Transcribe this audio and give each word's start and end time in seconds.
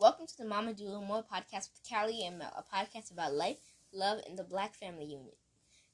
Welcome 0.00 0.26
to 0.28 0.38
the 0.38 0.46
Mama 0.46 0.72
Doula 0.72 1.06
More 1.06 1.22
podcast 1.22 1.68
with 1.68 1.82
Kali 1.86 2.24
and 2.24 2.38
Mel, 2.38 2.50
a 2.56 2.62
podcast 2.74 3.12
about 3.12 3.34
life, 3.34 3.58
love, 3.92 4.20
and 4.26 4.38
the 4.38 4.42
Black 4.42 4.74
family 4.74 5.04
unit. 5.04 5.36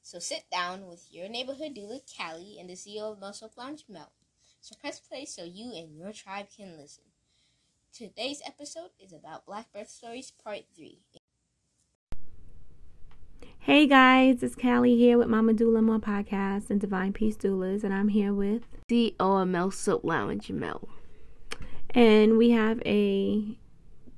So 0.01 0.21
sit 0.21 0.45
down 0.49 0.87
with 0.87 1.09
your 1.11 1.29
neighborhood 1.29 1.75
doula, 1.75 1.99
Kali, 2.17 2.57
and 2.61 2.71
the 2.71 2.75
CEO 2.75 3.11
of 3.11 3.19
Muscle 3.19 3.51
Lounge, 3.59 3.83
Mel. 3.89 4.13
So 4.61 4.77
press 4.81 5.01
play 5.01 5.25
so 5.25 5.43
you 5.43 5.73
and 5.75 5.99
your 5.99 6.13
tribe 6.13 6.47
can 6.57 6.77
listen. 6.79 7.03
Today's 7.93 8.41
episode 8.47 8.91
is 9.05 9.13
about 9.13 9.45
Black 9.45 9.73
birth 9.73 9.91
stories, 9.91 10.31
part 10.31 10.61
three. 10.77 11.01
Hey 13.59 13.89
guys, 13.89 14.41
it's 14.41 14.55
Kali 14.55 14.97
here 14.97 15.19
with 15.19 15.27
Mama 15.27 15.53
Doula 15.53 15.83
More 15.83 15.99
podcast 15.99 16.71
and 16.71 16.81
Divine 16.81 17.13
Peace 17.13 17.37
Doulas, 17.37 17.83
and 17.83 17.93
I'm 17.93 18.11
here 18.11 18.33
with 18.33 18.69
CEO 18.89 19.17
of 19.19 19.49
Mel's 19.49 19.77
Soap 19.77 20.05
Lounge, 20.05 20.49
Mel. 20.53 20.89
And 21.91 22.39
we 22.39 22.51
have 22.51 22.81
a 22.87 23.59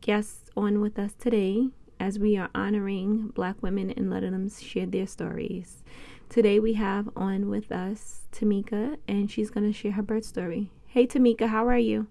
guest 0.08 0.48
on 0.56 0.80
with 0.80 0.98
us 0.98 1.12
today 1.18 1.68
as 2.00 2.18
we 2.18 2.34
are 2.34 2.48
honoring 2.54 3.28
Black 3.34 3.62
women 3.62 3.90
and 3.90 4.08
letting 4.08 4.32
them 4.32 4.48
share 4.48 4.86
their 4.86 5.06
stories. 5.06 5.82
Today 6.30 6.58
we 6.58 6.72
have 6.72 7.10
on 7.14 7.50
with 7.50 7.70
us 7.70 8.22
Tameka, 8.32 8.96
and 9.06 9.30
she's 9.30 9.50
going 9.50 9.70
to 9.70 9.78
share 9.78 9.92
her 9.92 10.02
birth 10.02 10.24
story. 10.24 10.70
Hey 10.86 11.06
Tameka, 11.06 11.48
how 11.48 11.68
are 11.68 11.76
you? 11.76 12.06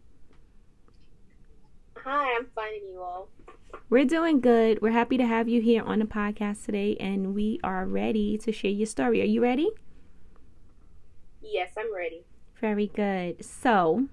Hi, 1.96 2.36
I'm 2.38 2.46
finding 2.54 2.84
you 2.88 3.02
all. 3.02 3.30
We're 3.90 4.06
doing 4.06 4.42
good. 4.42 4.80
We're 4.80 4.92
happy 4.92 5.18
to 5.18 5.26
have 5.26 5.50
you 5.50 5.60
here 5.60 5.82
on 5.82 5.98
the 5.98 6.06
podcast 6.06 6.66
today, 6.66 6.98
and 7.00 7.34
we 7.34 7.60
are 7.64 7.88
ready 7.88 8.38
to 8.38 8.52
share 8.52 8.70
your 8.70 8.86
story. 8.86 9.24
Are 9.24 9.26
you 9.26 9.42
ready? 9.42 9.72
Yes, 11.42 11.72
I'm 11.76 11.92
ready. 11.92 12.26
Very 12.62 12.92
good. 12.94 13.44
So, 13.44 14.08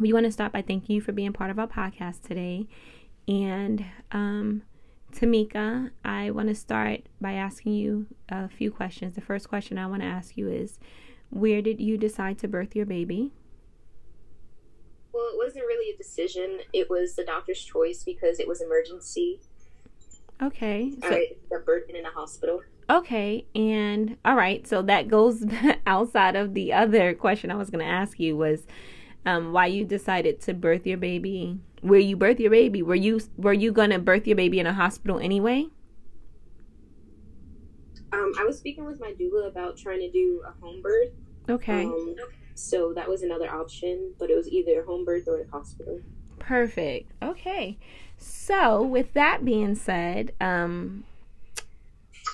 we 0.00 0.12
want 0.12 0.24
to 0.24 0.32
start 0.32 0.52
by 0.52 0.62
thanking 0.62 0.96
you 0.96 1.00
for 1.00 1.12
being 1.12 1.32
part 1.32 1.50
of 1.50 1.58
our 1.58 1.66
podcast 1.66 2.22
today. 2.22 2.66
And 3.28 3.84
um, 4.10 4.62
Tameka, 5.12 5.90
I 6.04 6.30
want 6.30 6.48
to 6.48 6.54
start 6.54 7.02
by 7.20 7.34
asking 7.34 7.74
you 7.74 8.06
a 8.28 8.48
few 8.48 8.70
questions. 8.70 9.14
The 9.14 9.20
first 9.20 9.48
question 9.48 9.78
I 9.78 9.86
want 9.86 10.02
to 10.02 10.08
ask 10.08 10.36
you 10.36 10.48
is 10.48 10.78
Where 11.28 11.60
did 11.60 11.80
you 11.80 11.98
decide 11.98 12.38
to 12.38 12.48
birth 12.48 12.74
your 12.74 12.86
baby? 12.86 13.32
Well, 15.12 15.28
it 15.32 15.36
wasn't 15.36 15.64
really 15.66 15.94
a 15.94 15.98
decision. 15.98 16.60
It 16.72 16.88
was 16.88 17.14
the 17.14 17.24
doctor's 17.24 17.62
choice 17.62 18.02
because 18.02 18.40
it 18.40 18.48
was 18.48 18.62
emergency. 18.62 19.40
Okay. 20.42 20.94
So, 21.02 21.08
I 21.08 21.28
birthing 21.50 21.98
in 21.98 22.06
a 22.06 22.10
hospital. 22.10 22.62
Okay, 22.88 23.46
and 23.54 24.16
all 24.24 24.34
right, 24.34 24.66
so 24.66 24.82
that 24.82 25.06
goes 25.06 25.44
outside 25.86 26.34
of 26.34 26.54
the 26.54 26.72
other 26.72 27.14
question 27.14 27.50
I 27.52 27.54
was 27.54 27.70
going 27.70 27.84
to 27.84 27.90
ask 27.90 28.18
you 28.18 28.36
was 28.36 28.66
um, 29.26 29.52
why 29.52 29.66
you 29.66 29.84
decided 29.84 30.40
to 30.42 30.54
birth 30.54 30.86
your 30.86 30.98
baby 30.98 31.58
where 31.82 32.00
you 32.00 32.16
birth 32.16 32.38
your 32.38 32.50
baby 32.50 32.82
were 32.82 32.94
you 32.94 33.20
were 33.36 33.52
you 33.52 33.72
gonna 33.72 33.98
birth 33.98 34.26
your 34.26 34.36
baby 34.36 34.58
in 34.58 34.66
a 34.66 34.72
hospital 34.72 35.18
anyway? 35.18 35.66
Um, 38.12 38.32
i 38.38 38.44
was 38.44 38.58
speaking 38.58 38.84
with 38.84 39.00
my 39.00 39.12
doula 39.12 39.48
about 39.48 39.76
trying 39.76 40.00
to 40.00 40.10
do 40.10 40.42
a 40.46 40.52
home 40.60 40.82
birth. 40.82 41.10
Okay. 41.48 41.84
Um, 41.84 42.16
so 42.54 42.92
that 42.94 43.08
was 43.08 43.22
another 43.22 43.50
option 43.50 44.12
but 44.18 44.30
it 44.30 44.36
was 44.36 44.48
either 44.48 44.84
home 44.84 45.04
birth 45.04 45.26
or 45.26 45.40
a 45.40 45.48
hospital. 45.48 46.00
Perfect. 46.38 47.12
Okay. 47.22 47.78
So 48.16 48.82
with 48.82 49.12
that 49.14 49.44
being 49.44 49.74
said 49.74 50.32
um 50.40 51.04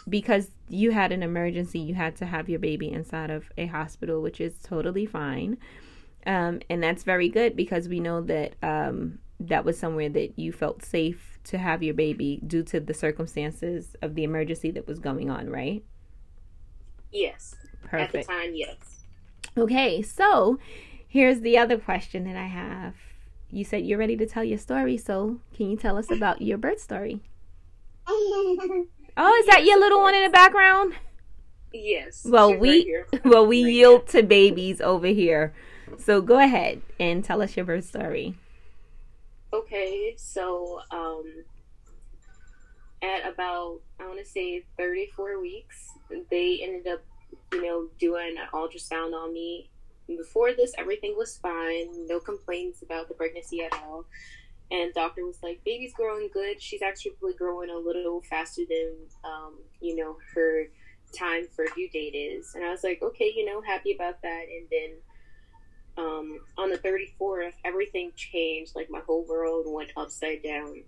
because 0.08 0.50
you 0.68 0.90
had 0.90 1.12
an 1.12 1.22
emergency 1.22 1.78
you 1.78 1.94
had 1.94 2.16
to 2.16 2.26
have 2.26 2.48
your 2.48 2.58
baby 2.58 2.90
inside 2.90 3.30
of 3.30 3.50
a 3.56 3.66
hospital 3.66 4.20
which 4.20 4.40
is 4.40 4.54
totally 4.62 5.06
fine 5.06 5.56
um, 6.26 6.60
and 6.68 6.82
that's 6.82 7.04
very 7.04 7.28
good 7.28 7.56
because 7.56 7.88
we 7.88 8.00
know 8.00 8.20
that 8.22 8.54
um, 8.62 9.18
that 9.40 9.64
was 9.64 9.78
somewhere 9.78 10.08
that 10.10 10.38
you 10.38 10.52
felt 10.52 10.84
safe 10.84 11.38
to 11.44 11.58
have 11.58 11.82
your 11.82 11.94
baby 11.94 12.40
due 12.46 12.62
to 12.64 12.80
the 12.80 12.94
circumstances 12.94 13.94
of 14.02 14.14
the 14.14 14.24
emergency 14.24 14.70
that 14.72 14.86
was 14.86 14.98
going 14.98 15.30
on, 15.30 15.48
right? 15.48 15.84
Yes. 17.12 17.54
Perfect. 17.84 18.14
At 18.14 18.26
the 18.26 18.32
time, 18.32 18.52
yes. 18.54 19.04
Okay, 19.56 20.02
so 20.02 20.58
here's 21.06 21.40
the 21.40 21.56
other 21.56 21.78
question 21.78 22.24
that 22.24 22.36
I 22.36 22.46
have. 22.46 22.94
You 23.50 23.64
said 23.64 23.86
you're 23.86 23.98
ready 23.98 24.16
to 24.16 24.26
tell 24.26 24.42
your 24.44 24.58
story, 24.58 24.98
so 24.98 25.40
can 25.54 25.70
you 25.70 25.76
tell 25.76 25.96
us 25.96 26.10
about 26.10 26.42
your 26.42 26.58
birth 26.58 26.80
story? 26.80 27.20
Oh, 29.16 29.34
is 29.40 29.46
that 29.46 29.64
your 29.64 29.80
little 29.80 30.00
one 30.02 30.14
in 30.14 30.24
the 30.24 30.30
background? 30.30 30.92
Yes. 31.72 32.22
Well, 32.28 32.54
we 32.54 32.94
right 33.12 33.24
well 33.24 33.46
we 33.46 33.64
right 33.64 33.72
yield 33.72 34.10
here. 34.10 34.22
to 34.22 34.26
babies 34.26 34.80
over 34.80 35.06
here. 35.06 35.54
So 35.98 36.20
go 36.20 36.38
ahead 36.38 36.82
and 36.98 37.24
tell 37.24 37.42
us 37.42 37.56
your 37.56 37.64
birth 37.64 37.84
story. 37.84 38.36
Okay, 39.52 40.14
so 40.16 40.80
um, 40.90 41.24
at 43.02 43.32
about 43.32 43.80
I 44.00 44.06
want 44.06 44.18
to 44.18 44.24
say 44.24 44.64
34 44.76 45.40
weeks, 45.40 45.90
they 46.30 46.60
ended 46.62 46.86
up, 46.92 47.02
you 47.52 47.62
know, 47.62 47.88
doing 47.98 48.36
an 48.38 48.48
ultrasound 48.52 49.14
on 49.14 49.32
me. 49.32 49.70
Before 50.06 50.52
this, 50.52 50.72
everything 50.78 51.14
was 51.16 51.36
fine, 51.38 52.06
no 52.06 52.20
complaints 52.20 52.82
about 52.82 53.08
the 53.08 53.14
pregnancy 53.14 53.62
at 53.62 53.72
all. 53.72 54.04
And 54.70 54.92
doctor 54.94 55.24
was 55.24 55.42
like, 55.42 55.62
"Baby's 55.64 55.94
growing 55.94 56.28
good. 56.32 56.60
She's 56.60 56.82
actually 56.82 57.14
growing 57.36 57.70
a 57.70 57.76
little 57.78 58.20
faster 58.22 58.62
than, 58.68 58.96
um, 59.24 59.58
you 59.80 59.94
know, 59.96 60.18
her 60.34 60.66
time 61.16 61.46
for 61.54 61.66
due 61.74 61.88
date 61.88 62.14
is." 62.14 62.54
And 62.54 62.64
I 62.64 62.70
was 62.70 62.82
like, 62.82 63.00
"Okay, 63.02 63.32
you 63.34 63.44
know, 63.44 63.60
happy 63.60 63.94
about 63.94 64.22
that." 64.22 64.46
And 64.48 64.68
then 64.70 64.90
um, 65.98 66.40
on 66.58 66.70
the 66.70 66.78
34th, 66.78 67.54
everything 67.64 68.12
changed. 68.16 68.74
Like 68.74 68.90
my 68.90 69.00
whole 69.00 69.24
world 69.26 69.66
went 69.68 69.92
upside 69.96 70.42
down 70.42 70.82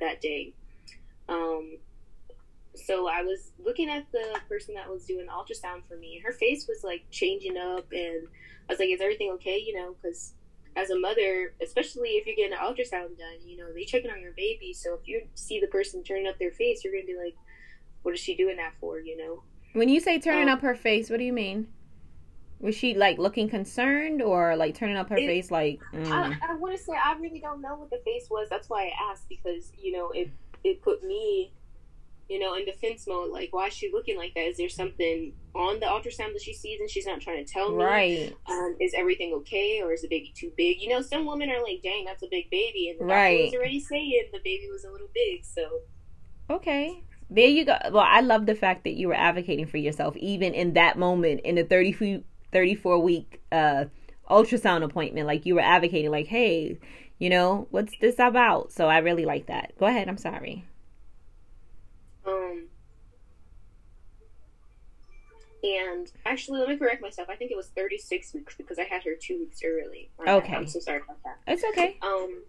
that 0.00 0.20
day. 0.20 0.52
Um, 1.28 1.78
so 2.74 3.08
I 3.08 3.22
was 3.22 3.52
looking 3.64 3.88
at 3.88 4.10
the 4.12 4.38
person 4.48 4.74
that 4.74 4.90
was 4.90 5.04
doing 5.04 5.26
the 5.26 5.32
ultrasound 5.32 5.86
for 5.88 5.96
me. 5.96 6.20
Her 6.24 6.32
face 6.32 6.66
was 6.68 6.82
like 6.82 7.04
changing 7.10 7.56
up, 7.56 7.86
and 7.92 8.26
I 8.68 8.72
was 8.72 8.78
like, 8.78 8.88
"Is 8.88 9.00
everything 9.00 9.30
okay?" 9.32 9.58
You 9.58 9.74
know, 9.74 9.94
because 9.94 10.34
as 10.76 10.90
a 10.90 10.98
mother, 10.98 11.54
especially 11.62 12.10
if 12.10 12.26
you're 12.26 12.34
getting 12.34 12.52
an 12.52 12.58
ultrasound 12.58 13.16
done, 13.16 13.46
you 13.46 13.56
know, 13.56 13.72
they 13.72 13.84
checking 13.84 14.10
on 14.10 14.20
your 14.20 14.32
baby. 14.32 14.72
So 14.72 14.94
if 14.94 15.06
you 15.06 15.22
see 15.34 15.60
the 15.60 15.68
person 15.68 16.02
turning 16.02 16.26
up 16.26 16.38
their 16.38 16.50
face, 16.50 16.82
you're 16.82 16.92
gonna 16.92 17.06
be 17.06 17.16
like, 17.16 17.34
"What 18.02 18.14
is 18.14 18.20
she 18.20 18.34
doing 18.34 18.56
that 18.56 18.74
for?" 18.80 18.98
You 18.98 19.16
know. 19.16 19.42
When 19.72 19.88
you 19.88 20.00
say 20.00 20.18
turning 20.18 20.48
um, 20.48 20.56
up 20.56 20.60
her 20.62 20.74
face, 20.74 21.10
what 21.10 21.18
do 21.18 21.24
you 21.24 21.32
mean? 21.32 21.68
Was 22.60 22.74
she 22.74 22.94
like 22.94 23.18
looking 23.18 23.48
concerned 23.48 24.22
or 24.22 24.56
like 24.56 24.74
turning 24.74 24.96
up 24.96 25.08
her 25.10 25.16
it, 25.16 25.26
face 25.26 25.50
like? 25.50 25.80
Mm. 25.92 26.10
I, 26.10 26.52
I 26.52 26.54
want 26.56 26.76
to 26.76 26.82
say 26.82 26.92
I 26.92 27.14
really 27.18 27.40
don't 27.40 27.60
know 27.60 27.74
what 27.76 27.90
the 27.90 28.00
face 28.04 28.28
was. 28.30 28.48
That's 28.48 28.68
why 28.68 28.84
I 28.84 29.10
asked 29.10 29.28
because 29.28 29.72
you 29.78 29.92
know 29.92 30.10
it 30.10 30.30
it 30.64 30.82
put 30.82 31.04
me, 31.04 31.52
you 32.28 32.38
know, 32.38 32.54
in 32.54 32.64
defense 32.64 33.06
mode. 33.06 33.30
Like, 33.30 33.50
why 33.52 33.66
is 33.66 33.74
she 33.74 33.90
looking 33.92 34.16
like 34.16 34.34
that? 34.34 34.46
Is 34.46 34.56
there 34.56 34.68
something 34.68 35.34
on 35.54 35.78
the 35.78 35.86
ultrasound 35.86 36.32
that 36.32 36.42
she 36.42 36.54
sees 36.54 36.80
and 36.80 36.88
she's 36.88 37.06
not 37.06 37.20
trying 37.20 37.44
to 37.44 37.52
tell 37.52 37.70
me? 37.70 37.84
Right. 37.84 38.36
Um, 38.46 38.76
is 38.80 38.94
everything 38.96 39.34
okay 39.34 39.82
or 39.82 39.92
is 39.92 40.02
the 40.02 40.08
baby 40.08 40.32
too 40.34 40.50
big? 40.56 40.80
You 40.80 40.88
know, 40.88 41.02
some 41.02 41.26
women 41.26 41.50
are 41.50 41.62
like, 41.62 41.82
"Dang, 41.82 42.04
that's 42.04 42.22
a 42.22 42.28
big 42.30 42.50
baby," 42.50 42.88
and 42.88 42.98
the 43.00 43.04
right. 43.04 43.32
doctor 43.32 43.44
was 43.44 43.54
already 43.54 43.80
saying 43.80 44.28
the 44.32 44.40
baby 44.42 44.68
was 44.72 44.84
a 44.84 44.90
little 44.90 45.10
big. 45.14 45.44
So. 45.44 45.80
Okay. 46.50 47.02
There 47.30 47.48
you 47.48 47.64
go. 47.64 47.76
Well, 47.90 48.04
I 48.06 48.20
love 48.20 48.46
the 48.46 48.54
fact 48.54 48.84
that 48.84 48.94
you 48.94 49.08
were 49.08 49.14
advocating 49.14 49.66
for 49.66 49.78
yourself, 49.78 50.16
even 50.16 50.54
in 50.54 50.74
that 50.74 50.98
moment, 50.98 51.40
in 51.40 51.54
the 51.54 51.64
30 51.64 52.22
34 52.54 53.00
week 53.00 53.42
uh, 53.52 53.84
ultrasound 54.30 54.82
appointment. 54.82 55.26
Like 55.26 55.44
you 55.44 55.56
were 55.56 55.60
advocating, 55.60 56.10
like, 56.10 56.28
hey, 56.28 56.78
you 57.18 57.28
know, 57.28 57.66
what's 57.70 57.92
this 57.98 58.14
about? 58.18 58.72
So 58.72 58.88
I 58.88 58.98
really 58.98 59.26
like 59.26 59.46
that. 59.46 59.76
Go 59.78 59.86
ahead. 59.86 60.08
I'm 60.08 60.16
sorry. 60.16 60.64
Um, 62.26 62.68
and 65.62 66.10
actually, 66.24 66.60
let 66.60 66.68
me 66.68 66.76
correct 66.76 67.02
myself. 67.02 67.28
I 67.28 67.34
think 67.34 67.50
it 67.50 67.56
was 67.56 67.66
36 67.68 68.32
weeks 68.32 68.54
because 68.56 68.78
I 68.78 68.84
had 68.84 69.02
her 69.02 69.14
two 69.20 69.40
weeks 69.40 69.60
early. 69.64 70.10
Okay. 70.26 70.54
I'm 70.54 70.66
so 70.66 70.78
sorry 70.78 71.00
about 71.04 71.22
that. 71.24 71.38
It's 71.46 71.64
okay. 71.72 71.98
Um, 72.02 72.42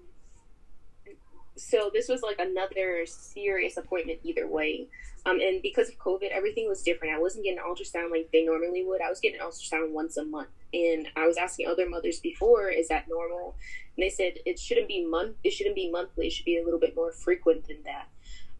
so 1.57 1.90
this 1.93 2.09
was 2.09 2.22
like 2.22 2.40
another 2.40 3.05
serious 3.05 3.78
appointment 3.78 4.19
either 4.23 4.47
way. 4.47 4.87
Um, 5.25 5.40
and 5.40 5.61
because 5.61 5.90
of 5.90 5.97
COVID, 5.97 6.29
everything 6.31 6.67
was 6.67 6.84
different. 6.84 7.16
I 7.16 7.19
wasn't 7.19 7.46
getting 7.46 7.59
ultrasound 7.59 8.11
like 8.11 8.29
they 8.31 8.43
normally 8.43 8.84
would. 8.84 9.02
I 9.02 9.09
was 9.09 9.19
getting 9.19 9.40
ultrasound 9.40 9.91
once 9.91 10.17
a 10.17 10.25
month. 10.25 10.49
And 10.73 11.07
I 11.16 11.25
was 11.25 11.37
asking 11.37 11.67
other 11.67 11.90
mothers 11.90 12.19
before, 12.19 12.69
is 12.69 12.90
that 12.90 13.07
normal? 13.09 13.55
And 13.96 14.03
they 14.03 14.09
said 14.09 14.34
it 14.46 14.59
shouldn't 14.59 14.87
be 14.87 15.05
month. 15.05 15.37
It 15.43 15.52
shouldn't 15.52 15.75
be 15.75 15.90
monthly. 15.90 16.28
It 16.28 16.34
should 16.34 16.46
be 16.46 16.57
a 16.59 16.63
little 16.63 16.79
bit 16.79 16.96
more 16.96 17.11
frequent 17.11 17.67
than 17.67 17.78
that. 17.85 18.08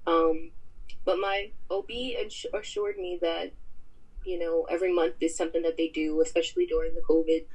Um, 0.07 0.51
but 1.03 1.19
my 1.19 1.51
OB 1.69 1.89
assured 2.53 2.98
me 2.98 3.19
that 3.21 3.51
you 4.24 4.39
know 4.39 4.65
every 4.69 4.94
month 4.94 5.15
is 5.21 5.38
something 5.38 5.62
that 5.62 5.77
they 5.77 5.89
do, 5.89 6.21
especially 6.21 6.65
during 6.65 6.95
the 6.95 7.01
COVID 7.01 7.45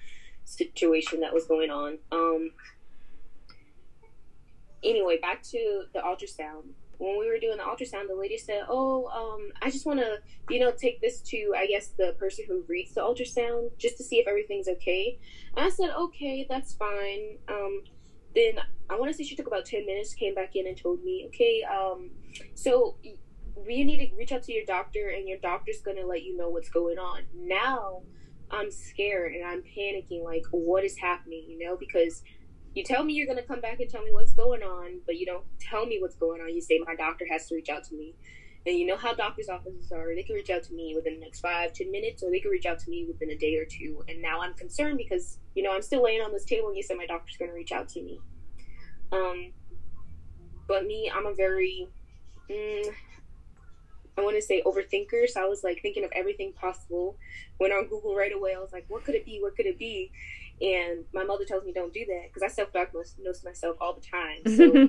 situation 0.44 1.20
that 1.20 1.34
was 1.34 1.46
going 1.46 1.70
on. 1.70 1.98
Um, 2.12 2.52
anyway, 4.82 5.19
back 5.21 5.43
to 5.44 5.85
the 5.93 6.00
ultrasound. 6.00 6.71
When 6.99 7.19
we 7.19 7.29
were 7.29 7.38
doing 7.38 7.56
the 7.56 7.62
ultrasound, 7.62 8.09
the 8.09 8.15
lady 8.15 8.37
said, 8.37 8.65
"Oh, 8.69 9.06
um, 9.06 9.50
I 9.62 9.71
just 9.71 9.87
want 9.87 10.00
to, 10.00 10.19
you 10.50 10.61
know, 10.61 10.71
take 10.71 11.00
this 11.00 11.21
to, 11.23 11.55
I 11.56 11.67
guess, 11.67 11.88
the 11.97 12.15
person 12.19 12.44
who 12.47 12.62
reads 12.69 12.94
the 12.94 13.00
ultrasound 13.00 13.71
just 13.79 13.97
to 13.97 14.05
see 14.05 14.17
if 14.17 14.29
everything's 14.29 14.69
okay." 14.69 15.19
And 15.56 15.65
I 15.65 15.71
said, 15.71 15.91
"Okay, 15.91 16.47
that's 16.49 16.75
fine." 16.75 17.38
Um, 17.49 17.85
then 18.35 18.61
I 18.88 18.99
want 18.99 19.11
to 19.11 19.17
say 19.17 19.25
she 19.25 19.37
took 19.37 19.47
about 19.47 19.65
10 19.65 19.87
minutes, 19.87 20.15
came 20.15 20.35
back 20.35 20.56
in 20.56 20.67
and 20.67 20.77
told 20.77 21.03
me, 21.03 21.25
okay, 21.29 21.62
um, 21.62 22.11
so 22.55 22.97
we 23.56 23.85
need 23.85 24.09
to 24.09 24.17
reach 24.17 24.32
out 24.32 24.43
to 24.44 24.53
your 24.53 24.65
doctor 24.65 25.12
and 25.15 25.29
your 25.29 25.38
doctor's 25.38 25.81
to 25.81 26.06
let 26.06 26.23
you 26.23 26.37
know 26.37 26.49
what's 26.49 26.71
going 26.71 26.99
on. 26.99 27.23
Now 27.35 28.03
I'm 28.50 28.71
scared 28.71 29.35
and 29.35 29.44
I'm 29.44 29.62
panicking, 29.62 30.25
like, 30.25 30.44
what 30.50 30.85
is 30.85 30.97
happening, 30.97 31.44
you 31.49 31.59
know, 31.65 31.77
because 31.77 32.23
you 32.75 32.84
tell 32.84 33.02
me 33.02 33.14
you're 33.14 33.26
going 33.26 33.38
to 33.38 33.44
come 33.44 33.61
back 33.61 33.81
and 33.81 33.90
tell 33.90 34.02
me 34.02 34.12
what's 34.12 34.32
going 34.32 34.62
on, 34.62 35.00
but 35.06 35.17
you 35.17 35.26
don't 35.26 35.44
tell 35.58 35.87
me 35.87 35.99
what's 36.00 36.17
going 36.17 36.40
on. 36.40 36.55
You 36.55 36.61
say 36.61 36.78
my 36.87 36.94
doctor 36.94 37.26
has 37.31 37.49
to 37.49 37.56
reach 37.56 37.69
out 37.69 37.84
to 37.84 37.94
me. 37.94 38.14
And 38.67 38.76
you 38.76 38.87
know 38.87 38.96
how 38.96 39.14
doctors' 39.14 39.49
offices 39.49 39.90
are. 39.90 40.14
They 40.14 40.22
can 40.22 40.37
reach 40.37 40.50
out 40.50 40.62
to 40.64 40.75
me 40.75 40.93
within 40.94 41.14
the 41.14 41.20
next 41.20 41.40
five, 41.40 41.72
ten 41.72 41.90
minutes, 41.90 42.22
or 42.22 42.31
they 42.31 42.40
can 42.40 42.50
reach 42.50 42.67
out 42.67 42.78
to 42.81 42.90
me 42.90 43.06
within 43.06 43.31
a 43.31 43.37
day 43.37 43.56
or 43.56 43.64
two. 43.64 44.05
And 44.06 44.20
now 44.20 44.40
I'm 44.43 44.52
concerned 44.55 44.99
because, 44.99 45.38
you 45.55 45.62
know, 45.62 45.72
I'm 45.72 45.82
still 45.82 46.02
laying 46.02 46.20
on 46.20 46.31
this 46.31 46.44
table 46.44 46.69
and 46.69 46.76
you 46.76 46.82
said 46.82 46.99
my 46.99 47.06
doctor's 47.06 47.38
going 47.38 47.50
to 47.50 47.55
reach 47.55 47.72
out 47.72 47.88
to 47.90 48.02
me. 48.02 48.20
Um, 49.12 49.52
but 50.69 50.84
me, 50.84 51.11
I'm 51.12 51.26
a 51.26 51.34
very, 51.34 51.88
mm, 52.50 52.94
I 54.19 54.20
want 54.20 54.37
to 54.37 54.43
say 54.43 54.62
overthinker. 54.64 55.26
So 55.26 55.43
I 55.43 55.46
was 55.46 55.64
like 55.64 55.81
thinking 55.81 56.05
of 56.05 56.11
everything 56.14 56.52
possible. 56.52 57.17
Went 57.58 57.72
on 57.72 57.88
Google 57.88 58.14
right 58.14 58.32
away. 58.32 58.55
I 58.55 58.61
was 58.61 58.72
like, 58.72 58.84
what 58.88 59.05
could 59.05 59.14
it 59.14 59.25
be? 59.25 59.38
What 59.40 59.56
could 59.56 59.67
it 59.67 59.78
be? 59.78 60.12
And 60.60 61.04
my 61.14 61.24
mother 61.24 61.44
tells 61.44 61.64
me 61.64 61.72
don't 61.72 61.92
do 61.92 62.04
that 62.06 62.28
because 62.28 62.42
I 62.42 62.48
self 62.48 62.72
diagnose 62.72 63.14
myself 63.44 63.76
all 63.80 63.94
the 63.94 64.02
time. 64.02 64.40
So, 64.46 64.88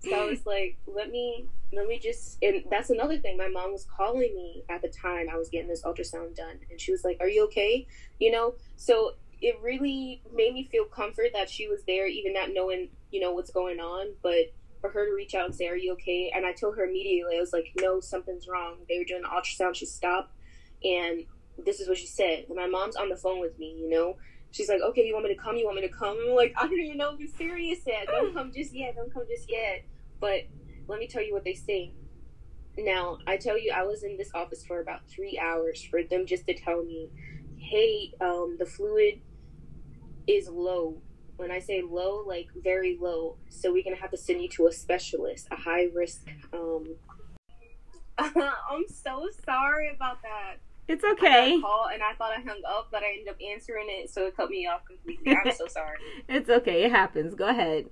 so 0.08 0.14
I 0.14 0.24
was 0.24 0.46
like, 0.46 0.78
let 0.86 1.10
me 1.10 1.48
let 1.72 1.86
me 1.86 1.98
just 1.98 2.38
and 2.42 2.64
that's 2.70 2.90
another 2.90 3.18
thing. 3.18 3.36
My 3.36 3.48
mom 3.48 3.72
was 3.72 3.84
calling 3.84 4.34
me 4.34 4.62
at 4.70 4.80
the 4.80 4.88
time 4.88 5.26
I 5.30 5.36
was 5.36 5.48
getting 5.48 5.68
this 5.68 5.82
ultrasound 5.82 6.36
done, 6.36 6.60
and 6.70 6.80
she 6.80 6.92
was 6.92 7.04
like, 7.04 7.18
"Are 7.20 7.28
you 7.28 7.44
okay?" 7.44 7.86
You 8.18 8.30
know. 8.30 8.54
So 8.76 9.12
it 9.42 9.56
really 9.60 10.22
made 10.34 10.54
me 10.54 10.64
feel 10.64 10.84
comfort 10.84 11.30
that 11.34 11.50
she 11.50 11.68
was 11.68 11.82
there, 11.86 12.06
even 12.06 12.32
not 12.32 12.50
knowing 12.52 12.88
you 13.10 13.20
know 13.20 13.32
what's 13.32 13.50
going 13.50 13.78
on, 13.78 14.14
but 14.22 14.52
for 14.80 14.90
her 14.90 15.06
to 15.06 15.12
reach 15.12 15.34
out 15.34 15.46
and 15.46 15.54
say, 15.54 15.68
"Are 15.68 15.76
you 15.76 15.92
okay?" 15.92 16.32
And 16.34 16.46
I 16.46 16.52
told 16.52 16.76
her 16.76 16.84
immediately. 16.84 17.36
I 17.36 17.40
was 17.40 17.52
like, 17.52 17.72
"No, 17.76 18.00
something's 18.00 18.48
wrong." 18.48 18.78
They 18.88 18.98
were 18.98 19.04
doing 19.04 19.22
the 19.22 19.28
ultrasound. 19.28 19.74
She 19.74 19.86
stopped, 19.86 20.32
and 20.82 21.24
this 21.64 21.80
is 21.80 21.88
what 21.88 21.98
she 21.98 22.06
said. 22.06 22.46
My 22.54 22.66
mom's 22.66 22.96
on 22.96 23.08
the 23.08 23.16
phone 23.16 23.40
with 23.40 23.58
me. 23.58 23.76
You 23.78 23.88
know, 23.88 24.16
she's 24.50 24.68
like, 24.68 24.80
"Okay, 24.80 25.06
you 25.06 25.14
want 25.14 25.26
me 25.26 25.34
to 25.34 25.40
come? 25.40 25.56
You 25.56 25.66
want 25.66 25.76
me 25.76 25.86
to 25.86 25.92
come?" 25.92 26.16
I'm 26.28 26.34
like, 26.34 26.54
"I 26.56 26.66
don't 26.66 26.78
even 26.78 26.96
know 26.96 27.14
if 27.14 27.20
you're 27.20 27.28
serious 27.28 27.80
yet. 27.86 28.06
Don't 28.06 28.34
come 28.34 28.52
just 28.52 28.74
yet. 28.74 28.94
Don't 28.96 29.12
come 29.12 29.24
just 29.28 29.50
yet." 29.50 29.84
But 30.20 30.46
let 30.88 30.98
me 30.98 31.06
tell 31.06 31.22
you 31.22 31.32
what 31.32 31.44
they 31.44 31.54
say. 31.54 31.92
Now, 32.78 33.18
I 33.26 33.36
tell 33.38 33.58
you, 33.58 33.72
I 33.74 33.84
was 33.84 34.02
in 34.02 34.16
this 34.16 34.30
office 34.34 34.64
for 34.66 34.80
about 34.80 35.08
three 35.08 35.38
hours 35.42 35.82
for 35.82 36.02
them 36.02 36.26
just 36.26 36.46
to 36.46 36.54
tell 36.54 36.82
me, 36.82 37.10
"Hey, 37.58 38.12
um, 38.20 38.56
the 38.58 38.66
fluid 38.66 39.20
is 40.26 40.48
low 40.48 41.00
when 41.36 41.50
I 41.50 41.58
say 41.58 41.82
low, 41.82 42.24
like 42.26 42.48
very 42.62 42.98
low. 43.00 43.36
So 43.48 43.72
we're 43.72 43.84
gonna 43.84 43.96
have 43.96 44.10
to 44.10 44.16
send 44.16 44.42
you 44.42 44.48
to 44.50 44.66
a 44.66 44.72
specialist, 44.72 45.48
a 45.50 45.56
high 45.56 45.88
risk. 45.94 46.26
Um, 46.52 46.96
I'm 48.18 48.84
so 48.88 49.28
sorry 49.44 49.90
about 49.94 50.22
that. 50.22 50.56
It's 50.88 51.04
okay. 51.04 51.56
I 51.56 51.60
call 51.60 51.88
and 51.92 52.02
I 52.02 52.12
thought 52.14 52.32
I 52.32 52.40
hung 52.40 52.62
up, 52.68 52.88
but 52.92 53.02
I 53.02 53.10
ended 53.18 53.28
up 53.28 53.36
answering 53.40 53.86
it, 53.88 54.10
so 54.10 54.26
it 54.26 54.36
cut 54.36 54.50
me 54.50 54.66
off 54.66 54.84
completely. 54.84 55.36
I'm 55.36 55.52
so 55.52 55.66
sorry. 55.66 55.98
it's 56.28 56.48
okay. 56.48 56.84
It 56.84 56.92
happens. 56.92 57.34
Go 57.34 57.48
ahead. 57.48 57.86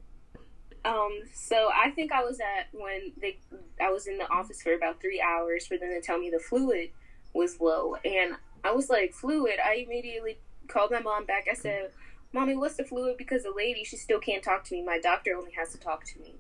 Um, 0.85 1.21
so 1.33 1.71
I 1.75 1.91
think 1.91 2.13
I 2.13 2.23
was 2.23 2.39
at 2.41 2.69
when 2.73 3.13
they, 3.21 3.39
I 3.81 3.91
was 3.91 4.07
in 4.07 4.19
the 4.19 4.31
office 4.31 4.63
for 4.63 4.75
about 4.75 5.01
three 5.01 5.21
hours 5.21 5.67
for 5.67 5.79
them 5.79 5.89
to 5.89 6.01
tell 6.01 6.19
me 6.19 6.31
the 6.31 6.39
fluid 6.39 6.91
was 7.33 7.61
low, 7.61 7.97
and 8.05 8.37
I 8.63 8.73
was 8.73 8.91
like, 8.91 9.13
fluid. 9.13 9.55
I 9.65 9.85
immediately 9.87 10.39
called 10.69 10.91
my 10.91 11.01
mom 11.01 11.25
back. 11.25 11.47
I 11.51 11.55
said, 11.55 11.91
Mommy, 12.33 12.57
what's 12.57 12.77
the 12.77 12.85
fluid? 12.85 13.17
Because 13.17 13.43
the 13.43 13.53
lady, 13.55 13.85
she 13.85 13.97
still 13.97 14.19
can't 14.19 14.43
talk 14.43 14.65
to 14.65 14.75
me. 14.75 14.83
My 14.83 14.99
doctor 14.99 15.37
only 15.37 15.53
has 15.53 15.73
to 15.73 15.79
talk 15.79 16.05
to 16.05 16.21
me. 16.21 16.35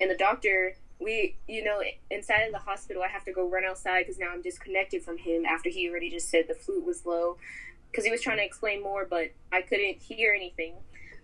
And 0.00 0.10
the 0.10 0.16
doctor, 0.16 0.74
we, 1.00 1.36
you 1.48 1.64
know, 1.64 1.82
inside 2.10 2.42
of 2.42 2.52
the 2.52 2.58
hospital, 2.58 3.02
I 3.02 3.08
have 3.08 3.24
to 3.24 3.32
go 3.32 3.48
run 3.48 3.64
outside 3.64 4.00
because 4.00 4.18
now 4.18 4.28
I'm 4.32 4.42
disconnected 4.42 5.02
from 5.02 5.18
him 5.18 5.46
after 5.46 5.70
he 5.70 5.88
already 5.88 6.10
just 6.10 6.28
said 6.28 6.44
the 6.48 6.54
fluid 6.54 6.84
was 6.84 7.06
low. 7.06 7.38
Because 7.90 8.04
he 8.04 8.10
was 8.10 8.20
trying 8.20 8.36
to 8.36 8.44
explain 8.44 8.82
more, 8.82 9.06
but 9.08 9.30
I 9.50 9.62
couldn't 9.62 10.00
hear 10.00 10.32
anything. 10.32 10.74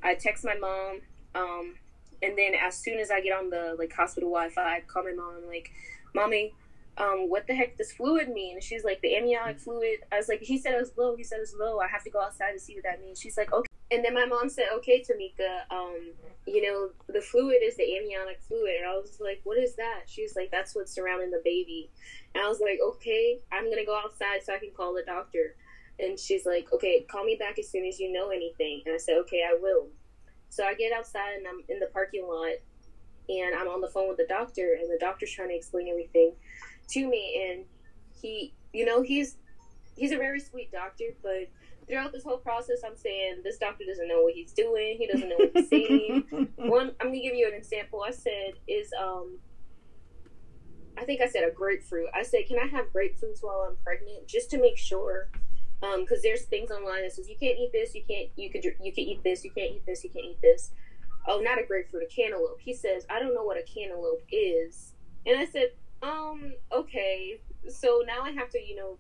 I 0.03 0.15
text 0.15 0.45
my 0.45 0.57
mom, 0.57 1.01
um, 1.35 1.75
and 2.23 2.37
then 2.37 2.55
as 2.61 2.77
soon 2.77 2.99
as 2.99 3.11
I 3.11 3.21
get 3.21 3.33
on 3.33 3.51
the 3.51 3.77
like 3.79 3.93
hospital 3.93 4.31
Wi-Fi, 4.31 4.61
I 4.61 4.81
call 4.81 5.05
my 5.05 5.13
mom 5.13 5.47
like, 5.47 5.71
"Mommy, 6.13 6.55
um, 6.99 7.29
what 7.29 7.47
the 7.47 7.55
heck 7.55 7.77
does 7.77 7.93
fluid 7.93 8.29
mean?" 8.29 8.61
She's 8.61 8.85
like, 8.85 9.01
"The 9.03 9.17
amniotic 9.17 9.61
fluid." 9.61 10.01
I 10.11 10.17
was 10.17 10.29
like, 10.29 10.41
"He 10.41 10.59
said 10.59 10.75
it 10.75 10.81
was 10.81 10.93
low. 10.97 11.17
He 11.17 11.25
said 11.25 11.41
it's 11.41 11.55
low. 11.55 11.79
I 11.81 11.89
have 11.89 12.05
to 12.05 12.11
go 12.11 12.21
outside 12.21 12.53
to 12.53 12.59
see 12.59 12.75
what 12.75 12.85
that 12.85 13.01
means." 13.01 13.21
She's 13.21 13.37
like, 13.37 13.53
"Okay." 13.53 13.69
And 13.91 14.05
then 14.05 14.15
my 14.15 14.25
mom 14.25 14.49
said, 14.49 14.67
"Okay, 14.75 15.03
Tameka, 15.03 15.71
um, 15.71 16.13
you 16.47 16.63
know 16.63 16.91
the 17.09 17.21
fluid 17.21 17.59
is 17.63 17.77
the 17.77 17.97
amniotic 17.97 18.41
fluid." 18.41 18.77
And 18.79 18.87
I 18.87 18.97
was 18.97 19.21
like, 19.21 19.41
"What 19.45 19.59
is 19.59 19.77
that?" 19.77 20.03
She 20.07 20.23
was 20.23 20.35
like, 20.35 20.51
"That's 20.51 20.75
what's 20.75 20.93
surrounding 20.93 21.31
the 21.31 21.43
baby." 21.45 21.91
And 22.35 22.43
I 22.43 22.49
was 22.49 22.61
like, 22.61 22.79
"Okay, 22.83 23.41
I'm 23.53 23.71
gonna 23.71 23.85
go 23.85 23.97
outside 23.97 24.43
so 24.43 24.55
I 24.55 24.59
can 24.59 24.71
call 24.71 24.95
the 24.95 25.05
doctor." 25.05 25.57
And 25.99 26.19
she's 26.19 26.45
like, 26.47 26.73
"Okay, 26.73 27.03
call 27.11 27.25
me 27.25 27.37
back 27.37 27.59
as 27.59 27.69
soon 27.69 27.87
as 27.87 28.01
you 28.01 28.11
know 28.13 28.31
anything." 28.31 28.83
And 28.87 28.95
I 28.95 28.99
said, 28.99 29.19
"Okay, 29.19 29.43
I 29.47 29.57
will." 29.61 29.89
So 30.49 30.65
I 30.65 30.75
get 30.75 30.93
outside 30.93 31.35
and 31.37 31.47
I'm 31.47 31.63
in 31.69 31.79
the 31.79 31.87
parking 31.87 32.27
lot, 32.27 32.57
and 33.29 33.55
I'm 33.55 33.69
on 33.69 33.81
the 33.81 33.89
phone 33.89 34.09
with 34.09 34.17
the 34.17 34.27
doctor, 34.27 34.79
and 34.81 34.91
the 34.91 34.99
doctor's 34.99 35.33
trying 35.33 35.49
to 35.49 35.55
explain 35.55 35.89
everything 35.89 36.35
to 36.89 37.09
me, 37.09 37.51
and 37.51 37.65
he, 38.21 38.55
you 38.73 38.85
know, 38.85 39.03
he's 39.03 39.37
he's 39.97 40.13
a 40.13 40.17
very 40.17 40.41
sweet 40.41 40.71
doctor, 40.73 41.05
but 41.23 41.49
throughout 41.89 42.13
this 42.13 42.25
whole 42.25 42.39
process, 42.39 42.81
I'm 42.85 42.97
saying 42.97 43.41
this 43.45 43.59
doctor 43.59 43.85
doesn't 43.87 44.09
know 44.09 44.23
what 44.23 44.35
he's 44.35 44.53
doing. 44.53 44.97
He 44.99 45.07
doesn't 45.07 45.29
know 45.29 45.37
what 45.37 45.51
he's 45.55 45.69
saying. 45.69 46.49
One, 46.57 46.93
I'm 47.01 47.09
gonna 47.09 47.21
give 47.21 47.35
you 47.35 47.49
an 47.49 47.55
example. 47.55 48.05
I 48.07 48.11
said 48.11 48.55
is 48.67 48.91
um, 49.01 49.39
I 50.99 51.05
think 51.05 51.21
I 51.21 51.29
said 51.29 51.45
a 51.45 51.51
grapefruit. 51.51 52.09
I 52.15 52.23
said, 52.23 52.47
can 52.47 52.59
I 52.59 52.67
have 52.67 52.87
grapefruits 52.93 53.43
while 53.43 53.67
I'm 53.69 53.77
pregnant, 53.85 54.27
just 54.27 54.51
to 54.51 54.59
make 54.59 54.79
sure? 54.79 55.29
Because 55.81 56.19
um, 56.19 56.23
there's 56.23 56.45
things 56.45 56.71
online 56.71 57.03
that 57.03 57.13
says 57.13 57.29
you 57.29 57.37
can't 57.39 57.59
eat 57.59 57.71
this, 57.73 57.95
you 57.95 58.03
can't, 58.09 58.31
you 58.37 58.51
could, 58.51 58.65
you 58.65 58.93
can 58.93 59.05
eat 59.05 59.23
this, 59.23 59.45
you 59.45 59.51
can't 59.51 59.73
eat 59.73 59.87
this, 59.87 60.03
you 60.05 60.11
can't 60.11 60.25
eat 60.25 60.41
this. 60.41 60.71
Oh, 61.29 61.41
not 61.41 61.61
a 61.61 61.67
grapefruit, 61.67 62.05
a 62.05 62.07
cantaloupe. 62.07 62.61
He 62.61 62.73
says, 62.73 63.05
I 63.11 63.19
don't 63.19 63.35
know 63.35 63.43
what 63.43 63.59
a 63.59 63.63
cantaloupe 63.63 64.23
is, 64.31 64.95
and 65.27 65.39
I 65.39 65.45
said, 65.45 65.73
um, 66.03 66.55
okay. 66.73 67.41
So 67.69 68.03
now 68.07 68.23
I 68.23 68.31
have 68.31 68.51
to, 68.51 68.59
you 68.59 68.77
know, 68.77 68.99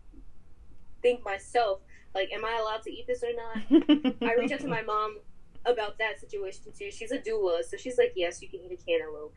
think 1.02 1.24
myself 1.24 1.80
like, 2.16 2.32
am 2.32 2.46
I 2.46 2.58
allowed 2.58 2.82
to 2.84 2.90
eat 2.90 3.06
this 3.06 3.22
or 3.22 3.32
not? 3.36 4.18
I 4.22 4.34
reach 4.34 4.50
out 4.50 4.60
to 4.60 4.68
my 4.68 4.80
mom 4.86 5.18
about 5.66 5.98
that 5.98 6.18
situation 6.18 6.72
too. 6.76 6.90
She's 6.90 7.12
a 7.12 7.18
doula, 7.18 7.62
so 7.62 7.76
she's 7.76 7.98
like, 7.98 8.14
yes, 8.16 8.40
you 8.40 8.48
can 8.48 8.60
eat 8.60 8.72
a 8.72 8.82
cantaloupe. 8.82 9.36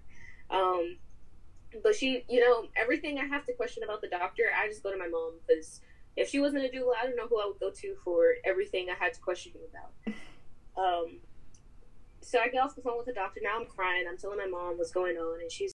Um, 0.50 0.98
but 1.83 1.93
she, 1.93 2.24
you 2.29 2.39
know, 2.39 2.67
everything 2.77 3.19
I 3.19 3.25
have 3.25 3.45
to 3.48 3.53
question 3.53 3.83
about 3.83 4.00
the 4.01 4.07
doctor, 4.07 4.43
I 4.57 4.67
just 4.69 4.81
go 4.81 4.91
to 4.91 4.98
my 4.98 5.10
mom 5.10 5.33
because 5.45 5.81
if 6.15 6.29
she 6.29 6.39
wasn't 6.39 6.63
a 6.63 6.69
doula, 6.69 6.93
I 7.01 7.05
don't 7.05 7.17
know 7.17 7.27
who 7.27 7.41
I 7.41 7.48
would 7.48 7.60
go 7.60 7.69
to 7.69 7.95
for 8.03 8.36
everything 8.45 8.88
I 8.89 9.03
had 9.03 9.13
to 9.13 9.19
question 9.19 9.51
him 9.51 9.62
about. 9.69 10.15
Um, 10.81 11.17
so 12.22 12.39
I 12.39 12.48
get 12.48 12.63
off 12.63 12.75
the 12.75 12.81
phone 12.81 12.98
with 12.98 13.07
the 13.07 13.13
doctor. 13.13 13.41
Now 13.43 13.60
I'm 13.60 13.65
crying. 13.65 14.05
I'm 14.10 14.17
telling 14.17 14.38
my 14.38 14.48
mom 14.48 14.77
what's 14.77 14.91
going 14.91 15.17
on, 15.17 15.41
and 15.41 15.51
she's 15.51 15.74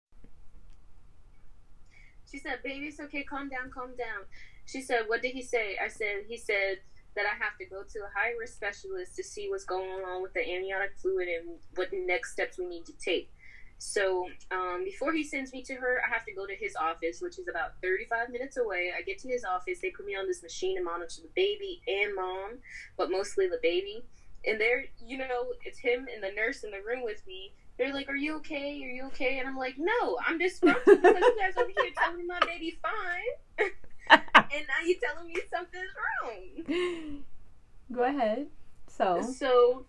she 2.31 2.39
said, 2.39 2.63
"Baby, 2.63 2.87
it's 2.87 2.99
okay. 2.99 3.23
Calm 3.23 3.49
down. 3.49 3.71
Calm 3.71 3.95
down." 3.97 4.25
She 4.65 4.81
said, 4.81 5.03
"What 5.07 5.21
did 5.21 5.33
he 5.33 5.41
say?" 5.41 5.77
I 5.83 5.87
said, 5.87 6.25
"He 6.27 6.37
said." 6.37 6.79
that 7.15 7.25
I 7.25 7.35
have 7.43 7.57
to 7.59 7.65
go 7.65 7.83
to 7.83 7.99
a 7.99 8.11
high 8.15 8.31
risk 8.39 8.55
specialist 8.55 9.15
to 9.17 9.23
see 9.23 9.49
what's 9.49 9.65
going 9.65 10.03
on 10.05 10.21
with 10.21 10.33
the 10.33 10.47
amniotic 10.47 10.97
fluid 10.97 11.27
and 11.27 11.59
what 11.75 11.89
next 11.91 12.31
steps 12.31 12.57
we 12.57 12.65
need 12.65 12.85
to 12.85 12.93
take. 12.93 13.29
So 13.83 14.29
um, 14.51 14.83
before 14.85 15.11
he 15.11 15.23
sends 15.23 15.51
me 15.51 15.63
to 15.63 15.73
her, 15.73 16.01
I 16.05 16.13
have 16.13 16.23
to 16.25 16.33
go 16.33 16.45
to 16.45 16.55
his 16.55 16.75
office, 16.75 17.19
which 17.19 17.39
is 17.39 17.47
about 17.49 17.81
35 17.81 18.29
minutes 18.29 18.57
away. 18.57 18.91
I 18.95 19.01
get 19.01 19.17
to 19.19 19.27
his 19.27 19.43
office. 19.43 19.79
They 19.81 19.89
put 19.89 20.05
me 20.05 20.15
on 20.15 20.27
this 20.27 20.43
machine 20.43 20.77
to 20.77 20.83
monitor 20.83 21.21
the 21.23 21.31
baby 21.35 21.81
and 21.87 22.13
mom, 22.15 22.59
but 22.95 23.09
mostly 23.09 23.47
the 23.47 23.59
baby. 23.61 24.05
And 24.45 24.61
they're, 24.61 24.85
you 25.03 25.17
know, 25.17 25.53
it's 25.65 25.79
him 25.79 26.07
and 26.13 26.21
the 26.23 26.31
nurse 26.35 26.63
in 26.63 26.69
the 26.69 26.81
room 26.85 27.03
with 27.03 27.25
me. 27.25 27.53
They're 27.77 27.93
like, 27.93 28.09
"Are 28.09 28.15
you 28.15 28.35
okay? 28.37 28.81
Are 28.83 28.89
you 28.89 29.05
okay?" 29.07 29.39
And 29.39 29.47
I'm 29.47 29.57
like, 29.57 29.75
"No, 29.77 30.17
I'm 30.25 30.37
disgruntled 30.37 31.01
because 31.01 31.21
you 31.21 31.37
guys 31.39 31.53
over 31.57 31.69
here 31.69 31.91
telling 31.97 32.17
me 32.17 32.25
my 32.25 32.39
baby's 32.45 32.75
fine." 32.81 33.69
and 34.09 34.21
now 34.67 34.85
you're 34.85 34.99
telling 35.03 35.27
me 35.27 35.35
something's 35.49 35.91
wrong. 36.67 37.23
Go 37.91 38.03
ahead. 38.03 38.47
So. 38.87 39.21
So. 39.21 39.85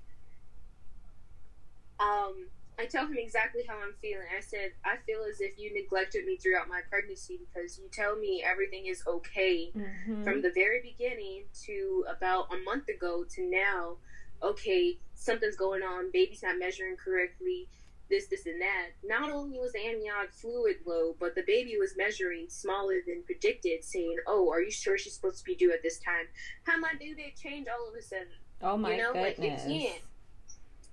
Um, 2.00 2.46
I 2.78 2.86
tell 2.86 3.06
him 3.06 3.16
exactly 3.16 3.62
how 3.68 3.76
I'm 3.76 3.94
feeling. 4.00 4.26
I 4.36 4.40
said, 4.40 4.72
I 4.84 4.96
feel 5.06 5.20
as 5.28 5.40
if 5.40 5.58
you 5.58 5.72
neglected 5.72 6.24
me 6.24 6.36
throughout 6.36 6.68
my 6.68 6.80
pregnancy 6.90 7.38
because 7.38 7.78
you 7.78 7.84
tell 7.92 8.16
me 8.16 8.42
everything 8.44 8.86
is 8.86 9.04
okay 9.06 9.70
mm-hmm. 9.76 10.24
from 10.24 10.42
the 10.42 10.50
very 10.50 10.80
beginning 10.82 11.44
to 11.64 12.04
about 12.08 12.48
a 12.52 12.56
month 12.64 12.88
ago 12.88 13.24
to 13.34 13.42
now. 13.48 13.98
Okay, 14.42 14.98
something's 15.22 15.56
going 15.56 15.82
on. 15.82 16.10
Baby's 16.12 16.42
not 16.42 16.58
measuring 16.58 16.96
correctly 16.96 17.68
this, 18.10 18.26
this, 18.26 18.46
and 18.46 18.60
that. 18.60 18.88
Not 19.02 19.30
only 19.30 19.58
was 19.58 19.72
the 19.72 19.86
amniotic 19.86 20.32
fluid 20.32 20.76
low, 20.84 21.16
but 21.18 21.34
the 21.34 21.42
baby 21.46 21.76
was 21.78 21.96
measuring 21.96 22.46
smaller 22.48 22.96
than 23.06 23.22
predicted, 23.22 23.82
saying, 23.82 24.18
"Oh, 24.26 24.50
are 24.50 24.60
you 24.60 24.70
sure 24.70 24.98
she's 24.98 25.14
supposed 25.14 25.38
to 25.38 25.44
be 25.44 25.54
due 25.54 25.72
at 25.72 25.82
this 25.82 25.98
time?" 25.98 26.26
How 26.64 26.78
my 26.78 26.92
due 27.00 27.14
date 27.14 27.36
change 27.42 27.66
all 27.68 27.88
of 27.88 27.94
a 27.94 28.02
sudden? 28.02 28.26
Oh 28.60 28.76
my 28.76 28.92
you 28.92 28.96
know, 28.98 29.12
goodness! 29.12 29.38
Like 29.38 29.48
it 29.48 29.66
can't. 29.66 30.02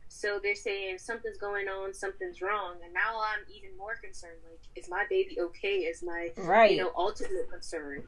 so 0.07 0.39
they're 0.41 0.55
saying 0.55 0.99
something's 0.99 1.37
going 1.37 1.67
on, 1.67 1.93
something's 1.93 2.41
wrong, 2.41 2.75
and 2.83 2.93
now 2.93 3.19
I'm 3.19 3.43
even 3.53 3.77
more 3.77 3.95
concerned. 3.95 4.39
Like, 4.49 4.61
is 4.75 4.89
my 4.89 5.05
baby 5.09 5.39
okay? 5.41 5.79
Is 5.79 6.01
my 6.01 6.31
right, 6.37 6.71
you 6.71 6.77
know, 6.77 6.91
ultimate 6.95 7.51
concern. 7.51 8.03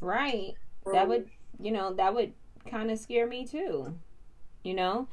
right. 0.00 0.54
That 0.84 1.02
um, 1.04 1.08
would, 1.10 1.30
you 1.60 1.70
know, 1.70 1.94
that 1.94 2.12
would 2.12 2.32
kind 2.68 2.90
of 2.90 2.98
scare 2.98 3.26
me 3.28 3.46
too. 3.46 3.94
You 4.64 4.74
know, 4.74 5.06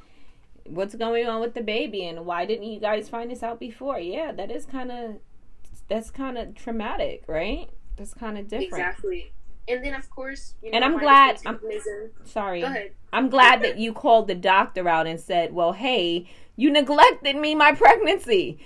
what's 0.66 0.96
going 0.96 1.28
on 1.28 1.42
with 1.42 1.54
the 1.54 1.62
baby, 1.62 2.06
and 2.06 2.26
why 2.26 2.46
didn't 2.46 2.66
you 2.66 2.80
guys 2.80 3.10
find 3.10 3.32
this 3.32 3.44
out 3.44 3.60
before? 3.60 4.00
Yeah, 4.00 4.32
that 4.34 4.50
is 4.52 4.66
kind 4.66 4.92
of, 4.92 5.16
that's 5.88 6.10
kind 6.12 6.38
of 6.38 6.56
traumatic, 6.56 7.24
right? 7.28 7.70
That's 7.98 8.14
kind 8.14 8.38
of 8.38 8.48
different. 8.48 8.74
exactly. 8.74 9.34
And 9.68 9.86
then 9.86 9.94
of 9.94 10.10
course, 10.10 10.56
you 10.64 10.72
know, 10.72 10.76
And 10.76 10.84
I'm 10.86 10.98
glad- 10.98 11.44
mechanism- 11.44 12.12
Sorry. 12.24 12.62
Go 12.62 12.68
ahead. 12.68 12.92
I'm 13.14 13.30
glad 13.30 13.62
that 13.62 13.78
you 13.78 13.94
called 13.94 14.28
the 14.28 14.36
doctor 14.36 14.88
out 14.90 15.06
and 15.08 15.20
said, 15.20 15.54
"Well, 15.54 15.74
hey, 15.74 16.28
you 16.56 16.72
neglected 16.72 17.36
me 17.36 17.54
my 17.56 17.74
pregnancy." 17.74 18.58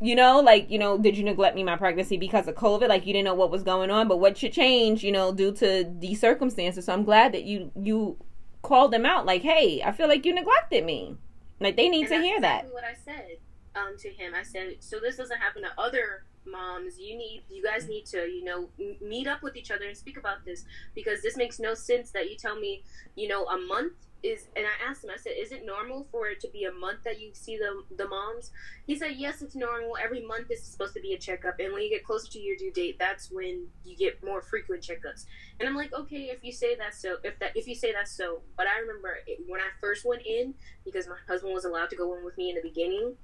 You 0.00 0.14
know, 0.14 0.38
like, 0.40 0.70
you 0.70 0.78
know, 0.78 0.96
did 0.98 1.16
you 1.16 1.24
neglect 1.24 1.56
me 1.56 1.64
my 1.64 1.76
pregnancy 1.76 2.16
because 2.16 2.46
of 2.46 2.54
COVID? 2.54 2.88
Like 2.88 3.06
you 3.06 3.12
didn't 3.12 3.24
know 3.24 3.34
what 3.34 3.50
was 3.50 3.62
going 3.64 3.90
on, 3.90 4.06
but 4.08 4.18
what 4.18 4.36
should 4.38 4.52
change, 4.52 5.02
you 5.04 5.10
know, 5.12 5.32
due 5.32 5.52
to 5.54 5.92
these 5.98 6.20
circumstances. 6.20 6.84
So 6.86 6.92
I'm 6.92 7.04
glad 7.04 7.32
that 7.34 7.42
you 7.44 7.70
you 7.80 8.16
called 8.62 8.92
them 8.92 9.04
out 9.06 9.26
like, 9.26 9.42
"Hey, 9.42 9.82
I 9.84 9.90
feel 9.92 10.08
like 10.08 10.24
you 10.26 10.34
neglected 10.34 10.84
me." 10.84 11.16
Like 11.60 11.76
they 11.76 11.88
need 11.88 12.06
And 12.06 12.10
to 12.10 12.20
hear 12.20 12.40
that. 12.40 12.64
exactly 12.64 12.74
What 12.74 12.84
I 12.84 12.94
said 13.04 13.36
um, 13.74 13.96
to 13.98 14.08
him, 14.10 14.34
I 14.34 14.42
said, 14.42 14.76
so 14.80 14.98
this 15.00 15.16
doesn't 15.16 15.38
happen 15.38 15.62
to 15.62 15.70
other 15.80 16.24
moms. 16.46 16.98
You 16.98 17.16
need, 17.16 17.42
you 17.50 17.62
guys 17.62 17.88
need 17.88 18.06
to, 18.06 18.18
you 18.26 18.44
know, 18.44 18.68
m- 18.80 18.96
meet 19.00 19.26
up 19.26 19.42
with 19.42 19.56
each 19.56 19.70
other 19.70 19.86
and 19.86 19.96
speak 19.96 20.16
about 20.16 20.44
this 20.44 20.64
because 20.94 21.22
this 21.22 21.36
makes 21.36 21.58
no 21.58 21.74
sense 21.74 22.10
that 22.12 22.30
you 22.30 22.36
tell 22.36 22.58
me, 22.58 22.82
you 23.16 23.28
know, 23.28 23.44
a 23.46 23.58
month 23.58 23.92
is. 24.22 24.48
And 24.56 24.66
I 24.66 24.90
asked 24.90 25.04
him, 25.04 25.10
I 25.12 25.18
said, 25.18 25.32
is 25.38 25.52
it 25.52 25.64
normal 25.64 26.06
for 26.10 26.28
it 26.28 26.40
to 26.40 26.48
be 26.48 26.64
a 26.64 26.72
month 26.72 27.04
that 27.04 27.20
you 27.20 27.30
see 27.32 27.56
the 27.56 27.82
the 27.96 28.08
moms? 28.08 28.50
He 28.86 28.96
said, 28.96 29.14
yes, 29.16 29.42
it's 29.42 29.54
normal. 29.54 29.96
Every 30.02 30.24
month 30.24 30.50
is 30.50 30.62
supposed 30.62 30.94
to 30.94 31.00
be 31.00 31.14
a 31.14 31.18
checkup, 31.18 31.56
and 31.58 31.72
when 31.72 31.82
you 31.82 31.90
get 31.90 32.04
closer 32.04 32.30
to 32.32 32.38
your 32.38 32.56
due 32.56 32.72
date, 32.72 32.98
that's 32.98 33.30
when 33.30 33.66
you 33.84 33.96
get 33.96 34.22
more 34.24 34.42
frequent 34.42 34.82
checkups. 34.82 35.26
And 35.60 35.68
I'm 35.68 35.76
like, 35.76 35.92
okay, 35.92 36.30
if 36.30 36.42
you 36.42 36.52
say 36.52 36.74
that 36.76 36.94
so, 36.94 37.16
if 37.24 37.38
that, 37.38 37.56
if 37.56 37.66
you 37.66 37.74
say 37.74 37.92
that 37.92 38.08
so, 38.08 38.40
but 38.56 38.66
I 38.66 38.80
remember 38.80 39.18
it, 39.26 39.40
when 39.46 39.60
I 39.60 39.68
first 39.80 40.04
went 40.04 40.22
in 40.26 40.54
because 40.84 41.06
my 41.06 41.16
husband 41.26 41.54
was 41.54 41.64
allowed 41.64 41.90
to 41.90 41.96
go 41.96 42.16
in 42.16 42.24
with 42.24 42.36
me 42.36 42.50
in 42.50 42.56
the 42.56 42.62
beginning. 42.62 43.14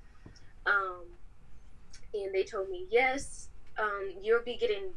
Um, 0.67 1.05
and 2.15 2.35
they 2.35 2.45
told 2.45 2.71
me, 2.71 2.87
yes, 2.91 3.49
um, 3.79 4.15
you'll 4.23 4.43
be 4.43 4.57
getting 4.57 4.91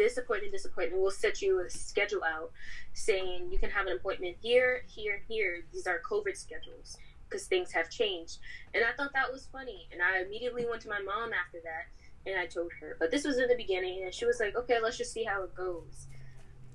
this 0.00 0.16
appointment, 0.16 0.50
this 0.50 0.64
appointment. 0.64 1.02
We'll 1.02 1.10
set 1.10 1.42
you 1.42 1.60
a 1.60 1.68
schedule 1.68 2.24
out 2.24 2.52
saying 2.94 3.50
you 3.52 3.58
can 3.58 3.68
have 3.68 3.86
an 3.86 3.92
appointment 3.92 4.38
here, 4.40 4.82
here, 4.88 5.16
and 5.16 5.22
here. 5.28 5.64
These 5.74 5.86
are 5.86 6.00
COVID 6.10 6.38
schedules 6.38 6.96
because 7.28 7.46
things 7.46 7.70
have 7.72 7.90
changed. 7.90 8.38
And 8.72 8.82
I 8.82 8.96
thought 8.96 9.12
that 9.12 9.30
was 9.30 9.46
funny. 9.52 9.88
And 9.92 10.00
I 10.00 10.22
immediately 10.22 10.64
went 10.66 10.80
to 10.82 10.88
my 10.88 11.00
mom 11.00 11.32
after 11.34 11.58
that 11.64 12.30
and 12.30 12.40
I 12.40 12.46
told 12.46 12.72
her. 12.80 12.96
But 12.98 13.10
this 13.10 13.24
was 13.24 13.38
in 13.38 13.48
the 13.48 13.56
beginning 13.56 14.02
and 14.02 14.14
she 14.14 14.24
was 14.24 14.40
like, 14.40 14.56
okay, 14.56 14.78
let's 14.82 14.96
just 14.96 15.12
see 15.12 15.24
how 15.24 15.42
it 15.42 15.54
goes. 15.54 16.06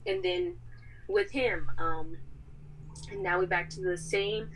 And 0.06 0.24
then 0.24 0.58
with 1.08 1.32
him, 1.32 1.72
um, 1.80 2.18
and 3.12 3.24
now 3.24 3.40
we're 3.40 3.48
back 3.48 3.72
to 3.72 3.82
the 3.82 3.98
same 3.98 4.52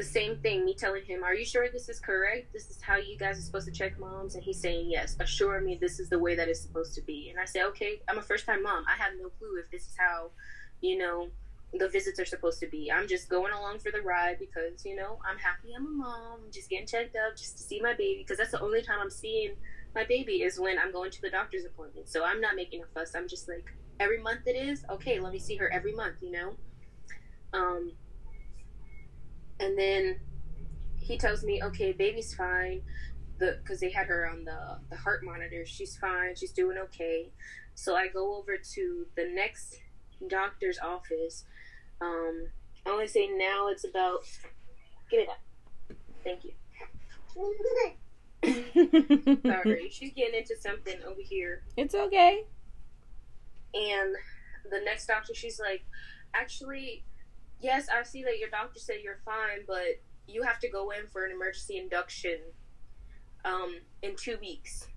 the 0.00 0.06
same 0.06 0.38
thing 0.38 0.64
me 0.64 0.72
telling 0.72 1.04
him 1.04 1.22
are 1.22 1.34
you 1.34 1.44
sure 1.44 1.68
this 1.70 1.90
is 1.90 2.00
correct? 2.00 2.54
This 2.54 2.70
is 2.70 2.80
how 2.80 2.96
you 2.96 3.18
guys 3.18 3.38
are 3.38 3.42
supposed 3.42 3.66
to 3.66 3.72
check 3.72 3.98
moms? 4.00 4.34
And 4.34 4.42
he's 4.42 4.58
saying 4.58 4.90
yes 4.90 5.14
assure 5.20 5.60
me 5.60 5.76
this 5.78 6.00
is 6.00 6.08
the 6.08 6.18
way 6.18 6.34
that 6.36 6.48
it's 6.48 6.62
supposed 6.62 6.94
to 6.94 7.02
be. 7.02 7.28
And 7.28 7.38
i 7.38 7.44
say 7.44 7.62
okay 7.64 8.00
i'm 8.08 8.16
a 8.16 8.22
first 8.22 8.46
time 8.46 8.62
mom. 8.62 8.84
I 8.88 8.96
have 8.96 9.12
no 9.20 9.28
clue 9.28 9.60
if 9.62 9.70
this 9.70 9.82
is 9.82 9.94
how 9.98 10.30
you 10.80 10.96
know 10.96 11.28
the 11.74 11.86
visits 11.88 12.18
are 12.18 12.24
supposed 12.24 12.60
to 12.60 12.66
be. 12.66 12.90
I'm 12.90 13.06
just 13.06 13.28
going 13.28 13.52
along 13.52 13.80
for 13.80 13.92
the 13.92 14.00
ride 14.00 14.38
because 14.38 14.86
you 14.86 14.96
know 14.96 15.18
i'm 15.30 15.36
happy 15.36 15.74
i'm 15.76 15.86
a 15.86 15.90
mom 15.90 16.40
I'm 16.46 16.50
just 16.50 16.70
getting 16.70 16.86
checked 16.86 17.14
up 17.14 17.36
just 17.36 17.58
to 17.58 17.62
see 17.62 17.78
my 17.82 17.92
baby 17.92 18.24
because 18.24 18.38
that's 18.38 18.52
the 18.52 18.60
only 18.62 18.80
time 18.80 19.00
i'm 19.02 19.10
seeing 19.10 19.50
my 19.94 20.04
baby 20.04 20.44
is 20.44 20.58
when 20.58 20.78
i'm 20.78 20.92
going 20.92 21.10
to 21.10 21.20
the 21.20 21.30
doctor's 21.30 21.66
appointment. 21.66 22.08
So 22.08 22.24
i'm 22.24 22.40
not 22.40 22.56
making 22.56 22.82
a 22.82 22.86
fuss. 22.94 23.14
I'm 23.14 23.28
just 23.28 23.50
like 23.50 23.70
every 24.00 24.22
month 24.22 24.46
it 24.46 24.56
is 24.56 24.82
okay 24.88 25.20
let 25.20 25.30
me 25.30 25.38
see 25.38 25.56
her 25.56 25.70
every 25.70 25.92
month 25.92 26.22
you 26.22 26.32
know? 26.32 26.56
Um 27.52 27.92
and 29.60 29.78
then 29.78 30.18
he 30.98 31.16
tells 31.18 31.44
me, 31.44 31.62
okay, 31.62 31.92
baby's 31.92 32.34
fine. 32.34 32.82
The 33.38 33.58
because 33.62 33.80
they 33.80 33.90
had 33.90 34.06
her 34.06 34.28
on 34.28 34.44
the 34.44 34.78
the 34.90 34.96
heart 34.96 35.24
monitor. 35.24 35.64
She's 35.64 35.96
fine. 35.96 36.34
She's 36.34 36.52
doing 36.52 36.78
okay. 36.78 37.30
So 37.74 37.94
I 37.94 38.08
go 38.08 38.36
over 38.36 38.56
to 38.56 39.06
the 39.16 39.28
next 39.32 39.80
doctor's 40.28 40.78
office. 40.78 41.44
Um, 42.00 42.48
I 42.86 42.90
want 42.90 43.06
to 43.06 43.12
say 43.12 43.28
now 43.28 43.68
it's 43.68 43.84
about. 43.84 44.24
Give 45.10 45.20
me 45.20 45.26
that. 45.26 45.96
Thank 46.24 46.44
you. 46.44 46.52
Sorry, 49.46 49.88
she's 49.90 50.12
getting 50.12 50.40
into 50.40 50.56
something 50.60 50.96
over 51.06 51.20
here. 51.20 51.62
it's 51.76 51.94
okay. 51.94 52.44
And 53.74 54.14
the 54.70 54.80
next 54.84 55.06
doctor, 55.06 55.34
she's 55.34 55.60
like, 55.60 55.82
actually, 56.34 57.04
yes, 57.60 57.86
I 57.88 58.02
see 58.02 58.22
that 58.24 58.38
your 58.38 58.50
doctor 58.50 58.78
said 58.78 58.96
you're 59.02 59.20
fine, 59.24 59.64
but 59.66 60.00
you 60.26 60.42
have 60.42 60.58
to 60.60 60.68
go 60.68 60.90
in 60.90 61.06
for 61.06 61.24
an 61.24 61.32
emergency 61.32 61.78
induction 61.78 62.38
um, 63.44 63.76
in 64.02 64.16
two 64.16 64.38
weeks. 64.40 64.88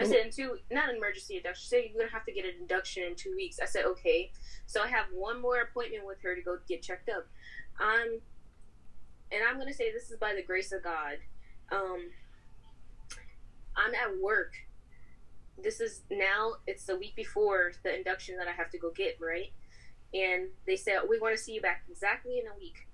I 0.00 0.04
said, 0.04 0.26
in 0.26 0.32
two, 0.32 0.58
not 0.70 0.88
an 0.88 0.96
emergency 0.96 1.36
induction. 1.36 1.62
She 1.62 1.68
said, 1.68 1.82
you're 1.84 1.98
going 1.98 2.08
to 2.08 2.12
have 2.12 2.24
to 2.24 2.32
get 2.32 2.44
an 2.44 2.54
induction 2.60 3.04
in 3.04 3.14
two 3.14 3.34
weeks. 3.36 3.60
I 3.62 3.66
said, 3.66 3.84
okay. 3.84 4.32
So 4.66 4.82
I 4.82 4.88
have 4.88 5.06
one 5.12 5.40
more 5.40 5.60
appointment 5.60 6.06
with 6.06 6.20
her 6.22 6.34
to 6.34 6.42
go 6.42 6.58
get 6.68 6.82
checked 6.82 7.08
up. 7.08 7.28
Um, 7.80 8.20
and 9.30 9.42
I'm 9.48 9.56
going 9.56 9.68
to 9.68 9.74
say 9.74 9.92
this 9.92 10.10
is 10.10 10.16
by 10.18 10.34
the 10.34 10.42
grace 10.42 10.72
of 10.72 10.82
God. 10.82 11.18
Um, 11.70 12.10
I'm 13.76 13.94
at 13.94 14.20
work 14.20 14.54
this 15.62 15.80
is 15.80 16.02
now 16.10 16.54
it's 16.66 16.84
the 16.84 16.96
week 16.96 17.14
before 17.14 17.72
the 17.82 17.96
induction 17.96 18.36
that 18.36 18.48
I 18.48 18.52
have 18.52 18.70
to 18.70 18.78
go 18.78 18.90
get, 18.90 19.18
right? 19.20 19.52
And 20.14 20.48
they 20.66 20.76
said, 20.76 21.00
We 21.08 21.18
want 21.18 21.36
to 21.36 21.42
see 21.42 21.52
you 21.52 21.60
back 21.60 21.84
exactly 21.90 22.38
in 22.38 22.46
a 22.46 22.58
week. 22.58 22.88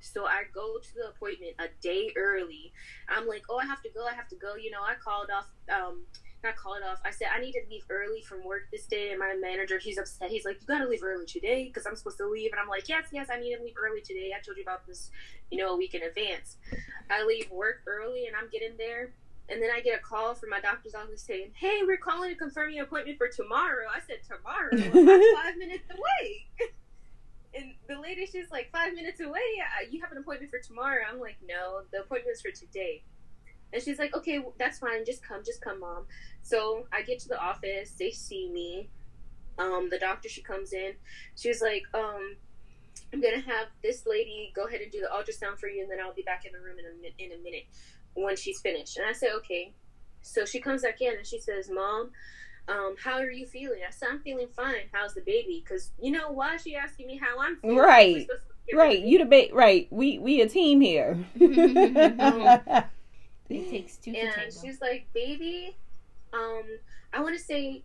So 0.00 0.26
I 0.26 0.42
go 0.52 0.78
to 0.78 0.94
the 0.94 1.08
appointment 1.08 1.54
a 1.58 1.66
day 1.80 2.12
early. 2.16 2.72
I'm 3.08 3.26
like, 3.26 3.44
Oh, 3.48 3.58
I 3.58 3.66
have 3.66 3.82
to 3.82 3.90
go, 3.90 4.06
I 4.06 4.14
have 4.14 4.28
to 4.28 4.36
go. 4.36 4.54
You 4.56 4.70
know, 4.70 4.82
I 4.82 4.94
called 4.94 5.28
off 5.30 5.46
um 5.72 6.06
not 6.42 6.56
called 6.56 6.82
off. 6.82 7.00
I 7.04 7.10
said 7.10 7.28
I 7.34 7.40
need 7.40 7.52
to 7.52 7.60
leave 7.70 7.84
early 7.88 8.20
from 8.22 8.44
work 8.44 8.62
this 8.72 8.86
day, 8.86 9.10
and 9.10 9.18
my 9.18 9.34
manager, 9.40 9.78
he's 9.78 9.98
upset. 9.98 10.30
He's 10.30 10.44
like, 10.44 10.60
"You 10.60 10.66
gotta 10.66 10.88
leave 10.88 11.02
early 11.02 11.26
today 11.26 11.64
because 11.66 11.86
I'm 11.86 11.96
supposed 11.96 12.18
to 12.18 12.26
leave." 12.26 12.50
And 12.52 12.60
I'm 12.60 12.68
like, 12.68 12.88
"Yes, 12.88 13.08
yes, 13.12 13.28
I 13.30 13.38
need 13.38 13.56
to 13.56 13.62
leave 13.62 13.74
early 13.76 14.00
today. 14.00 14.32
I 14.36 14.40
told 14.40 14.56
you 14.56 14.62
about 14.62 14.86
this, 14.86 15.10
you 15.50 15.58
know, 15.58 15.74
a 15.74 15.76
week 15.76 15.94
in 15.94 16.02
advance." 16.02 16.56
I 17.10 17.24
leave 17.24 17.50
work 17.50 17.82
early, 17.86 18.26
and 18.26 18.34
I'm 18.36 18.48
getting 18.48 18.76
there, 18.76 19.14
and 19.48 19.62
then 19.62 19.70
I 19.74 19.80
get 19.80 19.98
a 19.98 20.02
call 20.02 20.34
from 20.34 20.50
my 20.50 20.60
doctor's 20.60 20.94
office 20.94 21.22
saying, 21.22 21.52
"Hey, 21.54 21.80
we're 21.84 21.96
calling 21.96 22.30
to 22.30 22.36
confirm 22.36 22.70
your 22.70 22.84
appointment 22.84 23.18
for 23.18 23.28
tomorrow." 23.28 23.86
I 23.92 24.00
said, 24.06 24.18
"Tomorrow? 24.26 24.70
I'm 24.72 25.34
five 25.42 25.56
minutes 25.56 25.84
away." 25.90 26.46
And 27.54 27.74
the 27.86 28.00
lady, 28.00 28.24
she's 28.24 28.50
like, 28.50 28.70
five 28.72 28.94
minutes 28.94 29.20
away. 29.20 29.40
Uh, 29.60 29.86
You 29.90 30.00
have 30.00 30.10
an 30.10 30.16
appointment 30.16 30.50
for 30.50 30.58
tomorrow. 30.58 31.02
I'm 31.06 31.20
like, 31.20 31.36
no, 31.46 31.82
the 31.92 32.00
appointment's 32.00 32.40
for 32.40 32.50
today. 32.50 33.02
And 33.74 33.82
she's 33.82 33.98
like, 33.98 34.16
okay, 34.16 34.42
that's 34.58 34.78
fine. 34.78 35.04
Just 35.04 35.22
come, 35.22 35.42
just 35.44 35.60
come, 35.60 35.80
mom. 35.80 36.06
So 36.40 36.86
I 36.92 37.02
get 37.02 37.18
to 37.20 37.28
the 37.28 37.38
office. 37.38 37.90
They 37.98 38.10
see 38.10 38.48
me. 38.48 38.88
Um, 39.58 39.88
the 39.90 39.98
doctor, 39.98 40.30
she 40.30 40.40
comes 40.40 40.72
in. 40.72 40.92
She's 41.36 41.60
like, 41.60 41.82
um, 41.92 42.36
I'm 43.12 43.20
gonna 43.20 43.40
have 43.40 43.68
this 43.82 44.06
lady 44.06 44.50
go 44.54 44.64
ahead 44.64 44.80
and 44.80 44.90
do 44.90 45.00
the 45.00 45.08
ultrasound 45.08 45.58
for 45.58 45.68
you, 45.68 45.82
and 45.82 45.90
then 45.90 46.00
I'll 46.00 46.14
be 46.14 46.22
back 46.22 46.46
in 46.46 46.52
the 46.52 46.58
room 46.60 46.78
in 46.78 46.86
a 46.86 47.22
in 47.22 47.38
a 47.38 47.42
minute 47.42 47.64
when 48.14 48.36
she's 48.36 48.60
finished. 48.60 48.96
And 48.96 49.06
I 49.06 49.12
said, 49.12 49.30
okay. 49.36 49.72
So 50.22 50.44
she 50.44 50.60
comes 50.60 50.82
back 50.82 51.00
in 51.00 51.16
and 51.16 51.26
she 51.26 51.40
says, 51.40 51.68
Mom, 51.72 52.10
um, 52.68 52.94
how 53.02 53.18
are 53.18 53.30
you 53.30 53.46
feeling? 53.46 53.80
I 53.86 53.90
said, 53.90 54.08
I'm 54.12 54.20
feeling 54.20 54.46
fine. 54.54 54.88
How's 54.92 55.14
the 55.14 55.20
baby? 55.22 55.62
Because 55.64 55.90
you 56.00 56.12
know 56.12 56.30
why 56.30 56.56
she 56.58 56.76
asking 56.76 57.08
me 57.08 57.16
how 57.18 57.40
I'm 57.40 57.56
feeling? 57.56 57.76
Right. 57.76 58.14
We're 58.14 58.20
supposed 58.20 58.42
to 58.42 58.46
get 58.68 58.76
Right, 58.76 58.98
ready. 59.00 59.08
you 59.10 59.18
debate. 59.18 59.52
Right, 59.52 59.88
we 59.90 60.18
we 60.20 60.40
a 60.40 60.48
team 60.48 60.80
here. 60.80 61.18
It 63.50 63.68
takes 63.70 63.96
two 63.98 64.12
and 64.16 64.32
tango. 64.32 64.50
she's 64.62 64.80
like, 64.80 65.06
baby, 65.12 65.76
um, 66.32 66.62
I 67.12 67.20
want 67.20 67.36
to 67.36 67.42
say 67.42 67.82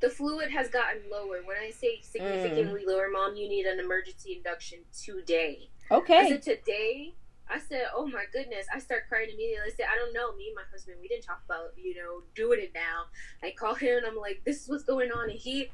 the 0.00 0.10
fluid 0.10 0.50
has 0.50 0.68
gotten 0.68 1.00
lower. 1.10 1.38
When 1.44 1.56
I 1.56 1.70
say 1.70 2.00
significantly 2.02 2.82
lower, 2.86 3.08
mom, 3.10 3.34
you 3.34 3.48
need 3.48 3.64
an 3.64 3.80
emergency 3.80 4.34
induction 4.36 4.80
today. 5.04 5.70
Okay. 5.90 6.26
Is 6.26 6.32
it 6.32 6.42
today. 6.42 7.14
I 7.48 7.58
said, 7.60 7.86
"Oh 7.94 8.06
my 8.06 8.24
goodness!" 8.32 8.66
I 8.74 8.78
start 8.80 9.08
crying 9.08 9.30
immediately. 9.32 9.70
I 9.72 9.74
said, 9.74 9.86
"I 9.90 9.96
don't 9.96 10.12
know." 10.12 10.34
Me 10.36 10.46
and 10.48 10.56
my 10.56 10.62
husband, 10.70 10.96
we 11.00 11.08
didn't 11.08 11.24
talk 11.24 11.42
about 11.44 11.72
you 11.76 11.94
know 11.94 12.22
doing 12.34 12.60
it 12.60 12.72
now. 12.74 13.06
I 13.42 13.52
call 13.52 13.74
him 13.74 13.98
and 13.98 14.06
I'm 14.06 14.16
like, 14.16 14.42
"This 14.44 14.62
is 14.62 14.68
what's 14.68 14.84
going 14.84 15.12
on," 15.12 15.30
and 15.30 15.38
he 15.38 15.70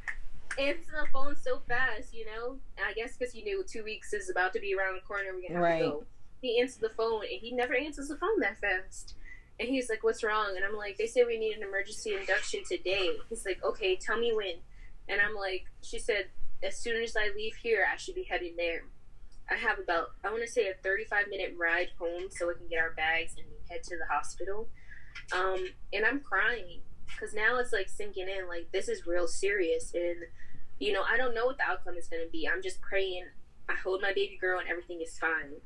answers 0.58 0.86
the 0.86 1.06
phone 1.12 1.34
so 1.36 1.60
fast, 1.66 2.12
you 2.12 2.26
know. 2.26 2.58
And 2.76 2.86
I 2.86 2.92
guess 2.92 3.16
because 3.16 3.32
he 3.32 3.42
knew 3.42 3.64
two 3.64 3.84
weeks 3.84 4.12
is 4.12 4.28
about 4.28 4.52
to 4.52 4.60
be 4.60 4.74
around 4.74 4.96
the 4.96 5.00
corner, 5.00 5.32
we're 5.32 5.42
gonna 5.48 5.54
have 5.54 5.62
Right. 5.62 5.78
to 5.78 5.84
go. 5.84 6.06
He 6.42 6.60
answers 6.60 6.78
the 6.80 6.90
phone 6.90 7.22
and 7.22 7.40
he 7.40 7.52
never 7.52 7.74
answers 7.74 8.08
the 8.08 8.16
phone 8.16 8.40
that 8.40 8.58
fast. 8.58 9.14
And 9.58 9.68
he's 9.68 9.88
like, 9.88 10.02
"What's 10.02 10.22
wrong?" 10.22 10.56
And 10.56 10.64
I'm 10.64 10.76
like, 10.76 10.98
"They 10.98 11.06
say 11.06 11.24
we 11.24 11.38
need 11.38 11.56
an 11.56 11.62
emergency 11.62 12.14
induction 12.14 12.64
today." 12.64 13.16
He's 13.30 13.46
like, 13.46 13.62
"Okay, 13.62 13.96
tell 13.96 14.18
me 14.18 14.32
when." 14.34 14.56
And 15.08 15.20
I'm 15.20 15.34
like, 15.34 15.64
"She 15.82 15.98
said 15.98 16.30
as 16.62 16.76
soon 16.76 17.02
as 17.02 17.16
I 17.16 17.28
leave 17.34 17.56
here, 17.56 17.86
I 17.90 17.96
should 17.96 18.14
be 18.14 18.24
heading 18.24 18.56
there." 18.56 18.84
I 19.52 19.56
have 19.56 19.78
about 19.78 20.12
I 20.24 20.30
want 20.30 20.42
to 20.42 20.50
say 20.50 20.68
a 20.68 20.74
35 20.82 21.26
minute 21.28 21.54
ride 21.58 21.88
home 21.98 22.28
so 22.30 22.48
we 22.48 22.54
can 22.54 22.68
get 22.68 22.78
our 22.78 22.92
bags 22.92 23.34
and 23.36 23.46
head 23.68 23.82
to 23.84 23.96
the 23.96 24.06
hospital. 24.12 24.68
Um, 25.32 25.66
and 25.92 26.06
I'm 26.06 26.20
crying 26.20 26.80
because 27.06 27.34
now 27.34 27.58
it's 27.58 27.72
like 27.72 27.88
sinking 27.88 28.28
in 28.28 28.48
like 28.48 28.68
this 28.72 28.88
is 28.88 29.06
real 29.06 29.26
serious 29.26 29.92
and 29.94 30.16
you 30.78 30.92
know 30.92 31.02
I 31.02 31.16
don't 31.16 31.34
know 31.34 31.44
what 31.44 31.58
the 31.58 31.64
outcome 31.64 31.96
is 31.96 32.08
going 32.08 32.24
to 32.24 32.30
be. 32.30 32.48
I'm 32.48 32.62
just 32.62 32.80
praying. 32.80 33.26
I 33.68 33.74
hold 33.74 34.00
my 34.02 34.12
baby 34.12 34.38
girl 34.40 34.58
and 34.58 34.68
everything 34.68 35.00
is 35.02 35.18
fine. 35.18 35.60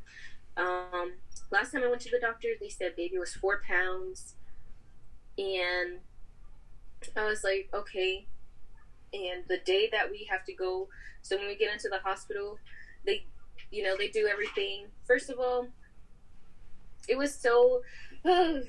Um, 0.57 1.15
last 1.51 1.73
time 1.73 1.83
I 1.83 1.89
went 1.89 2.01
to 2.03 2.11
the 2.11 2.21
doctor, 2.21 2.49
they 2.61 2.69
said 2.69 2.97
baby 2.97 3.19
was 3.19 3.35
four 3.35 3.63
pounds, 3.67 4.35
and 5.39 6.01
I 7.17 7.25
was 7.25 7.45
like, 7.45 7.69
okay. 7.73 8.27
And 9.13 9.45
the 9.49 9.59
day 9.59 9.89
that 9.93 10.11
we 10.11 10.27
have 10.31 10.45
to 10.47 10.53
go, 10.53 10.89
so 11.23 11.37
when 11.37 11.47
we 11.47 11.57
get 11.57 11.73
into 11.73 11.89
the 11.89 11.99
hospital, 11.99 12.59
they, 13.07 13.27
you 13.77 13.83
know, 13.83 13.95
they 13.97 14.09
do 14.09 14.27
everything. 14.27 14.87
First 15.07 15.29
of 15.29 15.39
all, 15.39 15.69
it 17.09 17.19
was 17.19 17.35
so 17.35 17.83
no 18.25 18.65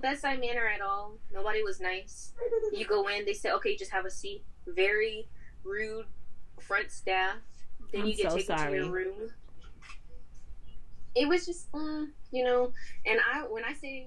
bedside 0.00 0.38
manner 0.40 0.68
at 0.68 0.80
all. 0.80 1.14
Nobody 1.32 1.64
was 1.64 1.80
nice. 1.80 2.32
You 2.72 2.86
go 2.86 3.08
in, 3.08 3.24
they 3.24 3.34
say, 3.34 3.50
okay, 3.50 3.76
just 3.76 3.90
have 3.90 4.04
a 4.04 4.10
seat. 4.10 4.44
Very 4.64 5.26
rude 5.64 6.06
front 6.60 6.92
staff. 6.92 7.36
Then 7.92 8.02
I'm 8.02 8.06
you 8.06 8.14
get 8.14 8.30
so 8.30 8.36
taken 8.38 8.56
sorry. 8.56 8.70
to 8.78 8.84
your 8.84 8.92
room. 8.92 9.30
It 11.16 11.28
was 11.28 11.46
just, 11.46 11.72
mm, 11.72 12.06
you 12.30 12.44
know, 12.44 12.72
and 13.04 13.18
I 13.34 13.40
when 13.40 13.64
I 13.64 13.72
say 13.72 14.06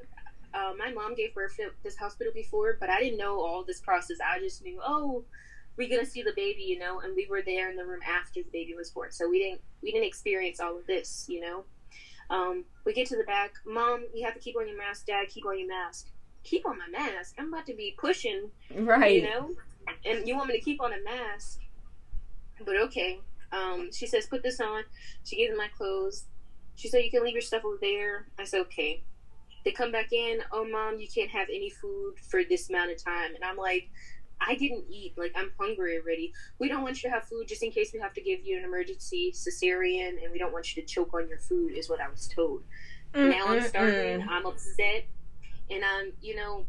uh, 0.54 0.72
my 0.78 0.94
mom 0.94 1.14
gave 1.16 1.34
birth 1.34 1.60
at 1.60 1.72
this 1.84 1.98
hospital 1.98 2.32
before, 2.34 2.78
but 2.80 2.90
I 2.90 3.02
didn't 3.02 3.18
know 3.18 3.42
all 3.42 3.66
this 3.66 3.82
process. 3.82 4.18
I 4.26 4.40
just 4.40 4.64
knew, 4.64 4.80
oh, 4.82 5.26
we're 5.78 5.90
gonna 5.90 6.06
see 6.06 6.22
the 6.22 6.34
baby, 6.36 6.62
you 6.64 6.78
know, 6.80 7.00
and 7.02 7.16
we 7.16 7.28
were 7.30 7.42
there 7.42 7.70
in 7.70 7.76
the 7.76 7.86
room 7.86 8.02
after 8.08 8.42
the 8.44 8.50
baby 8.52 8.74
was 8.76 8.92
born, 8.92 9.12
so 9.12 9.30
we 9.30 9.40
didn't 9.40 9.62
we 9.82 9.92
didn't 9.92 10.06
experience 10.08 10.60
all 10.60 10.78
of 10.78 10.86
this, 10.88 11.26
you 11.28 11.42
know. 11.42 11.64
Um, 12.30 12.64
we 12.86 12.94
get 12.94 13.08
to 13.10 13.18
the 13.18 13.24
back, 13.26 13.54
mom, 13.66 14.06
you 14.14 14.26
have 14.26 14.34
to 14.34 14.40
keep 14.40 14.56
on 14.58 14.68
your 14.68 14.78
mask. 14.78 15.08
Dad, 15.08 15.28
keep 15.30 15.46
on 15.46 15.60
your 15.60 15.68
mask. 15.68 16.08
Keep 16.44 16.66
on 16.66 16.78
my 16.78 16.88
mask. 16.88 17.36
I'm 17.38 17.54
about 17.54 17.66
to 17.68 17.74
be 17.76 17.96
pushing, 17.98 18.50
Right. 18.76 19.22
you 19.22 19.30
know, 19.30 19.52
and 20.06 20.28
you 20.28 20.36
want 20.36 20.50
me 20.50 20.58
to 20.58 20.64
keep 20.64 20.82
on 20.82 20.94
a 20.94 21.02
mask, 21.04 21.60
but 22.66 22.78
okay. 22.78 23.20
Um, 23.52 23.92
she 23.92 24.08
says, 24.08 24.26
put 24.26 24.42
this 24.42 24.60
on. 24.60 24.84
She 25.26 25.36
gives 25.38 25.52
me 25.52 25.58
my 25.58 25.68
clothes. 25.78 26.26
She 26.76 26.88
said, 26.88 27.04
you 27.04 27.12
can 27.12 27.24
leave 27.24 27.34
your 27.34 27.42
stuff 27.42 27.64
over 27.64 27.78
there. 27.80 28.26
I 28.40 28.46
said, 28.46 28.62
okay. 28.62 29.04
They 29.64 29.72
come 29.72 29.92
back 29.92 30.12
in. 30.12 30.40
Oh, 30.52 30.66
mom, 30.68 30.98
you 31.00 31.08
can't 31.08 31.30
have 31.30 31.48
any 31.50 31.70
food 31.70 32.16
for 32.30 32.44
this 32.44 32.70
amount 32.70 32.92
of 32.92 33.04
time. 33.04 33.36
And 33.36 33.44
I'm 33.44 33.56
like, 33.58 33.90
I 34.42 34.56
didn't 34.56 34.86
eat. 34.90 35.14
Like, 35.18 35.34
I'm 35.36 35.52
hungry 35.60 35.98
already. 35.98 36.34
We 36.60 36.68
don't 36.68 36.84
want 36.84 37.02
you 37.02 37.10
to 37.10 37.16
have 37.16 37.26
food 37.26 37.48
just 37.48 37.64
in 37.64 37.72
case 37.72 37.92
we 37.94 38.00
have 38.00 38.14
to 38.14 38.22
give 38.22 38.46
you 38.46 38.58
an 38.58 38.64
emergency 38.64 39.34
cesarean, 39.34 40.22
and 40.22 40.32
we 40.32 40.38
don't 40.38 40.52
want 40.54 40.76
you 40.76 40.82
to 40.82 40.88
choke 40.88 41.14
on 41.14 41.30
your 41.30 41.40
food, 41.40 41.74
is 41.74 41.90
what 41.90 42.02
I 42.02 42.10
was 42.10 42.28
told. 42.28 42.64
Now 43.16 43.46
I'm 43.48 43.62
starving. 43.62 44.28
I'm 44.28 44.46
upset. 44.46 45.06
And 45.70 45.84
I'm, 45.86 46.14
you 46.22 46.36
know, 46.36 46.66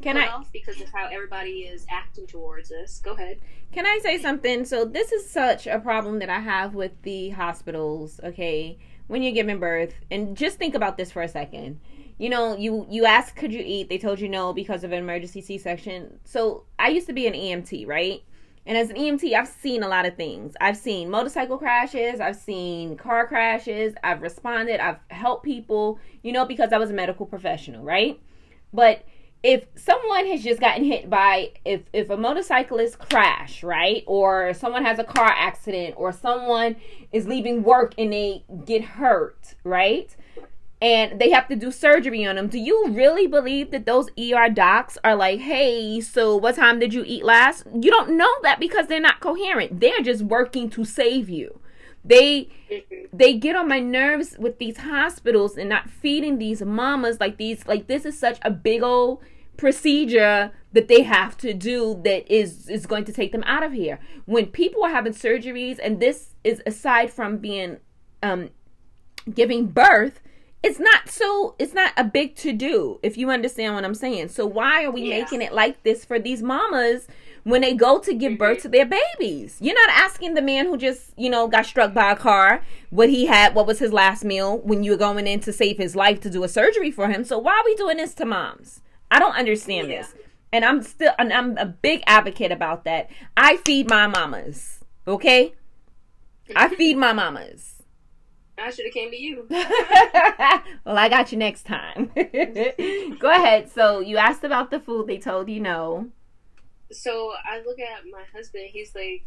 Can 0.00 0.16
I 0.16 0.28
off 0.28 0.52
because 0.52 0.80
of 0.80 0.88
how 0.90 1.08
everybody 1.10 1.62
is 1.62 1.86
acting 1.90 2.26
towards 2.26 2.70
us. 2.70 3.00
Go 3.00 3.12
ahead. 3.12 3.40
can 3.72 3.84
I 3.84 3.98
say 4.02 4.18
something? 4.18 4.64
So 4.64 4.84
this 4.84 5.12
is 5.12 5.28
such 5.28 5.66
a 5.66 5.78
problem 5.78 6.20
that 6.20 6.30
I 6.30 6.40
have 6.40 6.74
with 6.74 6.92
the 7.02 7.30
hospitals, 7.30 8.20
okay? 8.22 8.78
When 9.08 9.22
you're 9.22 9.32
giving 9.32 9.58
birth, 9.58 9.94
and 10.10 10.36
just 10.36 10.58
think 10.58 10.74
about 10.74 10.98
this 10.98 11.10
for 11.10 11.22
a 11.22 11.28
second. 11.28 11.80
You 12.18 12.30
know, 12.30 12.56
you 12.56 12.86
you 12.90 13.06
asked 13.06 13.36
could 13.36 13.52
you 13.52 13.62
eat? 13.64 13.88
They 13.88 13.98
told 13.98 14.20
you 14.20 14.28
no 14.28 14.52
because 14.52 14.84
of 14.84 14.92
an 14.92 14.98
emergency 14.98 15.40
C-section. 15.40 16.18
So 16.24 16.64
I 16.78 16.88
used 16.88 17.06
to 17.06 17.12
be 17.12 17.26
an 17.26 17.34
EMT, 17.34 17.86
right? 17.86 18.22
And 18.66 18.76
as 18.76 18.90
an 18.90 18.96
EMT, 18.96 19.32
I've 19.32 19.48
seen 19.48 19.82
a 19.82 19.88
lot 19.88 20.04
of 20.04 20.16
things. 20.16 20.54
I've 20.60 20.76
seen 20.76 21.08
motorcycle 21.08 21.56
crashes, 21.56 22.20
I've 22.20 22.36
seen 22.36 22.96
car 22.96 23.26
crashes, 23.26 23.94
I've 24.04 24.20
responded, 24.20 24.78
I've 24.78 24.98
helped 25.08 25.44
people, 25.44 25.98
you 26.22 26.32
know, 26.32 26.44
because 26.44 26.72
I 26.72 26.78
was 26.78 26.90
a 26.90 26.92
medical 26.92 27.24
professional, 27.24 27.82
right? 27.82 28.20
But 28.72 29.06
if 29.42 29.66
someone 29.76 30.26
has 30.26 30.42
just 30.42 30.60
gotten 30.60 30.84
hit 30.84 31.08
by 31.08 31.52
if 31.64 31.82
if 31.92 32.10
a 32.10 32.16
motorcyclist 32.16 32.98
crash 32.98 33.62
right 33.62 34.02
or 34.06 34.52
someone 34.52 34.84
has 34.84 34.98
a 34.98 35.04
car 35.04 35.32
accident 35.34 35.94
or 35.96 36.12
someone 36.12 36.74
is 37.12 37.28
leaving 37.28 37.62
work 37.62 37.94
and 37.96 38.12
they 38.12 38.44
get 38.64 38.82
hurt 38.82 39.54
right 39.62 40.16
and 40.80 41.20
they 41.20 41.30
have 41.30 41.48
to 41.48 41.56
do 41.56 41.72
surgery 41.72 42.24
on 42.24 42.36
them 42.36 42.46
do 42.46 42.58
you 42.58 42.86
really 42.90 43.26
believe 43.26 43.70
that 43.70 43.84
those 43.84 44.08
er 44.18 44.48
docs 44.48 44.96
are 45.02 45.16
like 45.16 45.40
hey 45.40 46.00
so 46.00 46.36
what 46.36 46.56
time 46.56 46.78
did 46.78 46.94
you 46.94 47.04
eat 47.06 47.24
last? 47.24 47.64
You 47.72 47.90
don't 47.90 48.16
know 48.16 48.32
that 48.42 48.60
because 48.60 48.86
they're 48.86 49.00
not 49.00 49.20
coherent. 49.20 49.80
They're 49.80 50.02
just 50.02 50.22
working 50.22 50.70
to 50.70 50.84
save 50.84 51.28
you. 51.28 51.60
They 52.04 52.48
they 53.12 53.34
get 53.34 53.56
on 53.56 53.68
my 53.68 53.80
nerves 53.80 54.36
with 54.38 54.58
these 54.58 54.78
hospitals 54.78 55.56
and 55.56 55.68
not 55.68 55.90
feeding 55.90 56.38
these 56.38 56.62
mamas 56.62 57.20
like 57.20 57.36
these 57.36 57.66
like 57.66 57.86
this 57.86 58.04
is 58.04 58.18
such 58.18 58.38
a 58.42 58.50
big 58.50 58.82
old 58.82 59.22
procedure 59.56 60.52
that 60.72 60.88
they 60.88 61.02
have 61.02 61.36
to 61.38 61.52
do 61.52 62.00
that 62.04 62.30
is 62.32 62.68
is 62.68 62.86
going 62.86 63.04
to 63.04 63.12
take 63.12 63.32
them 63.32 63.44
out 63.44 63.62
of 63.62 63.72
here. 63.72 63.98
When 64.26 64.46
people 64.46 64.84
are 64.84 64.90
having 64.90 65.12
surgeries 65.12 65.78
and 65.82 66.00
this 66.00 66.34
is 66.44 66.62
aside 66.66 67.12
from 67.12 67.38
being 67.38 67.78
um 68.22 68.50
giving 69.34 69.66
birth 69.66 70.20
it's 70.62 70.80
not 70.80 71.08
so 71.08 71.54
it's 71.58 71.72
not 71.72 71.92
a 71.96 72.04
big 72.04 72.34
to 72.36 72.52
do 72.52 72.98
if 73.02 73.16
you 73.16 73.30
understand 73.30 73.74
what 73.74 73.84
i'm 73.84 73.94
saying. 73.94 74.28
So 74.28 74.46
why 74.46 74.84
are 74.84 74.90
we 74.90 75.02
Yeah. 75.02 75.18
making 75.20 75.42
it 75.42 75.52
like 75.52 75.82
this 75.82 76.04
for 76.04 76.18
these 76.18 76.42
mamas 76.42 77.06
when 77.44 77.62
they 77.62 77.74
go 77.74 77.98
to 78.00 78.12
give 78.12 78.36
birth 78.36 78.58
mm-hmm. 78.58 78.62
to 78.62 78.68
their 78.68 78.86
babies? 78.86 79.56
You're 79.60 79.74
not 79.86 79.96
asking 79.96 80.34
the 80.34 80.42
man 80.42 80.66
who 80.66 80.76
just 80.76 81.12
you 81.16 81.30
know 81.30 81.46
got 81.48 81.66
struck 81.66 81.94
by 81.94 82.10
a 82.12 82.16
car 82.16 82.62
what 82.90 83.08
he 83.08 83.26
had 83.26 83.54
what 83.54 83.66
was 83.66 83.78
his 83.78 83.92
last 83.92 84.24
meal 84.24 84.58
when 84.58 84.82
you 84.82 84.90
were 84.92 84.96
going 84.96 85.26
in 85.26 85.40
to 85.40 85.52
save 85.52 85.78
his 85.78 85.94
life 85.94 86.20
to 86.22 86.30
do 86.30 86.42
a 86.44 86.48
surgery 86.48 86.90
for 86.90 87.08
him. 87.08 87.22
So 87.24 87.38
why 87.38 87.52
are 87.52 87.64
we 87.64 87.76
doing 87.76 87.98
this 87.98 88.14
to 88.14 88.24
moms? 88.24 88.80
I 89.10 89.18
don't 89.20 89.36
understand 89.36 89.88
Yeah. 89.88 89.98
this. 90.02 90.14
And 90.52 90.64
i'm 90.64 90.82
still 90.82 91.12
and 91.18 91.32
i'm 91.32 91.56
a 91.56 91.66
big 91.66 92.02
advocate 92.06 92.50
about 92.50 92.84
that. 92.84 93.10
I 93.36 93.58
feed 93.58 93.88
my 93.88 94.06
mamas 94.08 94.80
okay? 95.06 95.54
I 96.56 96.68
feed 96.68 96.96
my 96.96 97.12
mamas 97.12 97.77
I 98.60 98.70
should 98.70 98.86
have 98.86 98.94
came 98.94 99.10
to 99.10 99.20
you. 99.20 99.46
well, 100.84 100.98
I 100.98 101.08
got 101.08 101.32
you 101.32 101.38
next 101.38 101.64
time. 101.64 102.10
Go 103.18 103.30
ahead. 103.30 103.70
So 103.70 104.00
you 104.00 104.16
asked 104.16 104.44
about 104.44 104.70
the 104.70 104.80
food. 104.80 105.06
They 105.06 105.18
told 105.18 105.48
you 105.48 105.60
no. 105.60 106.08
So 106.90 107.32
I 107.44 107.62
look 107.64 107.78
at 107.78 108.04
my 108.10 108.22
husband. 108.34 108.66
He's 108.72 108.94
like, 108.94 109.24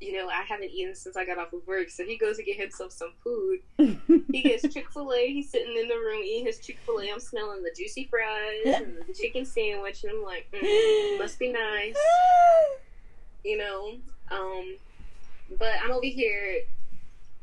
you 0.00 0.14
know, 0.14 0.28
I 0.28 0.42
haven't 0.42 0.70
eaten 0.70 0.94
since 0.94 1.16
I 1.16 1.26
got 1.26 1.38
off 1.38 1.52
of 1.52 1.66
work. 1.66 1.90
So 1.90 2.04
he 2.04 2.16
goes 2.16 2.38
to 2.38 2.42
get 2.42 2.56
himself 2.56 2.92
some 2.92 3.12
food. 3.22 3.60
He 4.32 4.42
gets 4.42 4.72
Chick 4.72 4.90
Fil 4.92 5.12
A. 5.12 5.32
He's 5.32 5.50
sitting 5.50 5.76
in 5.76 5.88
the 5.88 5.94
room 5.94 6.22
eating 6.24 6.46
his 6.46 6.60
Chick 6.60 6.78
Fil 6.86 7.00
A. 7.00 7.10
I'm 7.10 7.20
smelling 7.20 7.62
the 7.62 7.72
juicy 7.76 8.06
fries 8.08 8.62
and 8.64 8.96
the 9.06 9.12
chicken 9.12 9.44
sandwich, 9.44 10.04
and 10.04 10.12
I'm 10.12 10.22
like, 10.22 10.46
mm, 10.52 11.18
must 11.18 11.38
be 11.38 11.52
nice, 11.52 11.96
you 13.44 13.58
know. 13.58 13.96
Um, 14.30 14.76
but 15.58 15.72
I'm 15.82 15.90
over 15.90 16.06
here 16.06 16.60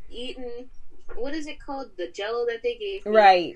eating. 0.09 0.69
What 1.15 1.33
is 1.33 1.47
it 1.47 1.59
called? 1.59 1.91
The 1.97 2.07
Jello 2.09 2.45
that 2.47 2.61
they 2.63 2.75
gave 2.75 3.05
me, 3.05 3.11
right. 3.11 3.55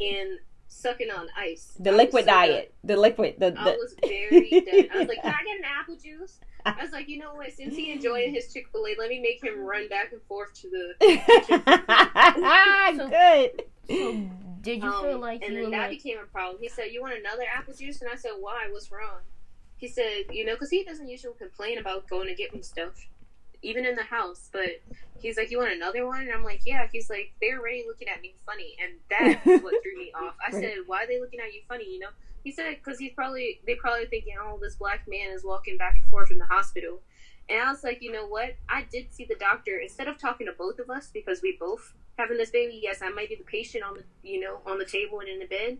And 0.00 0.38
sucking 0.68 1.10
on 1.10 1.28
ice. 1.36 1.72
The 1.80 1.90
I 1.90 1.94
liquid 1.94 2.24
so 2.24 2.30
done. 2.30 2.48
diet. 2.48 2.74
The 2.84 2.96
liquid. 2.96 3.34
The, 3.38 3.54
I 3.58 3.64
was 3.76 3.94
very 4.02 4.48
done. 4.50 4.88
I 4.94 4.98
was 4.98 5.08
like, 5.08 5.22
can 5.22 5.34
I 5.34 5.44
get 5.44 5.58
an 5.58 5.64
apple 5.80 5.96
juice? 5.96 6.38
I 6.66 6.82
was 6.82 6.92
like, 6.92 7.08
you 7.08 7.18
know 7.18 7.34
what? 7.34 7.52
Since 7.52 7.74
he 7.74 7.90
enjoying 7.92 8.32
his 8.34 8.52
Chick 8.52 8.68
Fil 8.70 8.86
A, 8.86 8.94
let 8.98 9.08
me 9.08 9.18
make 9.20 9.42
him 9.42 9.60
run 9.64 9.88
back 9.88 10.12
and 10.12 10.20
forth 10.22 10.52
to 10.60 10.70
the. 10.70 10.94
So- 12.96 13.08
good. 13.08 13.62
So, 13.88 14.30
did 14.62 14.82
you 14.82 14.90
feel 14.90 15.14
Um, 15.16 15.20
like 15.20 15.42
and 15.42 15.54
you 15.54 15.62
then 15.62 15.70
that 15.72 15.88
like, 15.88 15.90
became 16.02 16.18
a 16.18 16.26
problem. 16.26 16.58
He 16.60 16.68
said, 16.68 16.86
"You 16.92 17.00
want 17.00 17.18
another 17.18 17.42
apple 17.52 17.74
juice?" 17.74 18.02
And 18.02 18.10
I 18.10 18.14
said, 18.14 18.32
"Why? 18.38 18.68
What's 18.70 18.92
wrong?" 18.92 19.20
He 19.78 19.88
said, 19.88 20.24
"You 20.30 20.44
know, 20.44 20.52
because 20.54 20.70
he 20.70 20.84
doesn't 20.84 21.08
usually 21.08 21.32
complain 21.38 21.78
about 21.78 22.06
going 22.08 22.28
to 22.28 22.34
get 22.34 22.54
me 22.54 22.60
stuff, 22.62 22.92
even 23.62 23.84
in 23.84 23.96
the 23.96 24.02
house. 24.02 24.48
But 24.52 24.80
he's 25.20 25.36
like, 25.36 25.50
you 25.50 25.58
want 25.58 25.72
another 25.72 26.06
one?" 26.06 26.22
And 26.22 26.32
I'm 26.32 26.44
like, 26.44 26.62
"Yeah." 26.66 26.86
He's 26.92 27.10
like, 27.10 27.32
"They're 27.40 27.58
already 27.58 27.84
looking 27.86 28.08
at 28.08 28.20
me 28.20 28.34
funny," 28.46 28.76
and 28.82 28.92
that's 29.08 29.44
what 29.62 29.74
threw 29.82 29.96
me 29.96 30.12
off. 30.14 30.34
I 30.46 30.52
Right. 30.52 30.62
said, 30.64 30.74
"Why 30.86 31.04
are 31.04 31.06
they 31.06 31.20
looking 31.20 31.40
at 31.40 31.52
you 31.52 31.60
funny?" 31.68 31.90
You 31.92 32.00
know. 32.00 32.10
He 32.44 32.50
said, 32.52 32.76
"Because 32.82 32.98
he's 32.98 33.12
probably 33.12 33.60
they 33.66 33.74
probably 33.74 34.06
thinking, 34.06 34.34
oh, 34.40 34.58
this 34.60 34.76
black 34.76 35.06
man 35.06 35.30
is 35.30 35.44
walking 35.44 35.76
back 35.76 35.96
and 36.02 36.10
forth 36.10 36.30
in 36.30 36.38
the 36.38 36.46
hospital." 36.46 37.00
And 37.50 37.60
I 37.60 37.70
was 37.70 37.82
like, 37.82 38.00
you 38.00 38.12
know 38.12 38.26
what? 38.26 38.54
I 38.68 38.86
did 38.92 39.12
see 39.12 39.24
the 39.24 39.34
doctor. 39.34 39.78
Instead 39.78 40.06
of 40.06 40.16
talking 40.18 40.46
to 40.46 40.52
both 40.52 40.78
of 40.78 40.88
us 40.88 41.10
because 41.12 41.42
we 41.42 41.56
both 41.58 41.94
having 42.16 42.36
this 42.38 42.50
baby, 42.50 42.78
yes, 42.80 43.02
I 43.02 43.08
might 43.08 43.28
be 43.28 43.34
the 43.34 43.42
patient 43.42 43.82
on 43.82 43.94
the 43.94 44.04
you 44.22 44.40
know 44.40 44.60
on 44.66 44.78
the 44.78 44.84
table 44.84 45.18
and 45.20 45.28
in 45.28 45.38
the 45.40 45.46
bed, 45.46 45.78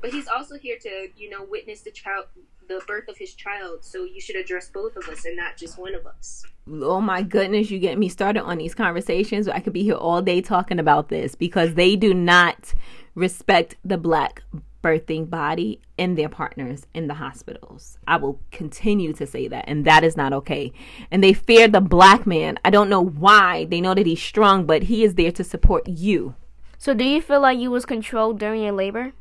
but 0.00 0.10
he's 0.10 0.28
also 0.28 0.56
here 0.56 0.76
to 0.82 1.08
you 1.16 1.30
know 1.30 1.44
witness 1.48 1.80
the 1.82 1.90
child, 1.90 2.26
the 2.68 2.80
birth 2.86 3.08
of 3.08 3.16
his 3.16 3.34
child. 3.34 3.84
So 3.84 4.04
you 4.04 4.20
should 4.20 4.36
address 4.36 4.70
both 4.70 4.96
of 4.96 5.08
us 5.08 5.24
and 5.24 5.36
not 5.36 5.56
just 5.56 5.78
one 5.78 5.94
of 5.94 6.06
us. 6.06 6.44
Oh 6.68 7.00
my 7.00 7.22
goodness, 7.22 7.70
you 7.70 7.78
get 7.78 7.98
me 7.98 8.08
started 8.08 8.42
on 8.42 8.58
these 8.58 8.74
conversations. 8.74 9.48
I 9.48 9.60
could 9.60 9.72
be 9.72 9.84
here 9.84 9.94
all 9.94 10.22
day 10.22 10.40
talking 10.40 10.78
about 10.78 11.08
this 11.08 11.34
because 11.34 11.74
they 11.74 11.96
do 11.96 12.12
not 12.12 12.74
respect 13.14 13.76
the 13.84 13.98
black 13.98 14.42
birthing 14.86 15.28
body 15.28 15.80
and 15.98 16.16
their 16.16 16.28
partners 16.28 16.86
in 16.94 17.08
the 17.08 17.14
hospitals. 17.14 17.98
I 18.06 18.16
will 18.18 18.40
continue 18.52 19.12
to 19.14 19.26
say 19.26 19.48
that, 19.48 19.64
and 19.66 19.84
that 19.84 20.04
is 20.04 20.16
not 20.16 20.32
okay. 20.32 20.72
And 21.10 21.24
they 21.24 21.32
fear 21.32 21.66
the 21.66 21.80
black 21.80 22.26
man. 22.26 22.58
I 22.64 22.70
don't 22.70 22.88
know 22.88 23.04
why. 23.04 23.64
They 23.64 23.80
know 23.80 23.94
that 23.94 24.06
he's 24.06 24.22
strong, 24.22 24.64
but 24.64 24.84
he 24.84 25.02
is 25.02 25.14
there 25.14 25.32
to 25.32 25.42
support 25.42 25.88
you. 25.88 26.36
So, 26.78 26.94
do 26.94 27.04
you 27.04 27.20
feel 27.20 27.40
like 27.40 27.58
you 27.58 27.70
was 27.70 27.86
controlled 27.86 28.38
during 28.38 28.62
your 28.62 28.72
labor? 28.72 29.12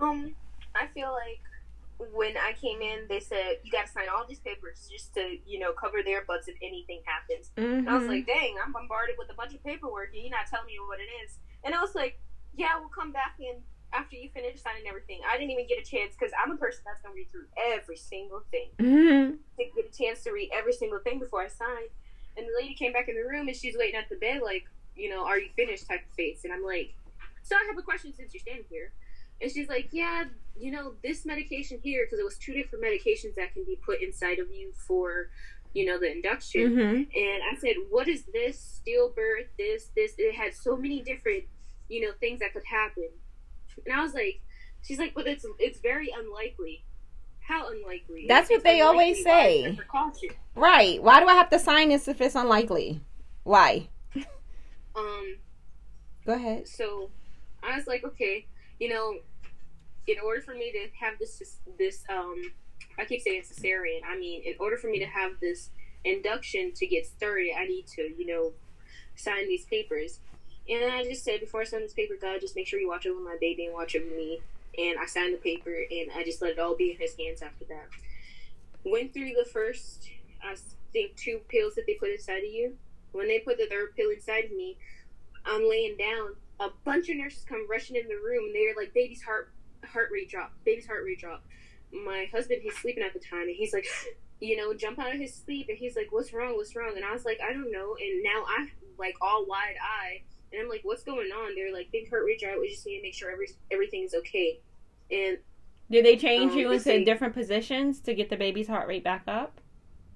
Um, 0.00 0.34
I 0.74 0.86
feel 0.88 1.12
like 1.12 1.40
when 2.12 2.36
I 2.36 2.52
came 2.60 2.80
in, 2.82 3.06
they 3.08 3.20
said 3.20 3.58
you 3.62 3.70
got 3.70 3.86
to 3.86 3.92
sign 3.92 4.06
all 4.14 4.26
these 4.26 4.40
papers 4.40 4.88
just 4.90 5.14
to, 5.14 5.38
you 5.46 5.58
know, 5.58 5.72
cover 5.72 6.02
their 6.04 6.24
butts 6.24 6.48
if 6.48 6.56
anything 6.62 7.00
happens. 7.04 7.50
Mm-hmm. 7.56 7.86
And 7.86 7.90
I 7.90 7.98
was 7.98 8.08
like, 8.08 8.26
dang, 8.26 8.56
I'm 8.64 8.72
bombarded 8.72 9.16
with 9.18 9.30
a 9.30 9.34
bunch 9.34 9.54
of 9.54 9.62
paperwork, 9.62 10.10
and 10.12 10.22
you're 10.22 10.30
not 10.30 10.46
telling 10.48 10.66
me 10.66 10.74
what 10.86 10.98
it 10.98 11.10
is. 11.24 11.38
And 11.64 11.74
I 11.74 11.80
was 11.80 11.94
like, 11.94 12.18
yeah, 12.56 12.78
we'll 12.78 12.88
come 12.88 13.12
back 13.12 13.36
in 13.38 13.62
after 13.92 14.16
you 14.16 14.28
finish 14.34 14.60
signing 14.60 14.82
everything. 14.88 15.20
I 15.28 15.38
didn't 15.38 15.52
even 15.52 15.66
get 15.68 15.78
a 15.78 15.88
chance 15.88 16.14
because 16.18 16.32
I'm 16.34 16.50
a 16.50 16.56
person 16.56 16.82
that's 16.84 17.00
gonna 17.00 17.14
read 17.14 17.30
through 17.30 17.46
every 17.56 17.96
single 17.96 18.42
thing. 18.50 18.70
Mm-hmm. 18.78 19.38
To 19.58 19.64
get 19.76 19.92
a 19.92 19.96
chance 19.96 20.24
to 20.24 20.32
read 20.32 20.50
every 20.52 20.72
single 20.72 20.98
thing 20.98 21.20
before 21.20 21.42
I 21.42 21.48
sign. 21.48 21.88
And 22.36 22.46
the 22.46 22.52
lady 22.60 22.74
came 22.74 22.92
back 22.92 23.08
in 23.08 23.14
the 23.14 23.22
room 23.22 23.46
and 23.46 23.56
she's 23.56 23.76
waiting 23.78 23.94
at 23.94 24.08
the 24.08 24.16
bed, 24.16 24.42
like, 24.42 24.64
you 24.96 25.08
know, 25.08 25.24
are 25.24 25.38
you 25.38 25.48
finished? 25.54 25.86
type 25.86 26.02
of 26.08 26.14
face. 26.16 26.42
And 26.44 26.52
I'm 26.52 26.64
like, 26.64 26.94
so 27.42 27.54
I 27.56 27.64
have 27.68 27.78
a 27.78 27.82
question 27.82 28.12
since 28.14 28.34
you're 28.34 28.40
standing 28.40 28.64
here. 28.68 28.92
And 29.44 29.52
she's 29.52 29.68
like, 29.68 29.90
yeah, 29.92 30.24
you 30.58 30.70
know, 30.70 30.94
this 31.02 31.26
medication 31.26 31.78
here, 31.82 32.06
because 32.06 32.18
it 32.18 32.24
was 32.24 32.38
two 32.38 32.54
different 32.54 32.82
medications 32.82 33.34
that 33.34 33.52
can 33.52 33.64
be 33.64 33.76
put 33.84 34.00
inside 34.00 34.38
of 34.38 34.50
you 34.50 34.72
for, 34.72 35.28
you 35.74 35.84
know, 35.84 35.98
the 35.98 36.10
induction. 36.10 36.70
Mm-hmm. 36.70 36.96
And 37.14 37.42
I 37.52 37.54
said, 37.60 37.74
what 37.90 38.08
is 38.08 38.24
this? 38.32 38.80
Stillbirth, 38.80 39.48
this, 39.58 39.90
this. 39.94 40.14
It 40.16 40.34
had 40.34 40.54
so 40.54 40.78
many 40.78 41.02
different, 41.02 41.44
you 41.90 42.00
know, 42.00 42.12
things 42.20 42.40
that 42.40 42.54
could 42.54 42.64
happen. 42.64 43.10
And 43.84 43.94
I 43.94 44.02
was 44.02 44.14
like, 44.14 44.40
she's 44.80 44.98
like, 44.98 45.12
but 45.14 45.26
it's 45.26 45.44
it's 45.58 45.80
very 45.80 46.08
unlikely. 46.16 46.86
How 47.40 47.68
unlikely? 47.68 48.24
That's 48.26 48.48
what 48.48 48.64
they 48.64 48.80
always 48.80 49.18
unlikely. 49.18 49.76
Why 49.84 50.10
is 50.10 50.18
say. 50.20 50.30
Right. 50.54 51.02
Why 51.02 51.20
do 51.20 51.26
I 51.26 51.34
have 51.34 51.50
to 51.50 51.58
sign 51.58 51.90
this 51.90 52.08
if 52.08 52.22
it's 52.22 52.34
unlikely? 52.34 53.02
Why? 53.42 53.88
Um. 54.96 55.36
Go 56.24 56.32
ahead. 56.32 56.66
So 56.66 57.10
I 57.62 57.76
was 57.76 57.86
like, 57.86 58.04
okay, 58.04 58.46
you 58.80 58.88
know, 58.88 59.18
in 60.06 60.16
order 60.24 60.40
for 60.40 60.54
me 60.54 60.72
to 60.72 60.88
have 61.04 61.18
this 61.18 61.58
this 61.78 62.04
um, 62.08 62.42
I 62.98 63.04
keep 63.04 63.22
saying 63.22 63.42
cesarean. 63.42 64.00
I 64.06 64.18
mean, 64.18 64.42
in 64.44 64.54
order 64.58 64.76
for 64.76 64.88
me 64.88 64.98
to 65.00 65.06
have 65.06 65.40
this 65.40 65.70
induction 66.04 66.72
to 66.74 66.86
get 66.86 67.06
started, 67.06 67.52
I 67.58 67.66
need 67.66 67.86
to, 67.88 68.02
you 68.02 68.26
know, 68.26 68.52
sign 69.16 69.48
these 69.48 69.64
papers. 69.64 70.20
And 70.68 70.92
I 70.92 71.04
just 71.04 71.24
said 71.24 71.40
before 71.40 71.60
I 71.60 71.64
sign 71.64 71.82
this 71.82 71.92
paper, 71.92 72.14
God, 72.20 72.40
just 72.40 72.56
make 72.56 72.66
sure 72.66 72.80
you 72.80 72.88
watch 72.88 73.06
over 73.06 73.20
my 73.20 73.36
baby 73.40 73.66
and 73.66 73.74
watch 73.74 73.96
over 73.96 74.06
me. 74.06 74.40
And 74.78 74.98
I 74.98 75.06
signed 75.06 75.34
the 75.34 75.38
paper, 75.38 75.70
and 75.70 76.10
I 76.16 76.24
just 76.24 76.42
let 76.42 76.52
it 76.52 76.58
all 76.58 76.74
be 76.74 76.90
in 76.90 76.96
His 76.98 77.14
hands 77.16 77.42
after 77.42 77.64
that. 77.66 77.86
Went 78.84 79.14
through 79.14 79.34
the 79.34 79.48
first, 79.48 80.08
I 80.42 80.56
think, 80.92 81.16
two 81.16 81.40
pills 81.48 81.74
that 81.76 81.86
they 81.86 81.94
put 81.94 82.10
inside 82.10 82.38
of 82.38 82.52
you. 82.52 82.76
When 83.12 83.28
they 83.28 83.38
put 83.38 83.58
the 83.58 83.66
third 83.66 83.94
pill 83.94 84.10
inside 84.10 84.46
of 84.46 84.50
me, 84.50 84.76
I'm 85.46 85.68
laying 85.68 85.96
down. 85.96 86.34
A 86.60 86.68
bunch 86.84 87.08
of 87.08 87.16
nurses 87.16 87.44
come 87.44 87.68
rushing 87.70 87.96
in 87.96 88.08
the 88.08 88.16
room, 88.16 88.46
and 88.46 88.54
they're 88.54 88.74
like, 88.76 88.94
"Baby's 88.94 89.22
heart 89.22 89.50
heart 89.84 90.10
rate 90.12 90.30
drop. 90.30 90.52
Baby's 90.64 90.86
heart 90.86 91.04
rate 91.04 91.20
drop." 91.20 91.44
My 91.92 92.26
husband, 92.32 92.60
he's 92.62 92.76
sleeping 92.76 93.04
at 93.04 93.12
the 93.12 93.20
time, 93.20 93.42
and 93.42 93.56
he's 93.56 93.72
like, 93.72 93.86
you 94.40 94.56
know, 94.56 94.74
jump 94.74 94.98
out 94.98 95.14
of 95.14 95.20
his 95.20 95.34
sleep, 95.34 95.66
and 95.68 95.78
he's 95.78 95.96
like, 95.96 96.08
"What's 96.10 96.32
wrong? 96.32 96.56
What's 96.56 96.74
wrong?" 96.76 96.92
And 96.96 97.04
I 97.04 97.12
was 97.12 97.24
like, 97.24 97.38
"I 97.40 97.52
don't 97.52 97.70
know." 97.70 97.96
And 98.00 98.22
now 98.22 98.44
I 98.46 98.68
like 98.98 99.14
all 99.20 99.46
wide 99.46 99.76
eye, 99.82 100.22
and 100.52 100.60
I'm 100.60 100.68
like, 100.68 100.80
"What's 100.84 101.04
going 101.04 101.30
on?" 101.30 101.54
They're 101.54 101.72
like, 101.72 101.90
"Big 101.92 102.08
heart 102.10 102.24
rate 102.24 102.40
drop. 102.40 102.58
We 102.60 102.68
just 102.70 102.86
need 102.86 102.98
to 102.98 103.02
make 103.02 103.14
sure 103.14 103.30
every 103.30 103.48
everything's 103.70 104.14
okay." 104.14 104.60
And 105.10 105.38
Did 105.90 106.04
they 106.04 106.16
change 106.16 106.52
Um, 106.52 106.58
you 106.58 106.70
into 106.72 107.04
different 107.04 107.34
positions 107.34 108.00
to 108.00 108.14
get 108.14 108.30
the 108.30 108.36
baby's 108.36 108.66
heart 108.68 108.88
rate 108.88 109.04
back 109.04 109.22
up? 109.28 109.60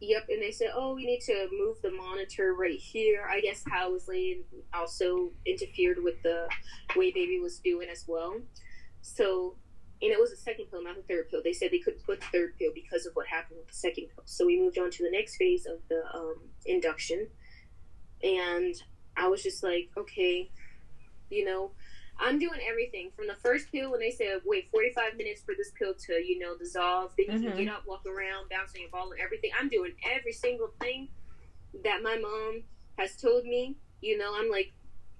Yep, 0.01 0.29
and 0.29 0.41
they 0.43 0.53
said, 0.53 0.71
"Oh, 0.75 0.95
we 0.95 1.05
need 1.07 1.21
to 1.23 1.49
move 1.53 1.81
the 1.83 1.91
monitor 1.91 2.55
right 2.55 2.79
here." 2.79 3.27
I 3.29 3.41
guess 3.41 3.65
how 3.69 3.93
was 3.93 4.07
laying 4.09 4.45
also 4.73 5.33
interfered 5.45 6.03
with 6.03 6.23
the 6.23 6.49
way 6.97 7.11
baby 7.11 7.41
was 7.41 7.59
doing 7.59 7.89
as 7.89 8.05
well. 8.07 8.41
So, 9.03 9.57
and 10.03 10.11
it 10.13 10.19
was 10.21 10.33
a 10.33 10.37
second 10.37 10.67
pill, 10.71 10.83
not 10.83 10.97
the 10.97 11.03
third 11.03 11.29
pill. 11.31 11.41
They 11.43 11.53
said 11.53 11.71
they 11.73 11.79
couldn't 11.79 12.05
put 12.05 12.21
the 12.21 12.27
third 12.27 12.57
pill 12.59 12.71
because 12.75 13.07
of 13.07 13.15
what 13.15 13.27
happened 13.27 13.59
with 13.59 13.69
the 13.69 13.75
second 13.75 14.07
pill. 14.15 14.25
So 14.27 14.47
we 14.47 14.61
moved 14.61 14.79
on 14.79 14.91
to 14.91 15.03
the 15.03 15.11
next 15.11 15.37
phase 15.37 15.67
of 15.67 15.79
the 15.89 16.03
um, 16.15 16.37
induction, 16.67 17.29
and 18.23 18.75
I 19.17 19.29
was 19.29 19.43
just 19.43 19.63
like, 19.63 19.91
okay, 19.97 20.51
you 21.31 21.45
know. 21.45 21.73
I'm 22.21 22.41
doing 22.41 22.59
everything 22.69 23.13
from 23.15 23.29
the 23.29 23.37
first 23.37 23.71
pill 23.71 23.93
when 23.93 24.01
they 24.01 24.11
said 24.11 24.41
wait 24.45 24.69
45 24.73 25.17
minutes 25.17 25.41
for 25.43 25.55
this 25.57 25.71
pill 25.79 25.95
to 26.07 26.15
you 26.15 26.41
know 26.41 26.59
dissolve. 26.59 27.13
Then 27.17 27.27
you 27.31 27.39
Mhm. 27.39 27.55
can 27.57 27.65
get 27.65 27.73
up, 27.73 27.87
walk 27.87 28.05
around, 28.07 28.49
bouncing 28.49 28.85
a 28.85 28.89
ball, 28.89 29.13
and 29.13 29.21
everything. 29.21 29.53
I'm 29.57 29.69
doing 29.69 29.95
every 30.03 30.33
single 30.33 30.73
thing 30.81 31.11
that 31.85 32.03
my 32.03 32.19
mom 32.19 32.65
has 32.99 33.17
told 33.17 33.45
me. 33.45 33.77
You 34.01 34.19
know, 34.19 34.35
I'm 34.35 34.51
like, 34.51 34.73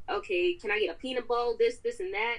okay, 0.09 0.55
can 0.55 0.73
I 0.73 0.81
get 0.81 0.91
a 0.91 0.99
peanut 0.99 1.29
ball? 1.29 1.57
This, 1.57 1.79
this, 1.79 2.01
and 2.01 2.13
that, 2.13 2.39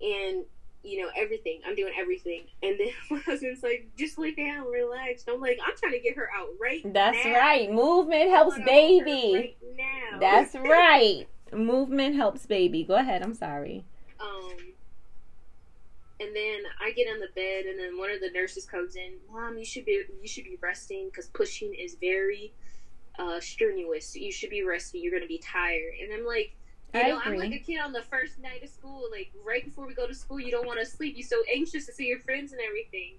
and 0.00 0.46
you 0.82 1.02
know 1.02 1.10
everything. 1.16 1.60
I'm 1.66 1.74
doing 1.74 1.92
everything, 1.98 2.44
and 2.62 2.78
then 2.78 2.88
my 3.10 3.18
husband's 3.18 3.62
like, 3.62 3.88
just 3.96 4.18
lay 4.18 4.32
down, 4.32 4.66
relax. 4.70 5.24
I'm 5.28 5.40
like, 5.40 5.58
I'm 5.64 5.76
trying 5.76 5.92
to 5.92 6.00
get 6.00 6.16
her 6.16 6.28
out 6.36 6.48
right. 6.60 6.82
That's 6.92 7.24
now. 7.24 7.34
right. 7.34 7.70
Movement 7.70 8.30
helps 8.30 8.58
wanna 8.58 8.70
hold 8.70 9.00
her 9.00 9.04
baby. 9.04 9.34
Right 9.34 9.56
now. 9.76 10.18
That's 10.20 10.54
right. 10.54 11.28
Movement 11.52 12.16
helps 12.16 12.46
baby. 12.46 12.84
Go 12.84 12.94
ahead. 12.94 13.22
I'm 13.22 13.34
sorry. 13.34 13.84
Um, 14.20 14.56
and 16.20 16.34
then 16.34 16.62
I 16.80 16.92
get 16.92 17.08
on 17.08 17.20
the 17.20 17.28
bed, 17.34 17.66
and 17.66 17.78
then 17.78 17.98
one 17.98 18.10
of 18.10 18.20
the 18.20 18.30
nurses 18.30 18.64
comes 18.64 18.96
in. 18.96 19.14
Mom, 19.32 19.58
you 19.58 19.64
should 19.64 19.84
be 19.84 20.02
you 20.20 20.28
should 20.28 20.44
be 20.44 20.58
resting 20.60 21.06
because 21.06 21.28
pushing 21.28 21.74
is 21.74 21.96
very 22.00 22.52
uh, 23.18 23.40
strenuous. 23.40 24.16
You 24.16 24.32
should 24.32 24.50
be 24.50 24.62
resting. 24.62 25.02
You're 25.02 25.12
gonna 25.12 25.26
be 25.26 25.38
tired. 25.38 25.94
And 26.02 26.12
I'm 26.12 26.26
like, 26.26 26.54
you 26.94 27.00
I 27.00 27.08
know, 27.08 27.20
I'm 27.22 27.36
like 27.36 27.52
a 27.52 27.58
kid 27.58 27.78
on 27.80 27.92
the 27.92 28.02
first 28.02 28.38
night 28.38 28.62
of 28.62 28.70
school. 28.70 29.04
Like 29.10 29.30
right 29.44 29.64
before 29.64 29.86
we 29.86 29.94
go 29.94 30.06
to 30.06 30.14
school, 30.14 30.40
you 30.40 30.50
don't 30.50 30.66
want 30.66 30.80
to 30.80 30.86
sleep. 30.86 31.16
You're 31.16 31.26
so 31.26 31.42
anxious 31.52 31.86
to 31.86 31.92
see 31.92 32.06
your 32.06 32.20
friends 32.20 32.52
and 32.52 32.60
everything. 32.60 33.14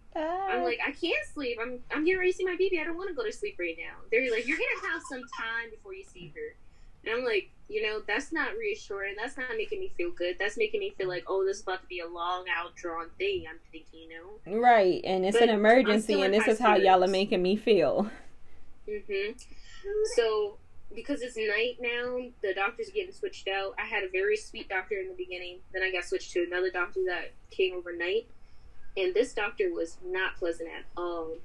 I'm 0.50 0.64
like, 0.64 0.80
I 0.86 0.92
can't 0.92 1.26
sleep. 1.34 1.60
I'm 1.62 1.80
I'm 1.92 2.04
getting 2.04 2.20
ready 2.20 2.32
to 2.32 2.38
see 2.38 2.46
my 2.46 2.56
baby. 2.58 2.80
I 2.80 2.84
don't 2.84 2.98
want 2.98 3.10
to 3.10 3.16
go 3.16 3.24
to 3.24 3.32
sleep 3.32 3.58
right 3.60 3.78
now. 3.78 3.98
They're 4.12 4.32
like, 4.32 4.48
you're 4.48 4.58
gonna 4.58 4.94
have 4.94 5.04
some 5.08 5.22
time 5.38 5.70
before 5.70 5.94
you 5.94 6.04
see 6.04 6.34
her. 6.36 6.56
And 7.06 7.16
I'm 7.16 7.24
like, 7.26 7.50
you 7.70 7.84
know, 7.84 8.02
that's 8.06 8.34
not 8.34 8.52
reassuring. 8.58 9.16
That's 9.16 9.38
not 9.38 9.56
making 9.56 9.80
me 9.80 9.92
feel 9.96 10.12
good. 10.12 10.38
That's 10.40 10.58
making 10.58 10.80
me 10.80 10.90
feel 10.98 11.08
like, 11.08 11.24
oh, 11.28 11.46
this 11.46 11.58
is 11.58 11.64
about 11.64 11.82
to 11.82 11.88
be 11.88 12.00
a 12.00 12.08
long, 12.08 12.46
out 12.54 12.76
drawn 12.76 13.10
thing. 13.18 13.46
I'm 13.50 13.60
thinking, 13.72 14.10
you 14.10 14.10
know. 14.10 14.60
right, 14.60 15.00
and 15.04 15.26
it's 15.26 15.38
But 15.38 15.50
an 15.50 15.56
emergency, 15.56 16.22
and 16.22 16.34
this 16.34 16.48
is 16.48 16.60
how 16.60 16.76
y'all 16.76 17.04
are 17.04 17.08
making 17.08 17.42
me 17.42 17.56
feel. 17.56 18.10
hmm 18.88 19.32
So 20.16 20.58
because 20.94 21.22
it's 21.22 21.38
night 21.38 21.78
now, 21.80 22.18
the 22.42 22.54
doctor's 22.54 22.90
getting 22.90 23.14
switched 23.14 23.48
out. 23.48 23.76
I 23.78 23.86
had 23.86 24.04
a 24.04 24.10
very 24.10 24.36
sweet 24.36 24.70
doctor 24.70 24.96
in 24.96 25.08
the 25.08 25.14
beginning. 25.14 25.60
Then 25.74 25.84
I 25.84 25.92
got 25.92 26.06
switched 26.06 26.32
to 26.34 26.44
another 26.44 26.72
doctor 26.72 27.02
that 27.08 27.32
came 27.52 27.76
overnight, 27.76 28.28
and 28.98 29.14
this 29.14 29.34
doctor 29.34 29.72
was 29.74 29.98
not 30.04 30.38
pleasant 30.38 30.70
at 30.70 30.86
all. 30.98 31.36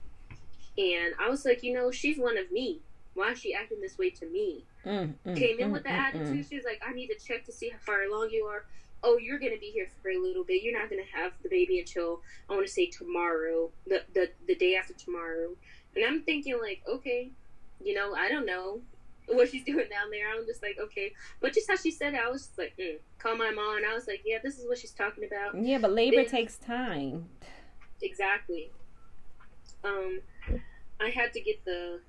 And 0.78 1.14
I 1.20 1.28
was 1.28 1.44
like, 1.44 1.62
you 1.62 1.74
know, 1.74 1.90
she's 1.90 2.18
one 2.18 2.38
of 2.38 2.50
me. 2.50 2.80
Why 3.14 3.33
is 3.33 3.38
she 3.38 3.54
acting 3.54 3.80
this 3.80 3.96
way 3.96 4.11
to 4.11 4.26
me? 4.26 4.64
Mm, 4.85 5.14
mm, 5.24 5.37
came 5.37 5.61
in 5.61 5.68
mm, 5.68 5.72
with 5.72 5.85
the 5.85 5.90
mm, 5.90 5.98
attitude. 5.98 6.46
She 6.48 6.57
was 6.57 6.64
like, 6.64 6.83
I 6.87 6.92
need 6.92 7.09
to 7.09 7.18
check 7.18 7.44
to 7.44 7.52
see 7.52 7.68
how 7.68 7.78
far 7.78 8.02
along 8.02 8.30
you 8.33 8.44
are. 8.46 8.64
Oh, 9.04 9.18
you're 9.18 9.38
gonna 9.38 9.59
be 9.61 9.70
here 9.70 9.87
for 10.02 10.09
a 10.09 10.18
little 10.18 10.42
bit. 10.42 10.62
You're 10.62 10.78
not 10.78 10.90
gonna 10.90 11.02
have 11.14 11.33
the 11.42 11.48
baby 11.48 11.78
until 11.78 12.22
I 12.48 12.54
want 12.54 12.66
to 12.66 12.72
say 12.72 12.87
tomorrow, 12.87 13.70
the 13.87 14.02
the 14.14 14.30
the 14.48 14.54
day 14.54 14.76
after 14.76 14.94
tomorrow. 14.94 15.50
And 15.94 16.04
I'm 16.04 16.22
thinking 16.22 16.59
like, 16.61 16.83
okay, 16.88 17.30
you 17.85 17.94
know, 17.94 18.14
I 18.14 18.28
don't 18.28 18.46
know 18.46 18.80
what 19.26 19.50
she's 19.50 19.64
doing 19.64 19.88
down 19.90 20.10
there. 20.10 20.26
I'm 20.30 20.46
just 20.46 20.62
like, 20.62 20.78
okay, 20.80 21.12
but 21.40 21.52
just 21.52 21.68
how 21.68 21.76
she 21.76 21.90
said 21.90 22.14
it, 22.14 22.20
I 22.24 22.28
was 22.28 22.42
just 22.42 22.58
like, 22.58 22.74
mm. 22.78 22.96
call 23.18 23.37
my 23.37 23.50
mom, 23.50 23.78
and 23.78 23.87
I 23.87 23.94
was 23.94 24.06
like, 24.06 24.22
yeah, 24.24 24.38
this 24.42 24.58
is 24.58 24.66
what 24.68 24.78
she's 24.78 24.92
talking 24.92 25.24
about. 25.24 25.60
Yeah, 25.60 25.78
but 25.78 25.92
labor 25.92 26.16
Then- 26.16 26.30
takes 26.30 26.56
time. 26.56 27.28
Exactly. 28.02 28.70
Um, 29.82 30.20
I 31.00 31.08
had 31.08 31.32
to 31.34 31.40
get 31.40 31.64
the 31.64 32.00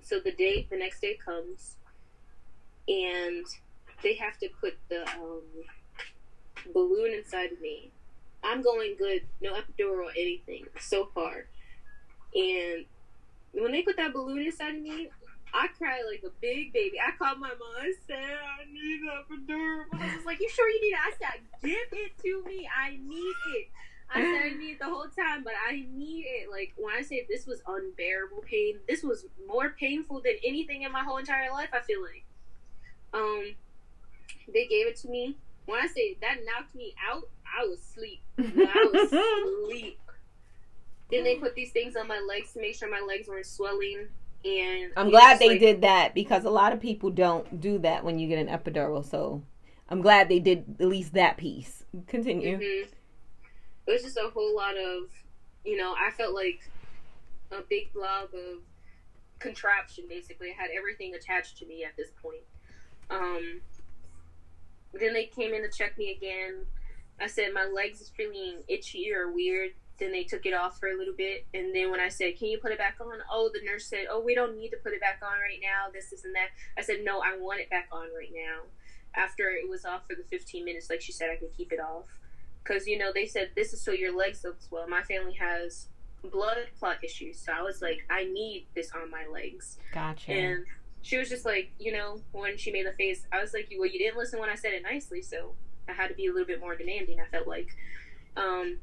so 0.00 0.20
the 0.20 0.32
day 0.32 0.66
the 0.70 0.76
next 0.76 1.00
day 1.00 1.14
comes, 1.24 1.76
and 2.88 3.46
they 4.02 4.14
have 4.14 4.38
to 4.38 4.48
put 4.60 4.76
the 4.88 5.02
um, 5.18 5.42
balloon 6.72 7.12
inside 7.12 7.52
of 7.52 7.60
me. 7.60 7.90
I'm 8.42 8.62
going 8.62 8.96
good, 8.98 9.22
no 9.40 9.54
epidural 9.54 10.04
or 10.04 10.10
anything 10.10 10.66
so 10.78 11.08
far. 11.14 11.46
And 12.34 12.84
when 13.52 13.72
they 13.72 13.82
put 13.82 13.96
that 13.96 14.12
balloon 14.12 14.42
inside 14.42 14.74
of 14.76 14.82
me, 14.82 15.08
I 15.54 15.68
cried 15.78 16.02
like 16.10 16.22
a 16.26 16.32
big 16.40 16.72
baby. 16.72 16.98
I 17.00 17.12
called 17.16 17.38
my 17.38 17.48
mom. 17.48 17.74
I 17.80 17.92
said, 18.06 18.18
"I 18.18 18.64
need 18.70 19.00
that 19.06 19.26
for 19.28 19.36
epidural." 19.36 19.84
I 19.92 20.16
was 20.16 20.26
like, 20.26 20.40
"You 20.40 20.48
sure 20.48 20.68
you 20.68 20.80
need 20.80 20.88
it?" 20.88 20.98
I 21.00 21.12
said, 21.12 21.40
"Give 21.62 21.98
it 22.00 22.18
to 22.22 22.44
me. 22.44 22.68
I 22.68 22.98
need 23.02 23.34
it." 23.56 23.68
I 24.10 24.20
said 24.20 24.52
I 24.52 24.58
need 24.58 24.72
it 24.72 24.78
the 24.80 24.84
whole 24.84 25.06
time, 25.08 25.44
but 25.44 25.54
I 25.66 25.86
need 25.92 26.24
it. 26.26 26.50
Like 26.50 26.74
when 26.76 26.94
I 26.94 27.02
say 27.02 27.26
this 27.28 27.46
was 27.46 27.62
unbearable 27.66 28.42
pain, 28.42 28.80
this 28.88 29.02
was 29.02 29.26
more 29.46 29.70
painful 29.70 30.20
than 30.20 30.34
anything 30.44 30.82
in 30.82 30.92
my 30.92 31.02
whole 31.02 31.16
entire 31.18 31.50
life. 31.50 31.70
I 31.72 31.80
feel 31.80 32.02
like. 32.02 32.24
Um, 33.12 33.54
they 34.52 34.66
gave 34.66 34.88
it 34.88 34.96
to 34.96 35.08
me, 35.08 35.36
when 35.66 35.80
I 35.80 35.86
say 35.86 36.16
that 36.20 36.38
knocked 36.44 36.74
me 36.74 36.94
out, 37.10 37.28
I 37.46 37.64
was 37.66 37.80
asleep. 37.80 38.20
I 38.38 38.90
was 38.92 39.12
asleep. 39.68 40.00
Then 41.10 41.24
they 41.24 41.36
put 41.36 41.54
these 41.54 41.70
things 41.70 41.96
on 41.96 42.08
my 42.08 42.18
legs 42.18 42.52
to 42.54 42.60
make 42.60 42.74
sure 42.74 42.90
my 42.90 43.04
legs 43.06 43.28
weren't 43.28 43.46
swelling. 43.46 44.08
And 44.44 44.92
I'm 44.96 45.10
glad 45.10 45.38
they 45.38 45.48
like- 45.50 45.60
did 45.60 45.80
that 45.82 46.14
because 46.14 46.44
a 46.44 46.50
lot 46.50 46.72
of 46.72 46.80
people 46.80 47.10
don't 47.10 47.60
do 47.60 47.78
that 47.78 48.04
when 48.04 48.18
you 48.18 48.28
get 48.28 48.38
an 48.38 48.48
epidural. 48.48 49.04
So 49.04 49.42
I'm 49.88 50.02
glad 50.02 50.28
they 50.28 50.40
did 50.40 50.76
at 50.80 50.86
least 50.86 51.14
that 51.14 51.36
piece. 51.36 51.84
Continue. 52.06 52.58
Mhm. 52.58 52.88
It 53.86 53.90
was 53.90 54.02
just 54.02 54.16
a 54.16 54.30
whole 54.30 54.54
lot 54.54 54.76
of, 54.76 55.10
you 55.64 55.76
know, 55.76 55.94
I 55.98 56.10
felt 56.10 56.34
like 56.34 56.60
a 57.50 57.62
big 57.62 57.92
blob 57.92 58.34
of 58.34 58.62
contraption. 59.38 60.04
Basically, 60.08 60.50
I 60.50 60.54
had 60.54 60.70
everything 60.70 61.14
attached 61.14 61.58
to 61.58 61.66
me 61.66 61.84
at 61.84 61.96
this 61.96 62.10
point. 62.22 62.42
Um, 63.10 63.60
then 64.92 65.12
they 65.12 65.26
came 65.26 65.52
in 65.54 65.62
to 65.62 65.70
check 65.70 65.96
me 65.98 66.12
again. 66.12 66.66
I 67.20 67.26
said 67.28 67.52
my 67.52 67.64
legs 67.64 68.00
is 68.00 68.08
feeling 68.10 68.62
itchy 68.68 69.12
or 69.12 69.30
weird. 69.30 69.72
Then 69.98 70.10
they 70.10 70.24
took 70.24 70.44
it 70.44 70.54
off 70.54 70.80
for 70.80 70.88
a 70.88 70.96
little 70.96 71.14
bit, 71.14 71.46
and 71.54 71.74
then 71.74 71.90
when 71.90 72.00
I 72.00 72.08
said, 72.08 72.36
"Can 72.36 72.48
you 72.48 72.58
put 72.58 72.72
it 72.72 72.78
back 72.78 72.96
on?" 73.00 73.18
Oh, 73.30 73.50
the 73.52 73.60
nurse 73.64 73.86
said, 73.86 74.06
"Oh, 74.10 74.20
we 74.20 74.34
don't 74.34 74.56
need 74.56 74.70
to 74.70 74.76
put 74.76 74.92
it 74.92 75.00
back 75.00 75.20
on 75.22 75.38
right 75.38 75.60
now. 75.62 75.90
This, 75.92 76.10
this, 76.10 76.24
and 76.24 76.34
that." 76.34 76.48
I 76.76 76.82
said, 76.82 77.04
"No, 77.04 77.20
I 77.20 77.36
want 77.36 77.60
it 77.60 77.70
back 77.70 77.88
on 77.92 78.08
right 78.16 78.32
now." 78.32 78.62
After 79.14 79.50
it 79.50 79.68
was 79.68 79.84
off 79.84 80.08
for 80.08 80.16
the 80.16 80.24
15 80.24 80.64
minutes, 80.64 80.90
like 80.90 81.00
she 81.00 81.12
said, 81.12 81.30
I 81.30 81.36
could 81.36 81.56
keep 81.56 81.70
it 81.70 81.78
off 81.78 82.06
because 82.64 82.86
you 82.86 82.98
know 82.98 83.12
they 83.12 83.26
said 83.26 83.50
this 83.54 83.72
is 83.72 83.80
so 83.80 83.92
your 83.92 84.16
legs 84.16 84.40
don't 84.40 84.60
swell. 84.60 84.88
My 84.88 85.02
family 85.02 85.34
has 85.34 85.86
blood 86.22 86.56
clot 86.78 86.96
issues, 87.02 87.38
so 87.38 87.52
I 87.52 87.62
was 87.62 87.82
like, 87.82 88.04
I 88.10 88.24
need 88.24 88.66
this 88.74 88.90
on 88.92 89.10
my 89.10 89.26
legs. 89.26 89.78
Gotcha. 89.92 90.32
And 90.32 90.64
she 91.02 91.18
was 91.18 91.28
just 91.28 91.44
like, 91.44 91.70
you 91.78 91.92
know, 91.92 92.20
when 92.32 92.56
she 92.56 92.72
made 92.72 92.86
the 92.86 92.92
face, 92.92 93.26
I 93.30 93.40
was 93.40 93.52
like, 93.52 93.70
well, 93.78 93.88
you 93.88 93.98
didn't 93.98 94.16
listen 94.16 94.40
when 94.40 94.48
I 94.48 94.54
said 94.54 94.72
it 94.72 94.82
nicely, 94.82 95.20
so 95.20 95.52
I 95.88 95.92
had 95.92 96.08
to 96.08 96.14
be 96.14 96.26
a 96.26 96.32
little 96.32 96.46
bit 96.46 96.60
more 96.60 96.74
demanding. 96.74 97.20
I 97.20 97.26
felt 97.26 97.46
like, 97.46 97.76
um, 98.36 98.78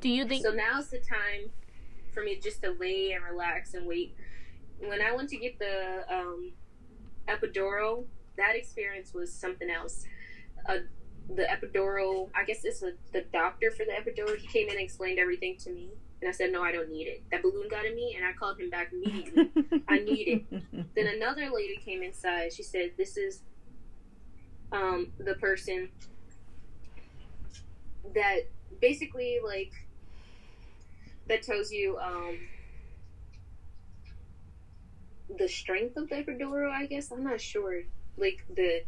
Do 0.00 0.08
you 0.08 0.26
think? 0.26 0.44
so 0.44 0.52
now's 0.52 0.88
the 0.88 0.98
time 0.98 1.50
for 2.12 2.22
me 2.22 2.38
just 2.42 2.62
to 2.62 2.70
lay 2.78 3.12
and 3.12 3.24
relax 3.24 3.74
and 3.74 3.86
wait. 3.86 4.14
When 4.78 5.00
I 5.00 5.12
went 5.12 5.28
to 5.30 5.36
get 5.36 5.58
the 5.58 6.04
um, 6.10 6.52
epidural, 7.28 8.04
that 8.36 8.56
experience 8.56 9.14
was 9.14 9.32
something 9.32 9.70
else. 9.70 10.04
Uh, 10.68 10.78
the 11.34 11.42
epidural, 11.42 12.30
I 12.34 12.44
guess 12.44 12.64
it's 12.64 12.82
a, 12.82 12.92
the 13.12 13.22
doctor 13.32 13.70
for 13.70 13.84
the 13.84 13.92
epidural. 13.92 14.36
He 14.36 14.46
came 14.46 14.68
in 14.68 14.74
and 14.76 14.84
explained 14.84 15.18
everything 15.18 15.56
to 15.58 15.70
me, 15.70 15.90
and 16.20 16.28
I 16.28 16.32
said, 16.32 16.52
"No, 16.52 16.62
I 16.62 16.72
don't 16.72 16.90
need 16.90 17.06
it." 17.06 17.22
That 17.30 17.42
balloon 17.42 17.68
got 17.68 17.84
in 17.84 17.94
me, 17.94 18.14
and 18.16 18.24
I 18.24 18.32
called 18.32 18.60
him 18.60 18.70
back 18.70 18.92
immediately. 18.92 19.50
I 19.88 19.98
need 19.98 20.28
it. 20.28 20.94
Then 20.94 21.06
another 21.06 21.50
lady 21.52 21.76
came 21.84 22.02
inside. 22.02 22.52
She 22.52 22.62
said, 22.62 22.92
"This 22.96 23.16
is 23.16 23.42
um, 24.72 25.12
the 25.18 25.34
person 25.34 25.88
that 28.14 28.40
basically 28.80 29.38
like 29.44 29.72
that 31.28 31.42
tells 31.42 31.70
you 31.70 31.98
um, 31.98 32.38
the 35.38 35.48
strength 35.48 35.96
of 35.96 36.08
the 36.08 36.16
epidural. 36.16 36.70
I 36.70 36.86
guess 36.86 37.10
I'm 37.10 37.24
not 37.24 37.40
sure. 37.40 37.82
Like 38.16 38.44
the 38.54 38.82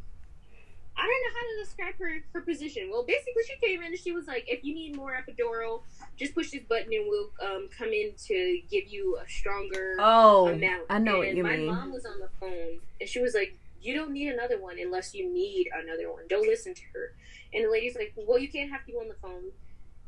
I 0.97 1.03
don't 1.03 1.11
know 1.11 1.39
how 1.39 1.47
to 1.47 1.65
describe 1.65 1.95
her 2.01 2.25
her 2.33 2.41
position. 2.41 2.89
Well, 2.91 3.05
basically, 3.05 3.43
she 3.47 3.57
came 3.65 3.81
in 3.83 3.89
and 3.93 3.99
she 3.99 4.13
was 4.13 4.27
like, 4.27 4.45
"If 4.49 4.65
you 4.65 4.75
need 4.75 4.97
more 4.97 5.13
epidural, 5.13 5.83
just 6.17 6.35
push 6.35 6.51
this 6.51 6.63
button 6.69 6.93
and 6.93 7.07
we'll 7.09 7.31
um, 7.41 7.69
come 7.77 7.89
in 7.91 8.13
to 8.27 8.61
give 8.71 8.89
you 8.89 9.17
a 9.25 9.29
stronger." 9.31 9.95
oh, 10.01 10.49
amount. 10.49 10.85
I 10.91 10.99
know 10.99 11.19
what 11.19 11.29
And 11.29 11.37
you 11.37 11.43
my 11.45 11.57
mean. 11.57 11.67
mom 11.67 11.93
was 11.93 12.05
on 12.05 12.19
the 12.19 12.29
phone 12.41 12.81
and 13.01 13.09
she 13.09 13.21
was 13.21 13.35
like, 13.35 13.57
"You 13.81 13.95
don't 13.95 14.11
need 14.13 14.33
another 14.33 14.61
one 14.61 14.77
unless 14.81 15.15
you 15.15 15.33
need 15.33 15.69
another 15.73 16.11
one. 16.13 16.23
Don't 16.29 16.47
listen 16.47 16.75
to 16.75 16.83
her." 16.95 17.13
And 17.55 17.65
the 17.65 17.71
lady's 17.71 17.95
like, 17.95 18.13
"Well, 18.17 18.39
you 18.39 18.49
can't 18.49 18.71
have 18.73 18.85
people 18.85 19.01
on 19.03 19.09
the 19.09 19.15
phone." 19.23 19.53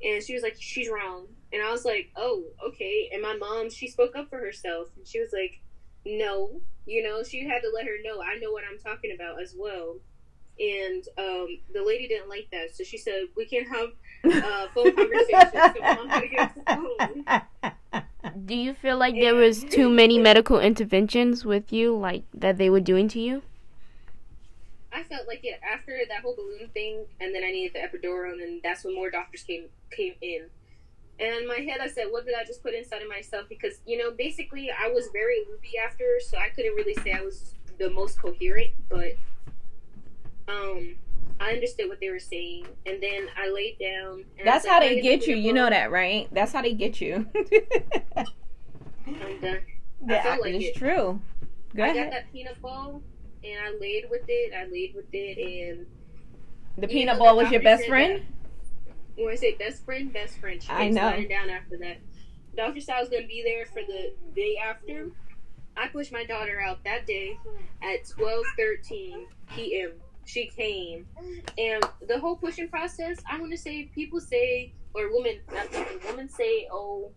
And 0.03 0.23
she 0.23 0.35
was 0.35 0.43
like, 0.43 0.57
"She's 0.59 0.89
wrong." 0.89 1.27
And 1.53 1.63
I 1.63 1.71
was 1.71 1.85
like, 1.85 2.11
"Oh, 2.17 2.45
okay." 2.69 3.11
And 3.13 3.23
my 3.23 3.37
mom, 3.37 3.71
she 3.71 3.89
spoke 3.89 4.17
up 4.17 4.29
for 4.31 4.39
herself 4.39 4.89
and 4.97 5.07
she 5.07 5.21
was 5.21 5.31
like, 5.33 5.61
"No, 6.05 6.61
you 6.87 7.03
know, 7.03 7.23
she 7.23 7.47
had 7.47 7.61
to 7.61 7.71
let 7.75 7.87
her 7.87 7.97
know. 8.03 8.23
I 8.23 8.39
know 8.39 8.53
what 8.53 8.65
I'm 8.71 8.79
talking 8.79 9.13
about 9.15 9.41
as 9.41 9.55
well." 9.59 9.97
And 10.59 11.05
um, 11.17 11.59
the 11.73 11.83
lady 11.83 12.07
didn't 12.07 12.29
like 12.29 12.49
that, 12.53 12.75
so 12.75 12.85
she 12.85 12.99
said, 12.99 13.25
"We 13.37 13.47
can't 13.47 13.69
have 13.69 13.89
uh, 14.25 14.69
phone 14.75 14.95
conversations." 14.97 15.53
So 15.53 15.83
mom 15.83 16.09
had 16.09 16.21
to 16.21 16.29
get 16.29 16.41
off 16.41 16.55
the 16.55 17.63
phone. 17.93 18.45
Do 18.47 18.55
you 18.55 18.75
feel 18.75 18.99
like 18.99 19.15
there 19.15 19.35
was 19.35 19.65
too 19.65 19.89
many 19.89 20.19
medical 20.19 20.61
interventions 20.61 21.45
with 21.45 21.73
you, 21.73 21.97
like 21.97 22.25
that 22.35 22.59
they 22.59 22.69
were 22.69 22.81
doing 22.81 23.09
to 23.09 23.21
you? 23.21 23.43
I 24.93 25.03
felt 25.05 25.27
like 25.29 25.45
it 25.45 25.61
after 25.63 25.99
that 26.09 26.23
whole 26.23 26.35
balloon 26.35 26.69
thing, 26.75 27.07
and 27.21 27.35
then 27.35 27.45
I 27.45 27.51
needed 27.51 27.75
the 27.75 27.81
epidural, 27.81 28.33
and 28.33 28.41
then 28.41 28.61
that's 28.63 28.85
when 28.85 28.95
more 28.95 29.11
doctors 29.11 29.43
came 29.43 29.67
came 29.91 30.15
in. 30.21 30.47
And 31.19 31.43
in 31.43 31.49
my 31.49 31.57
head, 31.57 31.81
I 31.81 31.89
said, 31.89 32.07
"What 32.11 32.27
did 32.27 32.35
I 32.35 32.45
just 32.45 32.63
put 32.63 32.75
inside 32.75 33.03
of 33.03 33.09
myself?" 33.09 33.49
Because 33.49 33.81
you 33.87 33.99
know, 33.99 34.11
basically, 34.11 34.71
I 34.71 34.89
was 34.89 35.09
very 35.13 35.45
loopy 35.49 35.79
after, 35.79 36.05
so 36.21 36.39
I 36.39 36.49
couldn't 36.49 36.75
really 36.75 36.95
say 37.03 37.13
I 37.13 37.21
was 37.21 37.55
the 37.79 37.91
most 37.91 38.21
coherent, 38.21 38.71
but 38.89 39.13
um, 40.49 40.97
I 41.39 41.53
understood 41.53 41.89
what 41.89 42.01
they 42.01 42.11
were 42.11 42.19
saying, 42.19 42.67
and 42.87 43.03
then 43.03 43.29
I 43.37 43.49
laid 43.49 43.79
down. 43.79 44.25
And 44.39 44.47
That's 44.47 44.67
how 44.67 44.81
they 44.81 45.01
get 45.01 45.27
you. 45.27 45.37
You 45.37 45.53
know 45.53 45.71
that, 45.71 45.91
right? 45.91 46.29
That's 46.33 46.53
how 46.53 46.63
they 46.63 46.75
get 46.75 47.01
you. 47.01 47.27
I'm 49.07 49.41
done. 49.41 49.61
Yeah, 50.07 50.23
felt 50.23 50.41
like 50.43 50.55
it's 50.55 50.77
it. 50.77 50.79
true. 50.79 51.21
Go 51.75 51.85
I 51.85 51.95
got 51.95 52.11
that 52.11 52.33
peanut 52.33 52.61
ball, 52.61 53.03
and 53.45 53.59
I 53.59 53.79
laid 53.81 54.07
with 54.11 54.23
it. 54.29 54.53
I 54.55 54.65
laid 54.71 54.95
with 54.95 55.07
it, 55.13 55.39
and 55.39 55.87
The 56.79 56.89
peanut 56.89 57.17
know, 57.19 57.25
ball 57.25 57.37
was 57.37 57.51
your 57.51 57.63
best 57.63 57.87
friend. 57.87 58.23
when 59.17 59.29
I 59.33 59.35
say 59.37 59.55
best 59.55 59.85
friend, 59.85 60.13
best 60.13 60.39
friend. 60.39 60.63
She 60.63 60.71
I 60.71 60.89
know. 60.89 61.11
down 61.29 61.51
after 61.51 61.77
that. 61.79 61.99
Doctor 62.57 62.81
I 62.93 63.01
was 63.01 63.09
gonna 63.09 63.27
be 63.27 63.43
there 63.45 63.67
for 63.67 63.81
the 63.87 64.13
day 64.35 64.57
after. 64.63 65.11
I 65.77 65.89
pushed 65.89 66.13
my 66.13 66.25
daughter 66.25 66.61
out 66.61 66.83
that 66.85 67.07
day 67.07 67.39
at 67.83 68.07
twelve 68.09 68.45
thirteen 68.57 69.27
p.m. 69.55 69.93
She 70.27 70.47
came, 70.49 71.07
and 71.59 71.83
the 72.07 72.19
whole 72.19 72.37
pushing 72.37 72.69
process. 72.69 73.19
I 73.31 73.39
want 73.41 73.53
to 73.53 73.59
say 73.59 73.91
people 73.95 74.21
say, 74.21 74.75
or 74.95 75.13
women, 75.13 75.41
not 75.53 75.71
people, 75.73 75.97
women 76.11 76.29
say, 76.29 76.67
oh. 76.71 77.13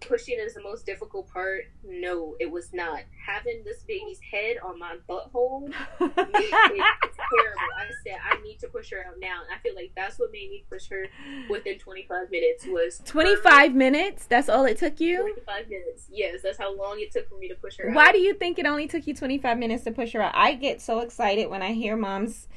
Pushing 0.00 0.38
is 0.38 0.54
the 0.54 0.62
most 0.62 0.86
difficult 0.86 1.28
part. 1.28 1.64
No, 1.84 2.36
it 2.38 2.50
was 2.50 2.72
not. 2.72 3.00
Having 3.26 3.62
this 3.64 3.82
baby's 3.82 4.20
head 4.20 4.56
on 4.62 4.78
my 4.78 4.96
butthole 5.08 5.68
made 5.68 5.72
it 6.00 6.14
terrible. 6.14 7.72
I 7.76 7.90
said 8.04 8.18
I 8.22 8.40
need 8.42 8.58
to 8.60 8.68
push 8.68 8.90
her 8.90 9.04
out 9.08 9.14
now, 9.18 9.40
and 9.40 9.54
I 9.54 9.58
feel 9.62 9.74
like 9.74 9.92
that's 9.96 10.18
what 10.18 10.30
made 10.32 10.50
me 10.50 10.64
push 10.70 10.88
her 10.88 11.06
within 11.48 11.78
25 11.78 12.30
minutes. 12.30 12.66
Was 12.66 13.00
25 13.04 13.74
minutes? 13.74 14.26
That's 14.26 14.48
all 14.48 14.64
it 14.66 14.78
took 14.78 15.00
you? 15.00 15.22
25 15.22 15.68
minutes. 15.68 16.06
Yes, 16.10 16.40
that's 16.42 16.58
how 16.58 16.76
long 16.76 17.00
it 17.00 17.10
took 17.10 17.28
for 17.28 17.38
me 17.38 17.48
to 17.48 17.54
push 17.54 17.78
her. 17.78 17.88
Out. 17.88 17.96
Why 17.96 18.08
out. 18.08 18.12
do 18.12 18.18
you 18.18 18.34
think 18.34 18.58
it 18.58 18.66
only 18.66 18.86
took 18.86 19.06
you 19.06 19.14
25 19.14 19.58
minutes 19.58 19.84
to 19.84 19.92
push 19.92 20.12
her 20.12 20.22
out? 20.22 20.32
I 20.34 20.54
get 20.54 20.80
so 20.80 21.00
excited 21.00 21.48
when 21.48 21.62
I 21.62 21.72
hear 21.72 21.96
moms 21.96 22.48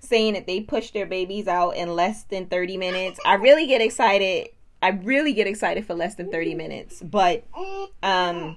saying 0.00 0.34
that 0.34 0.46
they 0.46 0.60
push 0.60 0.90
their 0.90 1.06
babies 1.06 1.48
out 1.48 1.70
in 1.70 1.94
less 1.94 2.24
than 2.24 2.46
30 2.46 2.76
minutes. 2.76 3.20
I 3.24 3.34
really 3.34 3.66
get 3.66 3.80
excited. 3.80 4.50
I 4.82 4.88
really 4.90 5.32
get 5.32 5.46
excited 5.46 5.84
for 5.86 5.94
less 5.94 6.14
than 6.14 6.30
30 6.30 6.54
minutes. 6.54 7.02
But 7.02 7.44
um 8.02 8.56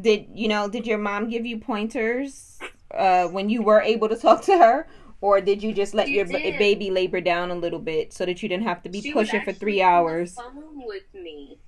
did 0.00 0.26
you 0.34 0.48
know 0.48 0.68
did 0.68 0.86
your 0.86 0.98
mom 0.98 1.28
give 1.28 1.44
you 1.44 1.58
pointers 1.58 2.58
uh 2.94 3.26
when 3.26 3.50
you 3.50 3.62
were 3.62 3.80
able 3.82 4.08
to 4.08 4.16
talk 4.16 4.42
to 4.42 4.56
her 4.56 4.86
or 5.20 5.40
did 5.40 5.62
you 5.62 5.72
just 5.72 5.92
let 5.94 6.06
She 6.08 6.14
your 6.14 6.24
did. 6.24 6.58
baby 6.58 6.90
labor 6.90 7.20
down 7.20 7.50
a 7.50 7.54
little 7.54 7.78
bit 7.78 8.12
so 8.12 8.24
that 8.26 8.42
you 8.42 8.48
didn't 8.48 8.64
have 8.64 8.82
to 8.82 8.88
be 8.88 9.00
She 9.00 9.12
pushing 9.12 9.42
for 9.42 9.52
3 9.52 9.80
hours? 9.82 10.34
phone 10.34 10.84
with 10.86 11.12
me. 11.14 11.58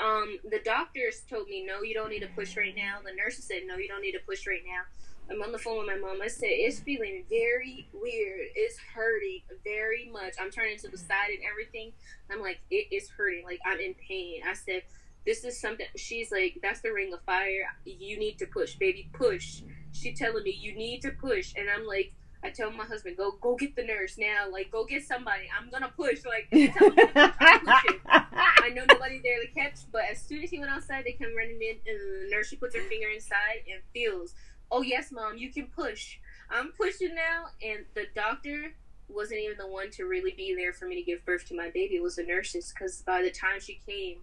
Um, 0.00 0.38
the 0.48 0.60
doctors 0.64 1.22
told 1.28 1.48
me 1.48 1.64
no, 1.66 1.82
you 1.82 1.94
don't 1.94 2.10
need 2.10 2.20
to 2.20 2.28
push 2.28 2.56
right 2.56 2.74
now. 2.76 2.98
The 3.04 3.14
nurses 3.14 3.44
said 3.44 3.62
no, 3.66 3.76
you 3.76 3.88
don't 3.88 4.02
need 4.02 4.12
to 4.12 4.20
push 4.26 4.46
right 4.46 4.62
now. 4.64 4.82
I'm 5.30 5.42
on 5.42 5.52
the 5.52 5.58
phone 5.58 5.78
with 5.78 5.86
my 5.86 5.96
mom. 5.96 6.22
I 6.22 6.28
said 6.28 6.48
it's 6.50 6.80
feeling 6.80 7.24
very 7.28 7.88
weird. 7.92 8.48
It's 8.54 8.78
hurting 8.94 9.42
very 9.62 10.10
much. 10.12 10.34
I'm 10.40 10.50
turning 10.50 10.78
to 10.78 10.88
the 10.88 10.98
side 10.98 11.30
and 11.30 11.40
everything. 11.50 11.92
I'm 12.30 12.40
like, 12.40 12.60
it 12.70 12.86
is 12.90 13.10
hurting. 13.10 13.44
Like 13.44 13.60
I'm 13.66 13.78
in 13.78 13.94
pain. 13.94 14.40
I 14.48 14.54
said, 14.54 14.82
this 15.26 15.44
is 15.44 15.60
something. 15.60 15.86
She's 15.96 16.32
like, 16.32 16.58
that's 16.62 16.80
the 16.80 16.92
ring 16.92 17.12
of 17.12 17.20
fire. 17.22 17.68
You 17.84 18.18
need 18.18 18.38
to 18.38 18.46
push, 18.46 18.76
baby, 18.76 19.10
push. 19.12 19.62
She 19.92 20.14
telling 20.14 20.44
me 20.44 20.56
you 20.58 20.74
need 20.74 21.02
to 21.02 21.10
push, 21.10 21.52
and 21.56 21.68
I'm 21.68 21.86
like, 21.86 22.12
I 22.42 22.50
tell 22.50 22.70
my 22.70 22.84
husband, 22.84 23.16
go, 23.16 23.32
go 23.40 23.56
get 23.56 23.74
the 23.74 23.82
nurse 23.82 24.16
now. 24.16 24.46
Like, 24.50 24.70
go 24.70 24.84
get 24.84 25.04
somebody. 25.04 25.48
I'm 25.58 25.70
gonna 25.70 25.92
push. 25.94 26.20
Like, 26.24 26.48
tell 26.72 26.90
me 26.90 26.96
to 26.96 27.12
push. 27.12 27.30
I'm. 27.40 27.68
I 28.60 28.70
know 28.70 28.84
nobody 28.88 29.20
there 29.22 29.40
to 29.40 29.48
catch, 29.48 29.80
but 29.92 30.02
as 30.10 30.20
soon 30.20 30.42
as 30.42 30.50
he 30.50 30.58
went 30.58 30.70
outside, 30.70 31.04
they 31.04 31.12
come 31.12 31.36
running 31.36 31.60
in, 31.60 31.76
and 31.86 31.98
the 31.98 32.30
nurse 32.30 32.48
she 32.48 32.56
puts 32.56 32.74
her 32.74 32.82
finger 32.82 33.08
inside 33.08 33.64
and 33.70 33.82
feels. 33.92 34.34
Oh 34.70 34.82
yes, 34.82 35.10
mom, 35.12 35.36
you 35.36 35.50
can 35.50 35.66
push. 35.66 36.18
I'm 36.50 36.72
pushing 36.72 37.14
now, 37.14 37.46
and 37.62 37.84
the 37.94 38.06
doctor 38.14 38.74
wasn't 39.08 39.40
even 39.40 39.56
the 39.58 39.66
one 39.66 39.90
to 39.92 40.04
really 40.04 40.32
be 40.32 40.54
there 40.54 40.72
for 40.72 40.86
me 40.86 40.96
to 40.96 41.02
give 41.02 41.24
birth 41.24 41.46
to 41.48 41.56
my 41.56 41.70
baby. 41.70 41.96
It 41.96 42.02
was 42.02 42.16
the 42.16 42.24
nurses, 42.24 42.72
because 42.72 43.02
by 43.02 43.22
the 43.22 43.30
time 43.30 43.60
she 43.60 43.80
came, 43.86 44.18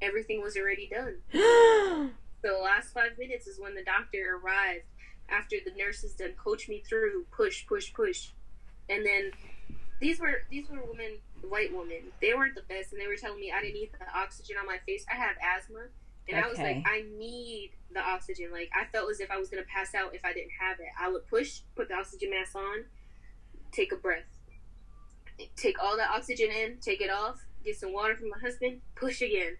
everything 0.00 0.42
was 0.42 0.56
already 0.56 0.88
done. 0.88 2.10
The 2.44 2.52
last 2.52 2.92
five 2.92 3.16
minutes 3.18 3.46
is 3.46 3.58
when 3.58 3.74
the 3.74 3.82
doctor 3.82 4.38
arrived, 4.38 4.84
after 5.28 5.56
the 5.64 5.72
nurses 5.76 6.12
done 6.12 6.32
coach 6.36 6.68
me 6.68 6.82
through 6.86 7.24
push 7.30 7.66
push 7.66 7.92
push 7.92 8.30
and 8.88 9.04
then 9.04 9.30
these 10.00 10.20
were 10.20 10.42
these 10.50 10.68
were 10.68 10.82
women 10.86 11.18
white 11.48 11.74
women 11.74 12.02
they 12.20 12.34
weren't 12.34 12.54
the 12.54 12.62
best 12.62 12.92
and 12.92 13.00
they 13.00 13.06
were 13.06 13.16
telling 13.16 13.40
me 13.40 13.52
i 13.52 13.60
didn't 13.60 13.74
need 13.74 13.90
the 13.98 14.18
oxygen 14.18 14.56
on 14.58 14.66
my 14.66 14.78
face 14.86 15.04
i 15.10 15.14
have 15.14 15.36
asthma 15.42 15.80
and 16.28 16.38
okay. 16.38 16.46
i 16.46 16.48
was 16.48 16.58
like 16.58 16.82
i 16.86 17.04
need 17.18 17.72
the 17.92 18.00
oxygen. 18.00 18.50
Like 18.50 18.70
i 18.74 18.84
felt 18.86 19.08
as 19.10 19.20
if 19.20 19.30
i 19.30 19.38
was 19.38 19.48
going 19.48 19.62
to 19.62 19.68
pass 19.68 19.94
out 19.94 20.14
if 20.14 20.24
i 20.24 20.32
didn't 20.32 20.50
have 20.60 20.80
it. 20.80 20.88
I 21.00 21.08
would 21.08 21.26
push 21.26 21.60
put 21.76 21.88
the 21.88 21.94
oxygen 21.94 22.30
mask 22.30 22.56
on 22.56 22.84
take 23.72 23.92
a 23.92 23.96
breath. 23.96 24.24
Take 25.56 25.82
all 25.82 25.96
the 25.96 26.08
oxygen 26.08 26.50
in 26.50 26.78
take 26.80 27.00
it 27.00 27.10
off 27.10 27.44
get 27.64 27.78
some 27.78 27.92
water 27.92 28.14
from 28.14 28.28
my 28.28 28.38
husband 28.38 28.80
push 28.94 29.22
again. 29.22 29.56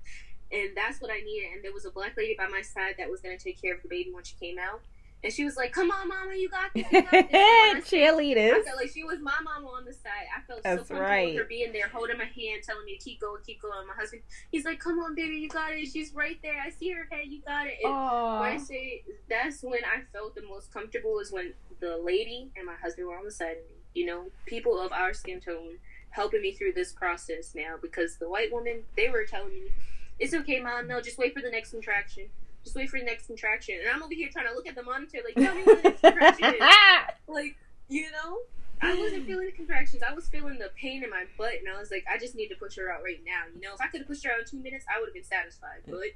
And 0.53 0.71
that's 0.77 1.01
what 1.01 1.11
i 1.11 1.21
needed. 1.21 1.49
And 1.55 1.65
there 1.65 1.73
was 1.73 1.85
a 1.85 1.91
black 1.91 2.17
lady 2.17 2.35
by 2.37 2.47
my 2.49 2.61
side 2.61 2.97
that 2.99 3.11
was 3.11 3.21
going 3.21 3.37
to 3.37 3.43
take 3.43 3.61
care 3.61 3.75
of 3.75 3.83
the 3.83 3.89
baby 3.89 4.11
when 4.13 4.25
she 4.25 4.37
came 4.37 4.57
out 4.59 4.83
and 5.25 5.33
she 5.33 5.43
was 5.45 5.57
like, 5.57 5.73
"Come 5.73 5.91
on, 5.91 6.07
mama, 6.09 6.35
you 6.35 6.51
got 6.51 6.73
this." 6.75 6.85
You 6.93 7.03
got 7.03 7.31
this. 7.31 7.85
Cheerleaders. 7.91 8.61
I 8.61 8.63
felt 8.63 8.77
like 8.77 8.91
she 8.91 9.05
was 9.05 9.19
my 9.21 9.35
mama 9.43 9.69
on 9.69 9.87
the 9.87 9.93
side. 9.93 10.29
I 10.37 10.43
felt 10.47 10.63
That's 10.63 10.87
so 10.87 10.95
comfortable 10.95 11.01
right. 11.01 11.29
with 11.29 11.39
her 11.39 11.45
being 11.45 11.73
there, 11.73 11.89
holding 11.89 12.19
my 12.19 12.25
hand, 12.25 12.63
telling 12.63 12.85
me 12.85 12.99
to 12.99 13.03
keep 13.03 13.21
going, 13.21 13.41
keep 13.45 13.63
going. 13.63 13.87
My 13.87 13.95
husband, 13.95 14.23
he's 14.51 14.67
like, 14.67 14.79
"Come 14.79 14.99
on, 14.99 15.15
baby, 15.15 15.37
you 15.37 15.49
got 15.49 15.73
it." 15.73 15.87
She's 15.87 16.13
right 16.15 16.39
there. 16.43 16.63
I 16.65 16.71
see 16.71 16.91
her 16.91 17.09
head. 17.11 17.27
You 17.29 17.41
got 17.41 17.67
it. 17.67 17.79
I 17.85 18.59
say 18.59 19.03
that's 19.29 19.63
when 19.63 19.81
I 19.85 20.03
felt 20.13 20.35
the 20.35 20.43
most 20.43 20.71
comfortable 20.73 21.19
is 21.21 21.33
when 21.33 21.55
the 21.81 21.97
lady 21.97 22.51
and 22.57 22.67
my 22.67 22.75
husband 22.75 23.09
were 23.09 23.17
on 23.17 23.25
the 23.25 23.33
side 23.33 23.53
of 23.53 23.65
me. 23.71 23.77
You 23.95 24.07
know, 24.07 24.25
people 24.45 24.79
of 24.79 24.93
our 24.93 25.15
skin 25.15 25.41
tone 25.41 25.79
helping 26.11 26.43
me 26.43 26.53
through 26.53 26.75
this 26.75 26.93
process 26.93 27.55
now 27.55 27.77
because 27.81 28.19
the 28.19 28.29
white 28.29 28.53
woman 28.53 28.83
they 28.95 29.09
were 29.09 29.25
telling 29.25 29.55
me, 29.55 29.71
"It's 30.19 30.35
okay, 30.35 30.61
mom. 30.61 30.87
No, 30.87 31.01
just 31.01 31.17
wait 31.17 31.33
for 31.33 31.41
the 31.41 31.51
next 31.51 31.71
contraction." 31.71 32.29
Just 32.65 32.75
wait 32.75 32.89
for 32.89 32.99
the 32.99 33.05
next 33.05 33.27
contraction. 33.27 33.77
And 33.81 33.89
I'm 33.95 34.03
over 34.03 34.15
here 34.15 34.29
trying 34.33 34.49
to 34.49 34.55
look 34.55 34.67
at 34.67 34.75
the 34.75 34.83
monitor, 34.83 35.19
like, 35.25 35.35
tell 35.35 35.55
me 35.55 35.63
what 35.63 35.83
the 35.83 35.89
next 35.91 36.01
contraction 36.01 36.55
is. 36.55 36.61
like, 37.29 37.57
you 37.89 38.11
know? 38.11 38.39
I 38.83 38.99
wasn't 38.99 39.27
feeling 39.27 39.47
the 39.47 39.53
contractions. 39.53 40.03
I 40.03 40.13
was 40.13 40.29
feeling 40.29 40.59
the 40.59 40.71
pain 40.77 41.05
in 41.05 41.11
my 41.11 41.25
butt, 41.39 41.55
and 41.59 41.75
I 41.75 41.79
was 41.79 41.91
like, 41.91 42.05
I 42.13 42.19
just 42.19 42.35
need 42.35 42.49
to 42.49 42.57
push 42.57 42.77
her 42.77 42.91
out 42.91 43.03
right 43.03 43.21
now. 43.25 43.45
You 43.55 43.61
know, 43.61 43.75
if 43.75 43.81
I 43.81 43.87
could 43.87 44.01
have 44.01 44.09
pushed 44.09 44.25
her 44.25 44.33
out 44.33 44.41
in 44.41 44.45
two 44.47 44.59
minutes, 44.59 44.85
I 44.95 45.01
would 45.01 45.07
have 45.07 45.15
been 45.15 45.25
satisfied. 45.25 45.83
But 45.87 46.13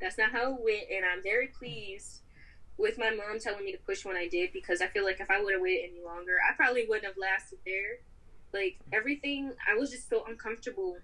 that's 0.00 0.18
not 0.18 0.30
how 0.30 0.54
it 0.54 0.60
went, 0.62 0.84
and 0.94 1.04
I'm 1.04 1.22
very 1.22 1.48
pleased 1.48 2.20
with 2.76 2.96
my 2.96 3.10
mom 3.10 3.40
telling 3.40 3.64
me 3.64 3.72
to 3.72 3.78
push 3.78 4.04
when 4.04 4.16
I 4.16 4.28
did 4.28 4.52
because 4.52 4.80
I 4.80 4.86
feel 4.86 5.04
like 5.04 5.20
if 5.20 5.30
I 5.30 5.42
would 5.42 5.52
have 5.52 5.62
waited 5.62 5.90
any 5.90 6.04
longer, 6.04 6.36
I 6.48 6.54
probably 6.54 6.86
wouldn't 6.88 7.06
have 7.06 7.16
lasted 7.18 7.58
there. 7.66 7.98
Like 8.52 8.78
everything, 8.92 9.52
I 9.68 9.74
was 9.76 9.90
just 9.90 10.08
so 10.08 10.24
uncomfortable 10.26 10.98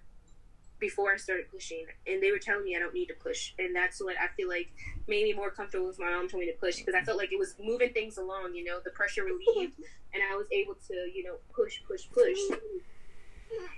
before 0.79 1.13
I 1.13 1.17
started 1.17 1.49
pushing, 1.51 1.85
and 2.07 2.21
they 2.21 2.31
were 2.31 2.39
telling 2.39 2.65
me 2.65 2.75
I 2.75 2.79
don't 2.79 2.93
need 2.93 3.07
to 3.07 3.13
push, 3.13 3.53
and 3.57 3.75
that's 3.75 4.01
what 4.01 4.15
I 4.19 4.27
feel 4.35 4.49
like 4.49 4.69
made 5.07 5.23
me 5.23 5.33
more 5.33 5.49
comfortable 5.49 5.87
with 5.87 5.99
my 5.99 6.09
mom 6.09 6.27
told 6.27 6.41
me 6.41 6.51
to 6.51 6.57
push 6.57 6.77
because 6.77 6.95
I 6.95 7.03
felt 7.03 7.17
like 7.17 7.31
it 7.31 7.39
was 7.39 7.55
moving 7.61 7.93
things 7.93 8.17
along, 8.17 8.55
you 8.55 8.63
know, 8.63 8.79
the 8.83 8.91
pressure 8.91 9.23
relieved, 9.23 9.79
and 10.13 10.21
I 10.29 10.35
was 10.35 10.47
able 10.51 10.75
to, 10.87 10.93
you 11.13 11.23
know, 11.23 11.35
push, 11.53 11.79
push, 11.87 12.03
push. 12.11 12.37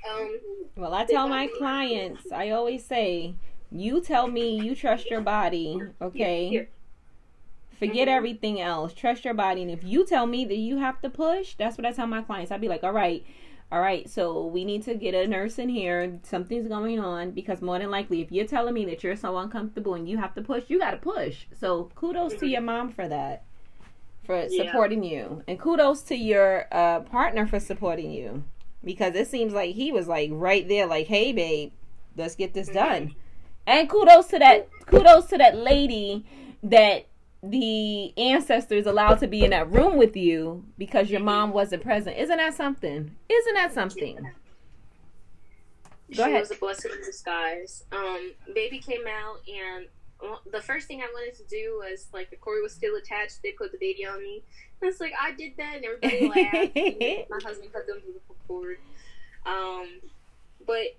Um, 0.10 0.40
well, 0.76 0.94
I 0.94 1.06
tell 1.06 1.28
my 1.28 1.48
clients, 1.58 2.32
I 2.32 2.50
always 2.50 2.84
say, 2.84 3.36
you 3.72 4.02
tell 4.02 4.28
me 4.28 4.60
you 4.60 4.76
trust 4.76 5.08
your 5.08 5.22
body, 5.22 5.80
okay? 6.02 6.68
Forget 7.78 8.08
mm-hmm. 8.08 8.18
everything 8.18 8.60
else. 8.60 8.94
Trust 8.94 9.24
your 9.24 9.36
body, 9.36 9.62
and 9.62 9.70
if 9.70 9.84
you 9.84 10.04
tell 10.04 10.26
me 10.26 10.46
that 10.46 10.56
you 10.56 10.78
have 10.78 11.00
to 11.02 11.10
push, 11.10 11.54
that's 11.56 11.78
what 11.78 11.86
I 11.86 11.92
tell 11.92 12.08
my 12.08 12.24
clients. 12.24 12.52
I'd 12.52 12.62
be 12.62 12.70
like, 12.70 12.84
all 12.84 12.94
right 12.94 13.24
all 13.70 13.82
right, 13.82 14.10
so 14.10 14.46
we 14.46 14.64
need 14.64 14.84
to 14.84 14.96
get 14.96 15.14
a 15.14 15.28
nurse 15.28 15.60
in 15.60 15.68
here. 15.68 16.20
Something's 16.24 16.70
going 16.70 17.00
on 17.02 17.32
because 17.32 17.62
more 17.62 17.78
than 17.78 17.92
likely, 17.92 18.22
if 18.22 18.32
you're 18.32 18.48
telling 18.48 18.74
me 18.74 18.86
that 18.86 19.04
you're 19.04 19.18
so 19.18 19.38
uncomfortable 19.38 19.94
and 19.94 20.08
you 20.08 20.18
have 20.18 20.34
to 20.36 20.42
push, 20.42 20.64
you 20.70 20.80
got 20.80 20.92
to 20.92 20.98
push. 20.98 21.46
So 21.60 21.92
kudos 21.96 22.36
to 22.36 22.48
your 22.48 22.62
mom 22.62 22.92
for 22.94 23.10
that, 23.10 23.44
for 24.26 24.46
yeah. 24.50 24.66
supporting 24.66 25.04
you, 25.04 25.44
and 25.50 25.60
kudos 25.60 26.02
to 26.04 26.16
your 26.16 26.68
uh, 26.72 27.02
partner 27.02 27.46
for 27.46 27.60
supporting 27.60 28.12
you 28.12 28.46
because 28.86 29.16
it 29.16 29.28
seems 29.28 29.52
like 29.52 29.76
he 29.76 29.92
was 29.92 30.08
like 30.08 30.30
right 30.32 30.66
there, 30.66 30.86
like, 30.86 31.08
"Hey, 31.08 31.34
babe, 31.34 31.74
let's 32.16 32.36
get 32.36 32.54
this 32.54 32.70
mm-hmm. 32.70 32.78
done." 32.78 33.16
And 33.66 33.90
kudos 33.90 34.28
to 34.28 34.40
that, 34.40 34.70
kudos 34.86 35.26
to 35.26 35.38
that 35.40 35.58
lady 35.58 36.26
that 36.64 37.08
the 37.44 38.18
ancestors 38.18 38.86
allowed 38.86 39.20
to 39.20 39.28
be 39.28 39.44
in 39.44 39.52
that 39.52 39.72
room 39.72 39.98
with 39.98 40.16
you 40.18 40.66
because 40.78 41.10
your 41.10 41.20
mom 41.20 41.52
wasn't 41.52 41.84
present. 41.84 42.18
Isn't 42.18 42.38
that 42.38 42.56
something? 42.56 43.16
Isn't 43.30 43.54
that 43.54 43.74
something? 43.74 44.32
Go 46.16 46.24
she 46.24 46.30
ahead. 46.30 46.40
was 46.40 46.52
a 46.52 46.56
blessing 46.56 46.92
in 46.94 47.06
disguise. 47.06 47.84
Um, 47.92 48.32
baby 48.56 48.80
came 48.80 49.06
out, 49.08 49.40
and 49.48 49.88
well, 50.22 50.42
the 50.52 50.62
first 50.62 50.88
thing 50.88 51.02
I 51.02 51.08
wanted 51.14 51.36
to 51.38 51.44
do 51.44 51.82
was 51.84 52.08
like 52.14 52.30
the 52.30 52.38
cord 52.38 52.60
was 52.64 52.74
still 52.74 52.96
attached. 52.96 53.40
They 53.44 53.52
put 53.52 53.72
the 53.72 53.78
baby 53.78 54.06
on 54.06 54.20
me. 54.20 54.42
And 54.82 54.90
it's 54.90 55.00
like 55.00 55.14
I 55.20 55.34
did 55.34 55.54
that, 55.58 55.76
and 55.76 55.86
everybody 55.86 56.28
laughed. 56.30 56.78
and 56.78 57.26
my 57.30 57.40
husband 57.44 57.74
cut 57.74 57.88
them 57.88 58.00
to 58.02 58.14
the 58.14 58.36
cord. 58.48 58.78
Um, 59.46 59.88
but 60.66 60.98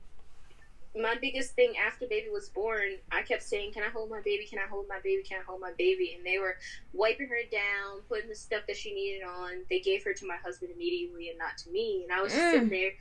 my 0.96 1.16
biggest 1.20 1.54
thing 1.54 1.74
after 1.76 2.06
baby 2.06 2.28
was 2.30 2.48
born, 2.48 2.96
I 3.12 3.22
kept 3.22 3.42
saying, 3.42 3.72
"Can 3.72 3.82
I 3.82 3.88
hold 3.88 4.10
my 4.10 4.20
baby? 4.20 4.46
Can 4.46 4.58
I 4.58 4.66
hold 4.68 4.86
my 4.88 5.00
baby? 5.00 5.22
Can 5.22 5.40
I 5.40 5.44
hold 5.44 5.60
my 5.60 5.72
baby?" 5.78 6.14
And 6.16 6.24
they 6.24 6.38
were 6.38 6.56
wiping 6.92 7.28
her 7.28 7.42
down, 7.50 8.02
putting 8.08 8.28
the 8.28 8.34
stuff 8.34 8.62
that 8.66 8.76
she 8.76 8.94
needed 8.94 9.22
on. 9.22 9.64
They 9.68 9.80
gave 9.80 10.04
her 10.04 10.14
to 10.14 10.26
my 10.26 10.36
husband 10.36 10.72
immediately 10.74 11.28
and 11.28 11.38
not 11.38 11.58
to 11.58 11.70
me. 11.70 12.04
And 12.04 12.12
I 12.12 12.22
was 12.22 12.32
mm. 12.32 12.50
sitting 12.50 12.68
there 12.68 12.92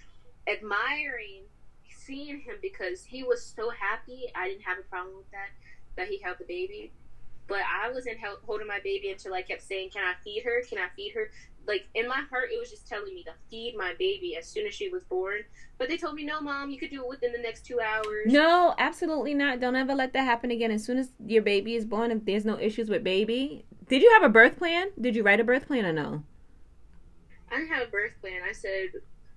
admiring 0.48 1.44
seeing 2.08 2.40
him 2.40 2.56
because 2.62 3.04
he 3.04 3.24
was 3.24 3.44
so 3.44 3.70
happy. 3.70 4.32
I 4.34 4.48
didn't 4.48 4.64
have 4.64 4.80
a 4.80 4.84
problem 4.84 5.18
with 5.18 5.30
that 5.32 5.50
that 5.98 6.08
he 6.08 6.20
held 6.20 6.38
the 6.40 6.46
baby. 6.46 6.92
But 7.48 7.62
I 7.62 7.92
wasn't 7.92 8.18
holding 8.46 8.68
my 8.68 8.80
baby 8.84 9.10
until 9.10 9.34
I 9.34 9.42
kept 9.42 9.62
saying, 9.62 9.92
"Can 9.92 10.04
I 10.04 10.16
feed 10.24 10.44
her? 10.44 10.64
Can 10.64 10.78
I 10.78 10.90
feed 10.96 11.14
her?" 11.14 11.32
Like 11.68 11.88
in 11.96 12.08
my 12.08 12.22
heart 12.30 12.50
it 12.54 12.60
was 12.60 12.70
just 12.70 12.88
telling 12.88 13.14
me 13.14 13.24
to 13.24 13.32
feed 13.50 13.76
my 13.78 13.94
baby 14.00 14.36
as 14.36 14.48
soon 14.48 14.66
as 14.68 14.74
she 14.74 14.90
was 14.90 15.04
born. 15.04 15.42
But 15.78 15.90
they 15.90 15.98
told 15.98 16.16
me 16.16 16.24
no 16.24 16.42
mom 16.42 16.70
you 16.70 16.80
could 16.80 16.90
do 16.90 17.04
it 17.04 17.10
within 17.10 17.32
the 17.32 17.40
next 17.40 17.66
two 17.66 17.80
hours. 17.80 18.26
No 18.26 18.74
absolutely 18.78 19.34
not. 19.34 19.60
Don't 19.60 19.76
ever 19.76 19.94
let 19.94 20.14
that 20.14 20.24
happen 20.24 20.52
again. 20.52 20.72
As 20.72 20.84
soon 20.84 20.98
as 20.98 21.10
your 21.26 21.42
baby 21.42 21.76
is 21.76 21.86
born 21.86 22.12
if 22.12 22.26
there's 22.26 22.46
no 22.46 22.60
issues 22.60 22.90
with 22.90 23.04
baby 23.04 23.66
did 23.88 24.02
you 24.02 24.12
have 24.14 24.24
a 24.24 24.30
birth 24.30 24.58
plan? 24.58 24.90
Did 25.00 25.16
you 25.16 25.24
write 25.24 25.40
a 25.40 25.46
birth 25.46 25.68
plan 25.68 25.86
or 25.86 25.94
no? 25.94 26.24
I 27.50 27.58
didn't 27.58 27.70
have 27.74 27.88
a 27.88 27.92
birth 27.92 28.14
plan. 28.20 28.42
I 28.48 28.52
said 28.52 28.90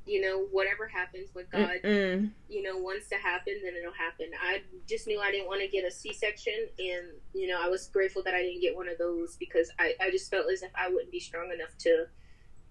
you 0.06 0.20
know, 0.20 0.46
whatever 0.50 0.88
happens, 0.88 1.28
what 1.34 1.48
God, 1.50 1.70
Mm-mm. 1.84 2.30
you 2.48 2.62
know, 2.62 2.76
wants 2.78 3.08
to 3.10 3.16
happen, 3.16 3.54
then 3.62 3.74
it'll 3.78 3.92
happen. 3.92 4.26
I 4.42 4.62
just 4.88 5.06
knew 5.06 5.20
I 5.20 5.30
didn't 5.30 5.46
want 5.46 5.60
to 5.60 5.68
get 5.68 5.84
a 5.84 5.90
C 5.90 6.12
section, 6.12 6.54
and 6.78 7.06
you 7.32 7.46
know, 7.46 7.60
I 7.62 7.68
was 7.68 7.86
grateful 7.86 8.22
that 8.24 8.34
I 8.34 8.42
didn't 8.42 8.60
get 8.60 8.74
one 8.74 8.88
of 8.88 8.98
those 8.98 9.36
because 9.36 9.70
I, 9.78 9.94
I 10.00 10.10
just 10.10 10.28
felt 10.28 10.50
as 10.52 10.62
if 10.62 10.70
I 10.74 10.88
wouldn't 10.88 11.12
be 11.12 11.20
strong 11.20 11.52
enough 11.52 11.76
to, 11.80 12.06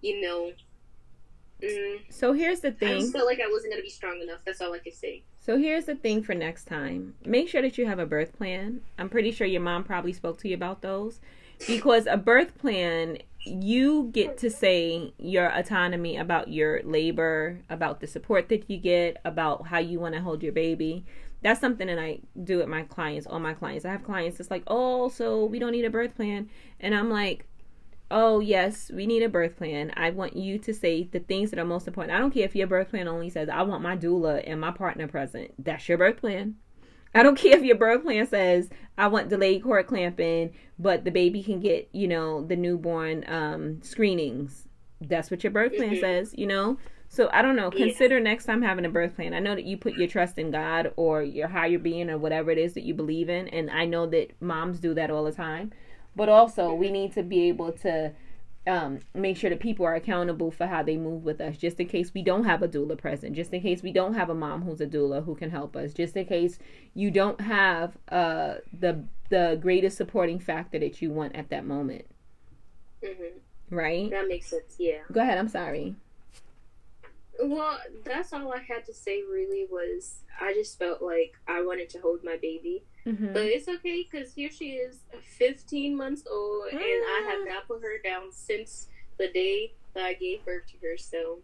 you 0.00 0.20
know. 0.20 0.52
Mm, 1.62 2.00
so 2.08 2.32
here's 2.32 2.60
the 2.60 2.72
thing. 2.72 2.96
I 2.96 3.00
just 3.00 3.12
felt 3.12 3.26
like 3.26 3.40
I 3.40 3.50
wasn't 3.50 3.72
going 3.72 3.82
to 3.82 3.86
be 3.86 3.90
strong 3.90 4.20
enough. 4.22 4.40
That's 4.46 4.60
all 4.60 4.72
I 4.72 4.78
could 4.78 4.94
say. 4.94 5.22
So 5.40 5.58
here's 5.58 5.86
the 5.86 5.94
thing 5.94 6.22
for 6.22 6.34
next 6.34 6.64
time. 6.64 7.14
Make 7.24 7.48
sure 7.48 7.62
that 7.62 7.76
you 7.76 7.86
have 7.86 7.98
a 7.98 8.06
birth 8.06 8.36
plan. 8.36 8.80
I'm 8.98 9.08
pretty 9.08 9.30
sure 9.30 9.46
your 9.46 9.60
mom 9.60 9.84
probably 9.84 10.12
spoke 10.12 10.38
to 10.40 10.48
you 10.48 10.54
about 10.54 10.82
those 10.82 11.20
because 11.66 12.06
a 12.06 12.16
birth 12.16 12.56
plan 12.58 13.18
you 13.44 14.10
get 14.12 14.36
to 14.38 14.50
say 14.50 15.12
your 15.18 15.48
autonomy 15.48 16.16
about 16.16 16.48
your 16.48 16.82
labor, 16.82 17.60
about 17.70 18.00
the 18.00 18.06
support 18.06 18.48
that 18.50 18.68
you 18.68 18.76
get, 18.76 19.16
about 19.24 19.66
how 19.68 19.78
you 19.78 19.98
want 19.98 20.14
to 20.14 20.20
hold 20.20 20.42
your 20.42 20.52
baby. 20.52 21.04
That's 21.42 21.60
something 21.60 21.86
that 21.86 21.98
I 21.98 22.20
do 22.44 22.58
with 22.58 22.68
my 22.68 22.82
clients, 22.82 23.26
all 23.26 23.40
my 23.40 23.54
clients. 23.54 23.86
I 23.86 23.92
have 23.92 24.04
clients 24.04 24.36
that's 24.36 24.50
like, 24.50 24.62
oh, 24.66 25.08
so 25.08 25.46
we 25.46 25.58
don't 25.58 25.72
need 25.72 25.86
a 25.86 25.90
birth 25.90 26.14
plan. 26.14 26.50
And 26.80 26.94
I'm 26.94 27.08
like, 27.08 27.46
oh, 28.10 28.40
yes, 28.40 28.90
we 28.92 29.06
need 29.06 29.22
a 29.22 29.28
birth 29.28 29.56
plan. 29.56 29.92
I 29.96 30.10
want 30.10 30.36
you 30.36 30.58
to 30.58 30.74
say 30.74 31.04
the 31.04 31.20
things 31.20 31.50
that 31.50 31.58
are 31.58 31.64
most 31.64 31.86
important. 31.86 32.16
I 32.16 32.18
don't 32.18 32.32
care 32.32 32.44
if 32.44 32.56
your 32.56 32.66
birth 32.66 32.90
plan 32.90 33.08
only 33.08 33.30
says, 33.30 33.48
I 33.48 33.62
want 33.62 33.82
my 33.82 33.96
doula 33.96 34.42
and 34.46 34.60
my 34.60 34.72
partner 34.72 35.06
present. 35.06 35.52
That's 35.58 35.88
your 35.88 35.98
birth 35.98 36.18
plan. 36.18 36.56
I 37.14 37.22
don't 37.22 37.36
care 37.38 37.56
if 37.56 37.62
your 37.62 37.76
birth 37.76 38.02
plan 38.02 38.26
says 38.26 38.68
I 38.98 39.08
want 39.08 39.28
delayed 39.28 39.62
cord 39.62 39.86
clamping, 39.86 40.52
but 40.78 41.04
the 41.04 41.10
baby 41.10 41.42
can 41.42 41.60
get, 41.60 41.88
you 41.92 42.08
know, 42.08 42.44
the 42.44 42.56
newborn 42.56 43.24
um, 43.28 43.82
screenings. 43.82 44.66
That's 45.00 45.30
what 45.30 45.44
your 45.44 45.52
birth 45.52 45.76
plan 45.76 45.90
mm-hmm. 45.90 46.00
says, 46.00 46.34
you 46.36 46.46
know? 46.46 46.78
So 47.08 47.28
I 47.32 47.42
don't 47.42 47.56
know. 47.56 47.70
Consider 47.70 48.18
yeah. 48.18 48.22
next 48.24 48.44
time 48.44 48.62
having 48.62 48.84
a 48.84 48.88
birth 48.88 49.16
plan. 49.16 49.34
I 49.34 49.40
know 49.40 49.56
that 49.56 49.64
you 49.64 49.76
put 49.76 49.94
your 49.94 50.06
trust 50.06 50.38
in 50.38 50.52
God 50.52 50.92
or 50.96 51.22
your 51.22 51.48
higher 51.48 51.78
being 51.78 52.08
or 52.08 52.18
whatever 52.18 52.52
it 52.52 52.58
is 52.58 52.74
that 52.74 52.84
you 52.84 52.94
believe 52.94 53.28
in. 53.28 53.48
And 53.48 53.68
I 53.68 53.84
know 53.84 54.06
that 54.06 54.40
moms 54.40 54.78
do 54.78 54.94
that 54.94 55.10
all 55.10 55.24
the 55.24 55.32
time. 55.32 55.72
But 56.20 56.28
also, 56.28 56.74
we 56.74 56.90
need 56.90 57.14
to 57.14 57.22
be 57.22 57.48
able 57.48 57.72
to 57.72 58.12
um, 58.66 58.98
make 59.14 59.38
sure 59.38 59.48
that 59.48 59.58
people 59.58 59.86
are 59.86 59.94
accountable 59.94 60.50
for 60.50 60.66
how 60.66 60.82
they 60.82 60.98
move 60.98 61.24
with 61.24 61.40
us, 61.40 61.56
just 61.56 61.80
in 61.80 61.88
case 61.88 62.12
we 62.12 62.20
don't 62.20 62.44
have 62.44 62.62
a 62.62 62.68
doula 62.68 62.98
present, 62.98 63.34
just 63.34 63.54
in 63.54 63.62
case 63.62 63.82
we 63.82 63.90
don't 63.90 64.12
have 64.12 64.28
a 64.28 64.34
mom 64.34 64.60
who's 64.60 64.82
a 64.82 64.86
doula 64.86 65.24
who 65.24 65.34
can 65.34 65.48
help 65.48 65.74
us, 65.76 65.94
just 65.94 66.14
in 66.18 66.26
case 66.26 66.58
you 66.92 67.10
don't 67.10 67.40
have 67.40 67.96
uh, 68.10 68.56
the 68.78 69.02
the 69.30 69.58
greatest 69.62 69.96
supporting 69.96 70.38
factor 70.38 70.78
that 70.78 71.00
you 71.00 71.08
want 71.08 71.34
at 71.34 71.48
that 71.48 71.64
moment. 71.64 72.04
Mm-hmm. 73.02 73.74
Right. 73.74 74.10
That 74.10 74.28
makes 74.28 74.48
sense. 74.48 74.76
Yeah. 74.78 74.98
Go 75.10 75.22
ahead. 75.22 75.38
I'm 75.38 75.48
sorry. 75.48 75.96
Well, 77.42 77.78
that's 78.04 78.34
all 78.34 78.52
I 78.52 78.58
had 78.58 78.84
to 78.84 78.92
say. 78.92 79.22
Really, 79.22 79.66
was 79.70 80.16
I 80.38 80.52
just 80.52 80.78
felt 80.78 81.00
like 81.00 81.38
I 81.48 81.62
wanted 81.62 81.88
to 81.90 81.98
hold 82.00 82.22
my 82.22 82.36
baby, 82.36 82.82
Mhm. 83.06 83.32
but 83.32 83.42
it's 83.46 83.68
okay 83.68 84.06
because 84.10 84.34
here 84.34 84.50
she 84.50 84.72
is, 84.72 85.00
15 85.38 85.96
months 85.96 86.24
old, 86.30 86.68
and 86.72 86.80
I 86.80 87.26
have 87.30 87.46
not 87.48 87.66
put 87.68 87.82
her 87.82 87.98
down 88.02 88.30
since 88.32 88.88
the 89.18 89.28
day 89.28 89.72
that 89.94 90.04
I 90.04 90.14
gave 90.14 90.44
birth 90.44 90.66
to 90.68 90.86
her. 90.86 90.96
So, 90.96 91.42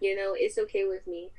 you 0.00 0.16
know, 0.16 0.34
it's 0.36 0.58
okay 0.58 0.84
with 0.84 1.06
me. 1.06 1.30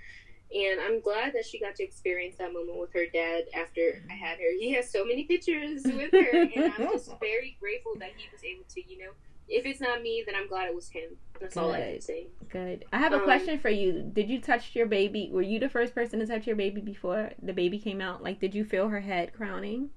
And 0.56 0.80
I'm 0.80 1.02
glad 1.02 1.34
that 1.34 1.46
she 1.46 1.60
got 1.60 1.76
to 1.78 1.84
experience 1.84 2.36
that 2.38 2.54
moment 2.54 2.78
with 2.78 2.94
her 2.94 3.08
dad 3.08 3.46
after 3.56 4.04
I 4.10 4.14
had 4.14 4.38
her. 4.38 4.52
He 4.60 4.72
has 4.74 4.90
so 4.90 5.04
many 5.04 5.24
pictures 5.24 5.84
with 5.84 6.12
her, 6.12 6.42
and 6.56 6.72
I'm 6.78 6.92
just 6.92 7.10
very 7.20 7.58
grateful 7.60 7.94
that 8.00 8.12
he 8.16 8.30
was 8.32 8.44
able 8.44 8.66
to, 8.70 8.82
you 8.88 9.00
know, 9.00 9.12
if 9.48 9.66
it's 9.66 9.82
not 9.82 10.02
me, 10.02 10.24
then 10.26 10.36
I'm 10.36 10.48
glad 10.48 10.68
it 10.68 10.76
was 10.76 10.90
him. 10.90 11.12
That's 11.40 11.58
all 11.58 11.72
I 11.72 11.80
can 11.80 11.92
Good. 11.94 12.04
say. 12.04 12.28
Good. 12.50 12.86
I 12.94 12.98
have 13.00 13.14
a 13.14 13.18
Um, 13.18 13.24
question 13.24 13.60
for 13.60 13.70
you. 13.70 14.10
Did 14.14 14.30
you 14.30 14.40
touch 14.40 14.76
your 14.76 14.86
baby? 14.86 15.30
Were 15.32 15.42
you 15.42 15.60
the 15.60 15.70
first 15.70 15.94
person 15.94 16.20
to 16.20 16.28
touch 16.28 16.48
your 16.48 16.56
baby 16.56 16.80
before 16.82 17.32
the 17.42 17.54
baby 17.54 17.80
came 17.80 18.02
out? 18.02 18.24
Like, 18.24 18.40
did 18.40 18.56
you 18.56 18.64
feel 18.64 18.88
her 18.90 19.02
head 19.02 19.34
crowning? 19.34 19.90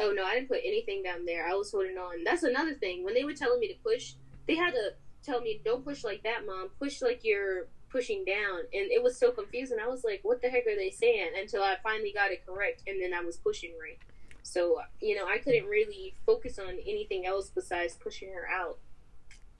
Oh 0.00 0.10
no, 0.12 0.24
I 0.24 0.34
didn't 0.34 0.48
put 0.48 0.60
anything 0.64 1.02
down 1.04 1.24
there. 1.24 1.46
I 1.46 1.54
was 1.54 1.70
holding 1.70 1.96
on. 1.96 2.24
That's 2.24 2.42
another 2.42 2.74
thing. 2.74 3.04
When 3.04 3.14
they 3.14 3.24
were 3.24 3.32
telling 3.34 3.60
me 3.60 3.68
to 3.68 3.78
push, 3.82 4.14
they 4.46 4.56
had 4.56 4.72
to 4.74 4.94
tell 5.22 5.40
me, 5.40 5.60
"Don't 5.64 5.84
push 5.84 6.02
like 6.02 6.24
that, 6.24 6.44
mom. 6.44 6.70
Push 6.80 7.00
like 7.00 7.20
you're 7.22 7.68
pushing 7.90 8.24
down." 8.24 8.58
And 8.72 8.90
it 8.90 9.00
was 9.02 9.16
so 9.16 9.30
confusing. 9.30 9.78
I 9.80 9.86
was 9.86 10.02
like, 10.02 10.20
"What 10.24 10.42
the 10.42 10.48
heck 10.48 10.66
are 10.66 10.74
they 10.74 10.90
saying?" 10.90 11.30
Until 11.40 11.62
I 11.62 11.76
finally 11.80 12.10
got 12.12 12.32
it 12.32 12.44
correct, 12.44 12.82
and 12.88 13.00
then 13.00 13.14
I 13.14 13.20
was 13.20 13.36
pushing 13.36 13.72
right. 13.80 13.98
So 14.44 14.80
you 15.00 15.16
know, 15.16 15.26
I 15.26 15.38
couldn't 15.38 15.66
really 15.66 16.14
focus 16.24 16.58
on 16.58 16.78
anything 16.86 17.26
else 17.26 17.50
besides 17.50 17.96
pushing 18.00 18.32
her 18.32 18.46
out. 18.48 18.78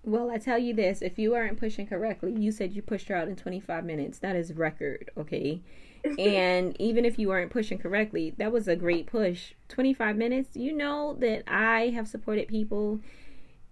Well, 0.05 0.31
I 0.31 0.39
tell 0.39 0.59
you 0.59 0.75
this: 0.75 1.03
if 1.03 1.19
you 1.19 1.33
weren't 1.33 1.59
pushing 1.59 1.87
correctly, 1.87 2.33
you 2.39 2.53
said 2.53 2.75
you 2.75 2.83
pushed 2.83 3.09
her 3.09 3.17
out 3.17 3.27
in 3.27 3.35
25 3.35 3.85
minutes. 3.85 4.19
That 4.19 4.37
is 4.37 4.53
record, 4.53 5.11
okay? 5.17 5.63
and 6.19 6.79
even 6.79 7.07
if 7.07 7.19
you 7.19 7.29
weren't 7.29 7.51
pushing 7.51 7.79
correctly, 7.79 8.35
that 8.37 8.53
was 8.53 8.69
a 8.69 8.77
great 8.77 9.07
push. 9.07 9.55
25 9.69 10.17
minutes. 10.17 10.55
You 10.55 10.73
know 10.73 11.17
that 11.21 11.45
I 11.47 11.89
have 11.89 12.07
supported 12.07 12.47
people 12.47 13.01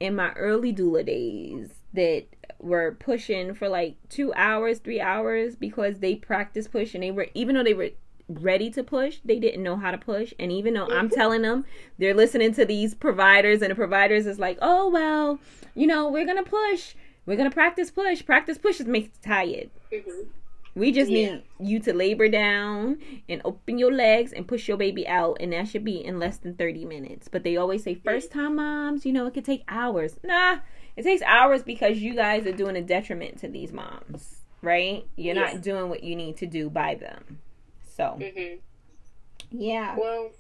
in 0.01 0.17
my 0.17 0.33
early 0.33 0.73
doula 0.73 1.05
days 1.05 1.69
that 1.93 2.25
were 2.59 2.97
pushing 2.99 3.55
for 3.55 3.69
like 3.69 3.97
two 4.09 4.33
hours, 4.35 4.79
three 4.79 5.01
hours 5.01 5.57
because 5.57 5.99
they 5.99 6.15
practiced 6.15 6.73
push 6.73 6.95
and 6.95 7.03
they 7.03 7.11
were 7.11 7.29
even 7.35 7.55
though 7.55 7.65
they 7.65 7.75
were 7.75 7.91
ready 8.29 8.71
to 8.71 8.83
push, 8.83 9.19
they 9.25 9.39
didn't 9.39 9.63
know 9.63 9.77
how 9.77 9.91
to 9.91 9.99
push. 9.99 10.33
And 10.39 10.51
even 10.53 10.75
though 10.75 10.87
I'm 10.87 11.09
telling 11.11 11.43
them, 11.43 11.65
they're 11.99 12.15
listening 12.15 12.55
to 12.55 12.65
these 12.65 12.95
providers, 12.95 13.63
and 13.63 13.71
the 13.71 13.75
providers 13.75 14.27
is 14.27 14.39
like, 14.39 14.59
oh 14.63 14.89
well, 14.91 15.39
you 15.75 15.87
know, 15.87 16.09
we're 16.11 16.27
gonna 16.27 16.43
push, 16.45 16.95
we're 17.27 17.37
gonna 17.37 17.51
practice 17.51 17.91
push. 17.91 18.25
Practice 18.25 18.59
pushes 18.59 18.87
makes 18.87 19.17
tired. 19.19 19.71
Mhm. 19.91 20.27
We 20.75 20.91
just 20.91 21.11
Yeah. 21.11 21.35
need 21.35 21.43
you 21.61 21.81
to 21.81 21.93
labor 21.93 22.29
down 22.29 22.99
and 23.29 23.43
open 23.45 23.79
your 23.79 23.93
legs 23.93 24.33
and 24.33 24.49
push 24.49 24.69
your 24.69 24.79
baby 24.79 25.07
out, 25.07 25.37
and 25.39 25.53
that 25.53 25.69
should 25.69 25.85
be 25.85 26.03
in 26.03 26.19
less 26.19 26.39
than 26.39 26.55
30 26.55 26.87
minutes. 26.87 27.29
But 27.29 27.45
they 27.45 27.59
always 27.59 27.83
say, 27.83 27.95
first 27.95 28.33
time 28.33 28.57
moms, 28.57 29.05
you 29.05 29.13
know, 29.13 29.27
it 29.27 29.35
could 29.35 29.45
take 29.45 29.65
hours. 29.69 30.19
Nah, 30.25 30.61
it 30.97 31.03
takes 31.03 31.21
hours 31.23 31.63
because 31.63 31.99
you 31.99 32.15
guys 32.15 32.47
are 32.47 32.53
doing 32.53 32.77
a 32.77 32.81
detriment 32.81 33.37
to 33.41 33.49
these 33.49 33.71
moms, 33.71 34.41
right? 34.63 35.05
You're 35.15 35.35
Yeah. 35.35 35.53
not 35.53 35.61
doing 35.61 35.91
what 35.91 36.03
you 36.05 36.17
need 36.17 36.39
to 36.39 36.47
do 36.47 36.71
by 36.71 36.95
them. 36.95 37.41
So, 37.95 38.17
Mhm. 38.19 38.59
yeah. 39.51 39.97
Well, 39.99 40.31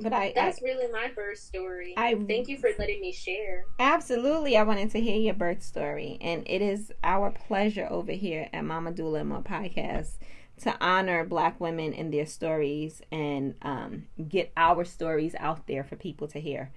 But 0.00 0.12
I, 0.12 0.26
I 0.26 0.32
that's 0.32 0.62
really 0.62 0.86
my 0.92 1.08
birth 1.08 1.38
story. 1.38 1.94
I- 1.96 2.14
Thank 2.14 2.46
you 2.48 2.56
for 2.56 2.70
letting 2.78 3.00
me 3.00 3.10
share. 3.10 3.64
Absolutely, 3.80 4.56
I 4.56 4.62
wanted 4.62 4.92
to 4.92 5.00
hear 5.00 5.16
your 5.16 5.34
birth 5.34 5.60
story, 5.62 6.18
and 6.20 6.44
it 6.46 6.62
is 6.62 6.92
our 7.02 7.32
pleasure 7.32 7.88
over 7.90 8.12
here 8.12 8.48
at 8.52 8.64
Mama 8.64 8.92
Doula 8.92 9.20
and 9.20 9.28
More 9.30 9.42
Podcast 9.42 10.18
to 10.58 10.76
honor 10.80 11.24
Black 11.24 11.58
women 11.60 11.92
and 11.94 12.12
their 12.14 12.26
stories 12.26 13.02
and 13.10 13.56
um, 13.62 14.06
get 14.28 14.52
our 14.56 14.84
stories 14.84 15.34
out 15.40 15.66
there 15.66 15.82
for 15.82 15.96
people 15.96 16.28
to 16.28 16.40
hear. 16.40 16.70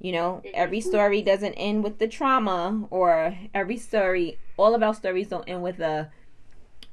You 0.00 0.10
know, 0.12 0.42
every 0.54 0.80
story 0.80 1.22
doesn't 1.22 1.54
end 1.54 1.84
with 1.84 1.98
the 1.98 2.08
trauma, 2.08 2.88
or 2.90 3.36
every 3.54 3.76
story, 3.76 4.38
all 4.56 4.74
of 4.74 4.82
our 4.82 4.94
stories 4.94 5.28
don't 5.28 5.48
end 5.48 5.62
with 5.62 5.78
a, 5.80 6.10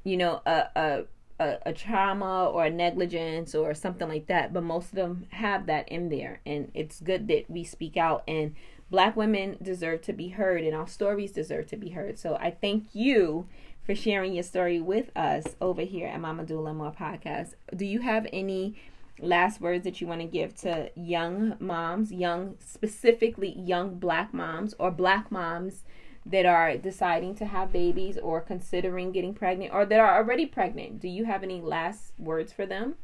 you 0.04 0.18
know, 0.18 0.42
a 0.46 0.68
a 0.76 1.04
a, 1.40 1.58
a 1.66 1.74
trauma 1.74 2.46
or 2.46 2.66
a 2.66 2.70
negligence 2.70 3.54
or 3.56 3.74
something 3.74 4.08
like 4.08 4.28
that. 4.28 4.54
But 4.54 4.64
most 4.64 4.90
of 4.90 4.96
them 4.96 5.28
have 5.30 5.66
that 5.68 5.88
in 5.90 6.10
there, 6.10 6.42
and 6.46 6.72
it's 6.74 7.00
good 7.00 7.28
that 7.28 7.50
we 7.50 7.64
speak 7.64 7.98
out 7.98 8.24
and 8.28 8.56
black 8.90 9.16
women 9.16 9.58
deserve 9.62 10.02
to 10.04 10.14
be 10.14 10.30
heard 10.30 10.64
and 10.64 10.76
our 10.76 10.88
stories 10.88 11.32
deserve 11.32 11.68
to 11.68 11.78
be 11.78 11.90
heard. 11.90 12.20
So 12.20 12.36
I 12.36 12.52
thank 12.52 12.94
you 12.94 13.48
for 13.86 13.96
sharing 13.96 14.34
your 14.34 14.44
story 14.44 14.80
with 14.80 15.16
us 15.16 15.44
over 15.62 15.82
here 15.82 16.08
at 16.08 16.20
Mama 16.20 16.44
Doula 16.44 16.76
More 16.76 16.92
Podcast. 16.92 17.54
Do 17.76 17.86
you 17.86 18.02
have 18.02 18.28
any 18.34 18.76
last 19.20 19.62
words 19.62 19.84
that 19.86 20.02
you 20.02 20.08
want 20.08 20.22
to 20.22 20.28
give 20.28 20.56
to 20.56 20.90
young 20.96 21.56
moms, 21.60 22.12
young 22.12 22.56
specifically 22.60 23.54
young 23.58 23.96
black 23.96 24.34
moms 24.34 24.74
or 24.80 24.92
black 24.92 25.32
moms 25.32 25.84
that 26.26 26.46
are 26.46 26.76
deciding 26.78 27.36
to 27.36 27.46
have 27.46 27.72
babies 27.72 28.18
or 28.18 28.42
considering 28.42 29.12
getting 29.12 29.34
pregnant 29.34 29.74
or 29.74 29.86
that 29.86 30.00
are 30.00 30.18
already 30.18 30.46
pregnant? 30.46 31.00
Do 31.00 31.08
you 31.08 31.26
have 31.26 31.44
any 31.44 31.62
last 31.62 32.14
words 32.18 32.52
for 32.52 32.66
them? 32.66 32.96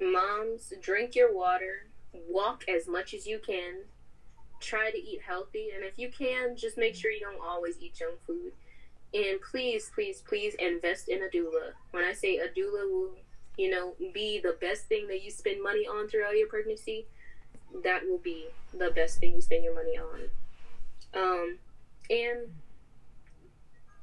Moms, 0.00 0.72
drink 0.82 1.14
your 1.14 1.34
water, 1.34 1.86
walk 2.28 2.64
as 2.68 2.86
much 2.86 3.14
as 3.14 3.26
you 3.26 3.38
can, 3.38 3.82
try 4.60 4.90
to 4.90 4.98
eat 4.98 5.20
healthy, 5.26 5.68
and 5.74 5.84
if 5.84 5.98
you 5.98 6.10
can, 6.10 6.56
just 6.56 6.76
make 6.76 6.94
sure 6.94 7.10
you 7.10 7.20
don't 7.20 7.40
always 7.40 7.76
eat 7.80 7.94
junk 7.94 8.18
food. 8.26 8.52
And 9.14 9.40
please, 9.40 9.90
please, 9.94 10.22
please 10.26 10.54
invest 10.58 11.08
in 11.08 11.22
a 11.22 11.28
doula. 11.34 11.72
When 11.92 12.04
I 12.04 12.12
say 12.12 12.38
a 12.38 12.48
doula 12.48 12.90
will, 12.90 13.10
you 13.56 13.70
know, 13.70 13.94
be 14.12 14.40
the 14.42 14.56
best 14.60 14.86
thing 14.86 15.06
that 15.08 15.22
you 15.22 15.30
spend 15.30 15.62
money 15.62 15.86
on 15.86 16.08
throughout 16.08 16.36
your 16.36 16.48
pregnancy, 16.48 17.06
that 17.84 18.02
will 18.06 18.18
be 18.18 18.46
the 18.76 18.90
best 18.90 19.18
thing 19.18 19.34
you 19.34 19.40
spend 19.40 19.64
your 19.64 19.74
money 19.74 19.96
on. 19.96 20.20
Um, 21.14 21.58
and 22.10 22.48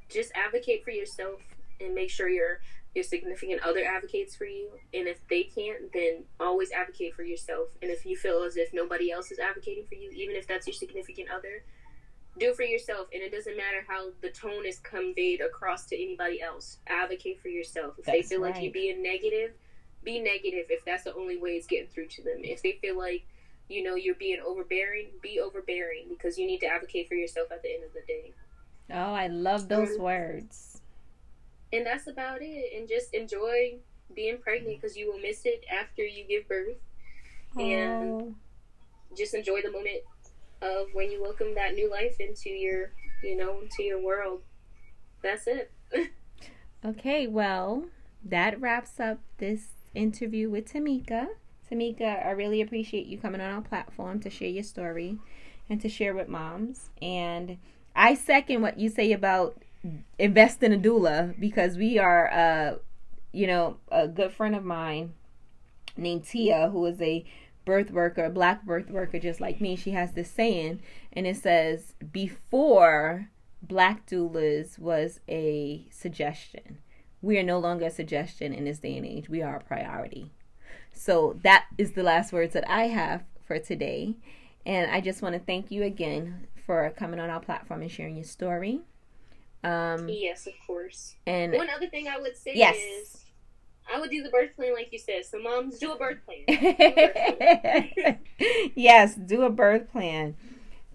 just 0.09 0.31
advocate 0.35 0.83
for 0.83 0.91
yourself 0.91 1.41
and 1.79 1.95
make 1.95 2.09
sure 2.09 2.29
your 2.29 2.59
your 2.93 3.03
significant 3.03 3.59
other 3.63 3.83
advocates 3.83 4.35
for 4.35 4.45
you. 4.45 4.69
And 4.93 5.07
if 5.07 5.27
they 5.27 5.43
can't 5.43 5.91
then 5.93 6.25
always 6.39 6.71
advocate 6.71 7.15
for 7.15 7.23
yourself. 7.23 7.69
And 7.81 7.89
if 7.89 8.05
you 8.05 8.15
feel 8.15 8.43
as 8.43 8.55
if 8.55 8.71
nobody 8.71 9.11
else 9.11 9.31
is 9.31 9.39
advocating 9.39 9.85
for 9.87 9.95
you 9.95 10.11
even 10.11 10.35
if 10.35 10.47
that's 10.47 10.67
your 10.67 10.75
significant 10.75 11.29
other 11.29 11.63
do 12.39 12.49
it 12.49 12.55
for 12.55 12.63
yourself. 12.63 13.07
And 13.13 13.21
it 13.21 13.31
doesn't 13.31 13.57
matter 13.57 13.85
how 13.87 14.09
the 14.21 14.29
tone 14.29 14.65
is 14.65 14.79
conveyed 14.79 15.41
across 15.41 15.85
to 15.87 15.95
anybody 15.95 16.41
else. 16.41 16.77
Advocate 16.87 17.39
for 17.39 17.47
yourself. 17.47 17.95
If 17.99 18.05
they 18.05 18.17
That's 18.17 18.29
feel 18.29 18.41
like 18.41 18.61
you're 18.61 18.71
being 18.71 19.03
negative 19.03 19.53
be 20.03 20.19
negative 20.19 20.65
if 20.69 20.83
that's 20.85 21.03
the 21.03 21.15
only 21.15 21.37
way 21.37 21.51
it's 21.51 21.67
getting 21.67 21.87
through 21.87 22.07
to 22.07 22.23
them. 22.23 22.39
If 22.39 22.61
they 22.61 22.73
feel 22.73 22.97
like 22.97 23.25
you 23.73 23.83
know 23.83 23.95
you're 23.95 24.15
being 24.15 24.39
overbearing 24.45 25.07
be 25.21 25.39
overbearing 25.39 26.05
because 26.09 26.37
you 26.37 26.45
need 26.45 26.59
to 26.59 26.67
advocate 26.67 27.07
for 27.07 27.15
yourself 27.15 27.47
at 27.51 27.61
the 27.63 27.73
end 27.73 27.83
of 27.83 27.93
the 27.93 28.01
day 28.07 28.33
Oh, 28.91 29.13
I 29.13 29.27
love 29.27 29.69
those 29.69 29.95
Um, 29.97 30.03
words. 30.03 30.81
and 31.71 31.85
that's 31.85 32.07
about 32.07 32.39
it 32.41 32.65
and 32.77 32.87
just 32.87 33.13
enjoy 33.13 33.77
being 34.13 34.37
pregnant 34.37 34.79
because 34.81 34.95
you 34.97 35.11
will 35.11 35.19
miss 35.19 35.41
it 35.45 35.63
after 35.71 36.03
you 36.03 36.23
give 36.25 36.47
birth 36.47 36.77
and 37.59 38.13
Oh. 38.21 38.35
just 39.17 39.33
enjoy 39.33 39.61
the 39.61 39.71
moment 39.71 40.01
of 40.61 40.87
when 40.93 41.11
you 41.11 41.21
welcome 41.21 41.55
that 41.55 41.73
new 41.73 41.89
life 41.89 42.15
into 42.19 42.49
your 42.49 42.91
you 43.23 43.35
know 43.37 43.61
into 43.61 43.83
your 43.83 44.01
world 44.01 44.41
that's 45.21 45.47
it 45.47 45.71
Okay, 46.85 47.27
well, 47.27 47.85
that 48.25 48.59
wraps 48.59 48.99
up 48.99 49.19
this 49.37 49.67
interview 49.95 50.49
with 50.49 50.65
Tameka. 50.73 51.27
Tameka, 51.73 52.25
I 52.25 52.31
really 52.31 52.61
appreciate 52.61 53.07
you 53.07 53.17
coming 53.17 53.41
on 53.41 53.53
our 53.53 53.61
platform 53.61 54.19
to 54.21 54.29
share 54.29 54.49
your 54.49 54.63
story 54.63 55.17
and 55.69 55.81
to 55.81 55.89
share 55.89 56.13
with 56.13 56.27
moms. 56.27 56.89
And 57.01 57.57
I 57.95 58.15
second 58.15 58.61
what 58.61 58.79
you 58.79 58.89
say 58.89 59.11
about 59.11 59.61
invest 60.17 60.63
in 60.63 60.71
a 60.71 60.77
doula 60.77 61.37
because 61.39 61.77
we 61.77 61.97
are, 61.97 62.31
uh, 62.31 62.75
you 63.31 63.47
know, 63.47 63.77
a 63.91 64.07
good 64.07 64.31
friend 64.31 64.55
of 64.55 64.63
mine 64.63 65.13
named 65.97 66.25
Tia, 66.25 66.69
who 66.69 66.85
is 66.85 67.01
a 67.01 67.25
birth 67.65 67.91
worker, 67.91 68.25
a 68.25 68.29
black 68.29 68.65
birth 68.65 68.89
worker, 68.89 69.19
just 69.19 69.41
like 69.41 69.61
me. 69.61 69.75
She 69.75 69.91
has 69.91 70.13
this 70.13 70.29
saying, 70.29 70.81
and 71.11 71.25
it 71.25 71.37
says, 71.37 71.93
before 72.11 73.29
black 73.61 74.05
doulas 74.07 74.77
was 74.77 75.19
a 75.27 75.87
suggestion. 75.89 76.79
We 77.21 77.37
are 77.39 77.43
no 77.43 77.59
longer 77.59 77.85
a 77.85 77.89
suggestion 77.89 78.53
in 78.53 78.65
this 78.65 78.79
day 78.79 78.97
and 78.97 79.05
age. 79.05 79.29
We 79.29 79.41
are 79.41 79.55
a 79.55 79.63
priority. 79.63 80.31
So 80.93 81.37
that 81.43 81.65
is 81.77 81.91
the 81.93 82.03
last 82.03 82.31
words 82.31 82.53
that 82.53 82.69
I 82.69 82.83
have 82.87 83.23
for 83.45 83.59
today. 83.59 84.15
And 84.65 84.89
I 84.89 85.01
just 85.01 85.21
want 85.21 85.33
to 85.33 85.39
thank 85.39 85.71
you 85.71 85.83
again 85.83 86.47
for 86.65 86.89
coming 86.95 87.19
on 87.19 87.29
our 87.29 87.39
platform 87.41 87.81
and 87.81 87.91
sharing 87.91 88.15
your 88.15 88.23
story. 88.25 88.81
Um, 89.63 90.09
yes 90.09 90.45
of 90.45 90.53
course 90.67 91.15
and 91.25 91.53
one 91.53 91.69
other 91.69 91.87
thing 91.87 92.09
i 92.09 92.19
would 92.19 92.35
say 92.35 92.51
Yes. 92.53 92.75
is 92.75 93.23
i 93.93 93.97
would 93.97 94.09
do 94.09 94.21
the 94.21 94.29
birth 94.29 94.53
plan 94.57 94.73
like 94.73 94.89
you 94.91 94.99
said 94.99 95.23
so 95.23 95.39
moms 95.39 95.79
do 95.79 95.93
a 95.93 95.97
birth 95.97 96.17
plan 96.25 96.39
Do 96.47 96.53
a 96.53 96.75
birth 97.07 97.93
plan. 97.95 98.19
yes, 98.75 99.15
do 99.15 99.43
a 99.43 99.49
birth 99.49 99.89
plan. 99.89 100.35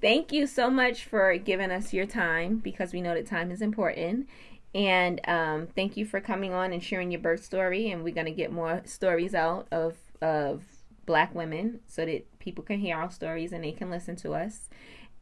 Thank 0.03 0.33
you 0.33 0.47
so 0.47 0.69
much 0.69 1.05
for 1.05 1.37
giving 1.39 1.71
us 1.71 1.95
your 1.95 2.05
time 2.07 2.59
because 2.59 2.93
we 2.93 3.01
know 3.01 3.15
that 3.15 3.27
time 3.27 3.51
is 3.51 3.63
important. 3.63 4.29
And 4.75 5.21
um, 5.27 5.67
thank 5.75 5.97
you 5.97 6.05
for 6.05 6.21
coming 6.21 6.53
on 6.53 6.73
and 6.73 6.83
sharing 6.83 7.11
your 7.11 7.21
birth 7.21 7.45
story. 7.45 7.91
And 7.91 8.05
we're 8.05 8.15
going 8.15 8.27
to 8.27 8.33
get 8.33 8.53
more 8.53 8.83
stories 8.85 9.35
out 9.35 9.67
of, 9.71 9.97
of 10.21 10.63
black 11.07 11.35
women 11.35 11.81
so 11.87 12.05
that 12.05 12.39
people 12.39 12.63
can 12.63 12.79
hear 12.79 12.97
our 12.97 13.11
stories 13.11 13.53
and 13.53 13.65
they 13.65 13.73
can 13.73 13.91
listen 13.91 14.15
to 14.17 14.35
us. 14.35 14.69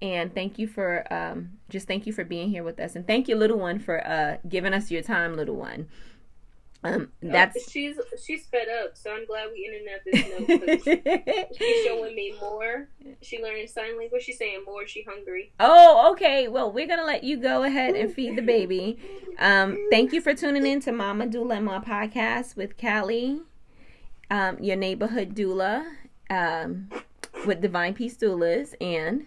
And 0.03 0.35
thank 0.35 0.59
you 0.59 0.67
for 0.67 1.11
um, 1.13 1.53
just 1.71 1.87
thank 1.87 2.07
you 2.07 2.13
for 2.13 2.25
being 2.25 2.51
here 2.51 2.63
with 2.63 2.79
us. 2.81 2.97
And 2.97 3.07
thank 3.07 3.29
you, 3.29 3.37
little 3.37 3.59
one, 3.59 3.79
for 3.79 4.07
uh, 4.07 4.37
giving 4.47 4.75
us 4.75 4.91
your 4.91 5.03
time, 5.03 5.37
little 5.37 5.57
one. 5.57 5.89
Um, 6.87 7.13
that's 7.23 7.57
oh, 7.57 7.71
she's 7.71 7.97
she's 8.25 8.47
fed 8.47 8.69
up, 8.83 8.97
so 8.97 9.13
I'm 9.13 9.27
glad 9.27 9.49
we 9.53 9.67
ended 9.67 9.95
up 9.95 10.05
this 10.05 10.85
note. 10.85 11.49
she's 11.59 11.85
showing 11.85 12.15
me 12.15 12.35
more. 12.41 12.89
She 13.23 13.43
learning 13.43 13.69
sign 13.69 13.99
language. 13.99 14.23
She's 14.23 14.39
saying 14.39 14.63
more. 14.65 14.87
She 14.87 15.03
hungry. 15.03 15.53
Oh, 15.61 16.11
okay. 16.13 16.49
Well, 16.49 16.71
we're 16.71 16.87
gonna 16.87 17.05
let 17.05 17.25
you 17.25 17.37
go 17.37 17.65
ahead 17.65 17.95
and 17.95 18.13
feed 18.13 18.37
the 18.37 18.43
baby. 18.43 18.99
Um, 19.39 19.77
thank 19.91 20.13
you 20.13 20.21
for 20.21 20.35
tuning 20.35 20.67
in 20.67 20.81
to 20.83 20.93
Mama 20.93 21.27
Doula 21.27 21.63
My 21.63 21.79
podcast 21.79 22.57
with 22.57 22.77
Kali, 22.77 23.41
um, 24.31 24.59
your 24.61 24.77
neighborhood 24.77 25.35
doula, 25.35 25.85
um, 26.31 26.89
with 27.47 27.61
Divine 27.61 27.95
Peace 27.95 28.17
Doulas, 28.17 28.75
and 28.81 29.27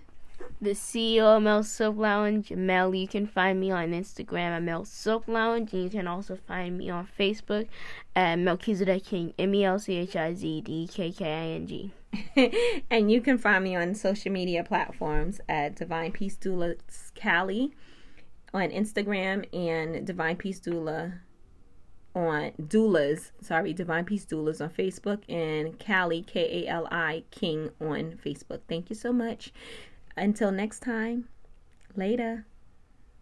the 0.62 0.72
CEO 0.72 1.38
of 1.38 1.44
Mel's 1.44 1.72
Soap 1.72 1.98
Lounge, 1.98 2.52
Mel. 2.52 2.94
You 2.94 3.08
can 3.08 3.26
find 3.26 3.60
me 3.60 3.72
on 3.72 3.92
Instagram 3.92 4.52
at 4.52 4.64
Mel's 4.64 4.90
Soap 4.90 5.28
Lounge, 5.28 5.74
and 5.74 5.84
you 5.84 5.90
can 5.90 6.08
also 6.08 6.36
find 6.36 6.78
me 6.78 6.90
on 6.90 7.08
Facebook 7.18 7.68
at 8.16 8.36
Melchizedek 8.38 9.06
King, 9.06 9.34
M 9.40 9.56
E 9.56 9.64
L 9.64 9.80
C 9.80 9.96
H 9.96 10.16
I 10.16 10.34
Z 10.34 10.62
D 10.62 10.90
K 10.92 11.12
K 11.12 11.26
I 11.26 11.48
N 11.56 11.68
G. 11.68 11.92
and 12.90 13.12
you 13.12 13.22
can 13.22 13.38
find 13.38 13.64
me 13.64 13.76
on 13.76 13.96
social 13.96 14.32
media 14.32 14.64
platforms 14.64 15.40
at 15.48 15.76
Divine 15.76 16.12
Peace 16.12 16.36
Doula 16.36 16.76
Kali 17.16 17.72
on 18.54 18.70
Instagram 18.70 19.46
and 19.54 20.06
Divine 20.06 20.36
Peace 20.36 20.60
Doula 20.60 21.20
on 22.16 22.52
doulas 22.60 23.32
sorry 23.40 23.72
divine 23.72 24.04
peace 24.04 24.26
doulas 24.26 24.60
on 24.60 24.70
facebook 24.70 25.22
and 25.30 25.78
Kali 25.78 26.24
k-a-l-i 26.24 27.24
king 27.30 27.70
on 27.80 28.18
facebook 28.26 28.62
thank 28.68 28.90
you 28.90 28.96
so 28.96 29.14
much 29.14 29.54
until 30.20 30.52
next 30.52 30.82
time, 30.82 31.28
later. 31.96 32.46